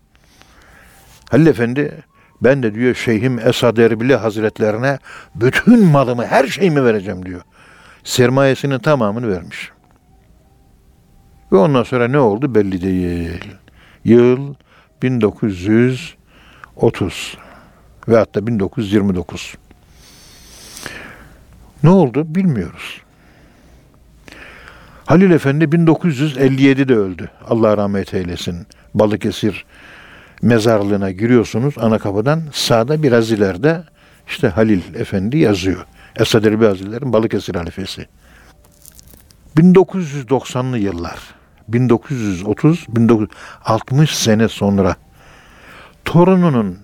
Halil 1.30 1.46
Efendi 1.46 2.02
ben 2.42 2.62
de 2.62 2.74
diyor 2.74 2.94
Şeyhim 2.94 3.38
Esad 3.38 3.76
Erbili 3.76 4.16
Hazretlerine 4.16 4.98
bütün 5.34 5.86
malımı, 5.86 6.26
her 6.26 6.46
şeyimi 6.46 6.84
vereceğim 6.84 7.26
diyor. 7.26 7.42
Sermayesinin 8.04 8.78
tamamını 8.78 9.28
vermiş. 9.28 9.70
Ve 11.52 11.56
ondan 11.56 11.82
sonra 11.82 12.08
ne 12.08 12.18
oldu 12.18 12.54
belli 12.54 12.82
değil. 12.82 13.44
Yıl 14.04 14.54
1930 15.02 17.38
ve 18.08 18.16
hatta 18.16 18.46
1929. 18.46 19.54
Ne 21.82 21.90
oldu 21.90 22.34
bilmiyoruz. 22.34 23.00
Halil 25.06 25.30
Efendi 25.30 25.64
1957'de 25.64 26.94
öldü. 26.94 27.30
Allah 27.48 27.76
rahmet 27.76 28.14
eylesin. 28.14 28.66
Balıkesir 28.94 29.64
mezarlığına 30.42 31.10
giriyorsunuz 31.10 31.74
ana 31.78 31.98
kapıdan 31.98 32.42
sağda 32.52 33.02
biraz 33.02 33.30
ileride 33.30 33.82
işte 34.28 34.48
Halil 34.48 34.94
Efendi 34.94 35.38
yazıyor. 35.38 35.86
Esad 36.16 36.44
Erbil 36.44 36.66
Hazretleri'nin 36.66 37.12
Balıkesir 37.12 37.54
halifesi. 37.54 38.06
1990'lı 39.56 40.78
yıllar 40.78 41.18
1930 41.68 42.86
1960 42.88 44.16
sene 44.16 44.48
sonra 44.48 44.96
torununun 46.04 46.78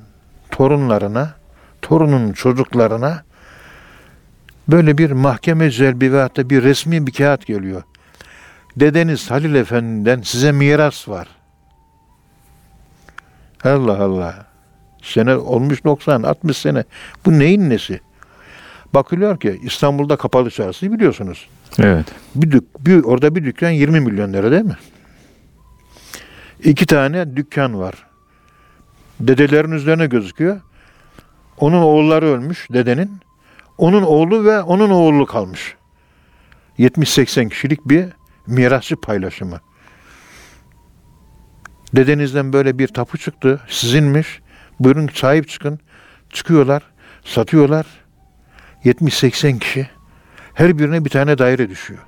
torunlarına 0.51 1.35
torunun 1.83 2.33
çocuklarına 2.33 3.23
böyle 4.69 4.99
bir 4.99 5.11
mahkeme 5.11 5.71
celbi 5.71 6.13
ve 6.13 6.21
hatta 6.21 6.51
bir 6.51 6.63
resmi 6.63 7.07
bir 7.07 7.13
kağıt 7.13 7.47
geliyor. 7.47 7.83
Dedeniz 8.77 9.31
Halil 9.31 9.55
Efendi'den 9.55 10.23
size 10.23 10.53
miras 10.53 11.09
var. 11.09 11.29
Allah 13.65 14.03
Allah. 14.03 14.47
Sene 15.03 15.37
olmuş 15.37 15.85
90, 15.85 16.23
60 16.23 16.57
sene. 16.57 16.85
Bu 17.27 17.39
neyin 17.39 17.71
nesi? 17.71 18.01
Bakılıyor 18.97 19.41
ki 19.41 19.61
İstanbul'da 19.63 20.17
kapalı 20.17 20.51
çarşı 20.51 20.93
biliyorsunuz. 20.93 21.49
Evet. 21.79 22.07
Bir, 22.35 22.51
dük, 22.51 22.87
bir 22.87 23.05
orada 23.05 23.35
bir 23.35 23.45
dükkan 23.45 23.71
20 23.71 24.01
milyon 24.01 24.33
lira 24.33 24.51
değil 24.51 24.65
mi? 24.65 24.77
İki 26.65 26.87
tane 26.87 27.37
dükkan 27.37 27.79
var. 27.79 27.95
Dedelerin 29.21 29.71
üzerine 29.71 30.07
gözüküyor. 30.07 30.61
Onun 31.59 31.83
oğulları 31.83 32.27
ölmüş 32.27 32.67
dedenin. 32.73 33.11
Onun 33.79 34.03
oğlu 34.03 34.45
ve 34.45 34.63
onun 34.63 34.91
oğlu 34.91 35.27
kalmış. 35.27 35.75
70-80 36.79 37.49
kişilik 37.49 37.89
bir 37.89 38.07
mirasçı 38.47 38.97
paylaşımı. 38.97 39.61
Dedenizden 41.97 42.53
böyle 42.53 42.79
bir 42.79 42.89
tapu 42.89 43.19
çıktı. 43.19 43.61
Sizinmiş. 43.69 44.41
Buyurun 44.81 45.09
sahip 45.15 45.49
çıkın. 45.49 45.81
Çıkıyorlar. 46.31 46.83
Satıyorlar. 47.25 48.06
70-80 48.87 49.59
kişi. 49.59 49.89
Her 50.55 50.79
birine 50.79 51.05
bir 51.05 51.11
tane 51.11 51.39
daire 51.39 51.69
düşüyor. 51.71 52.01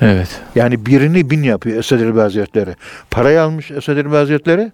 Evet. 0.00 0.40
Yani 0.54 0.86
birini 0.86 1.30
bin 1.30 1.42
yapıyor 1.42 1.78
Esed 1.78 2.00
Elbi 2.00 2.18
Hazretleri. 2.20 2.74
Parayı 3.10 3.42
almış 3.42 3.70
Esed 3.70 3.96
Elbi 3.96 4.14
Hazretleri. 4.14 4.72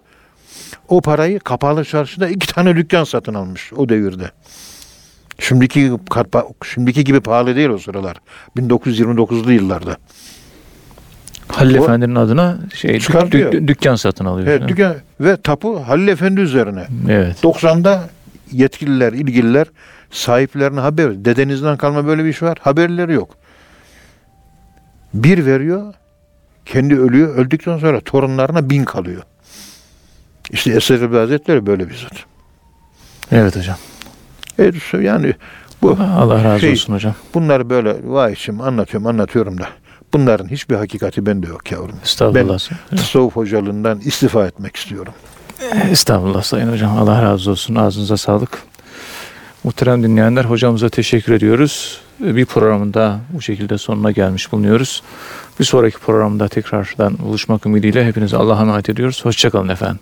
O 0.89 1.01
parayı 1.01 1.39
kapalı 1.39 1.85
çarşıda 1.85 2.27
iki 2.29 2.47
tane 2.53 2.75
dükkan 2.75 3.03
satın 3.03 3.33
almış 3.33 3.73
o 3.73 3.89
devirde. 3.89 4.31
Şimdiki 5.39 5.91
şimdiki 6.65 7.03
gibi 7.03 7.21
pahalı 7.21 7.55
değil 7.55 7.69
o 7.69 7.77
sıralar. 7.77 8.17
1929'lu 8.57 9.51
yıllarda. 9.51 9.97
Halil 11.47 11.77
O- 11.77 11.83
Efendi'nin 11.83 12.15
adına 12.15 12.57
şey 12.73 12.93
dük- 12.99 13.31
dük- 13.31 13.67
dükkan 13.67 13.95
satın 13.95 14.25
alıyor. 14.25 14.47
Evet, 14.47 14.67
dükkan 14.67 14.95
ve 15.19 15.37
tapu 15.37 15.79
Halil 15.87 16.07
Efendi 16.07 16.41
üzerine. 16.41 16.87
Evet. 17.09 17.43
90'da 17.43 18.09
yetkililer, 18.51 19.13
ilgililer 19.13 19.67
sahiplerine 20.15 20.79
haber. 20.79 21.25
Dedenizden 21.25 21.77
kalma 21.77 22.07
böyle 22.07 22.23
bir 22.23 22.29
iş 22.29 22.43
var. 22.43 22.57
Haberleri 22.61 23.13
yok. 23.13 23.35
Bir 25.13 25.45
veriyor, 25.45 25.93
kendi 26.65 26.99
ölüyor. 26.99 27.35
Öldükten 27.35 27.77
sonra 27.77 28.01
torunlarına 28.01 28.69
bin 28.69 28.83
kalıyor. 28.83 29.21
İşte 30.51 30.71
Esed 30.71 31.13
Hazretleri 31.13 31.65
böyle 31.65 31.89
bir 31.89 31.95
zat. 31.95 32.13
Evet 33.31 33.55
hocam. 33.55 33.77
E, 34.59 34.71
yani 34.97 35.33
bu 35.81 35.97
Allah 36.17 36.43
razı 36.43 36.59
Şey- 36.59 36.71
olsun 36.71 36.93
hocam. 36.93 37.15
bunları 37.33 37.69
böyle 37.69 37.95
vay 38.03 38.33
içim 38.33 38.61
anlatıyorum 38.61 39.07
anlatıyorum 39.07 39.57
da 39.59 39.67
bunların 40.13 40.47
hiçbir 40.47 40.75
hakikati 40.75 41.25
bende 41.25 41.47
yok 41.47 41.71
yavrum. 41.71 41.95
Estağfurullah. 42.03 42.59
Tasavvuf 42.89 43.35
hocalığından 43.35 43.99
istifa 43.99 44.47
etmek 44.47 44.75
istiyorum. 44.75 45.13
Estağfurullah 45.91 46.43
Sayın 46.43 46.71
Hocam. 46.71 46.97
Allah 46.97 47.21
razı 47.21 47.51
olsun. 47.51 47.75
Ağzınıza 47.75 48.17
sağlık. 48.17 48.63
Muhterem 49.65 50.03
dinleyenler 50.03 50.45
hocamıza 50.45 50.89
teşekkür 50.89 51.33
ediyoruz. 51.33 52.01
Bir 52.19 52.45
programında 52.45 53.19
bu 53.29 53.41
şekilde 53.41 53.77
sonuna 53.77 54.11
gelmiş 54.11 54.51
bulunuyoruz. 54.51 55.03
Bir 55.59 55.65
sonraki 55.65 55.97
programda 55.97 56.47
tekrardan 56.47 57.17
buluşmak 57.19 57.65
ümidiyle 57.65 58.05
hepinize 58.05 58.37
Allah'a 58.37 58.61
emanet 58.61 58.89
ediyoruz. 58.89 59.25
Hoşçakalın 59.25 59.69
efendim. 59.69 59.99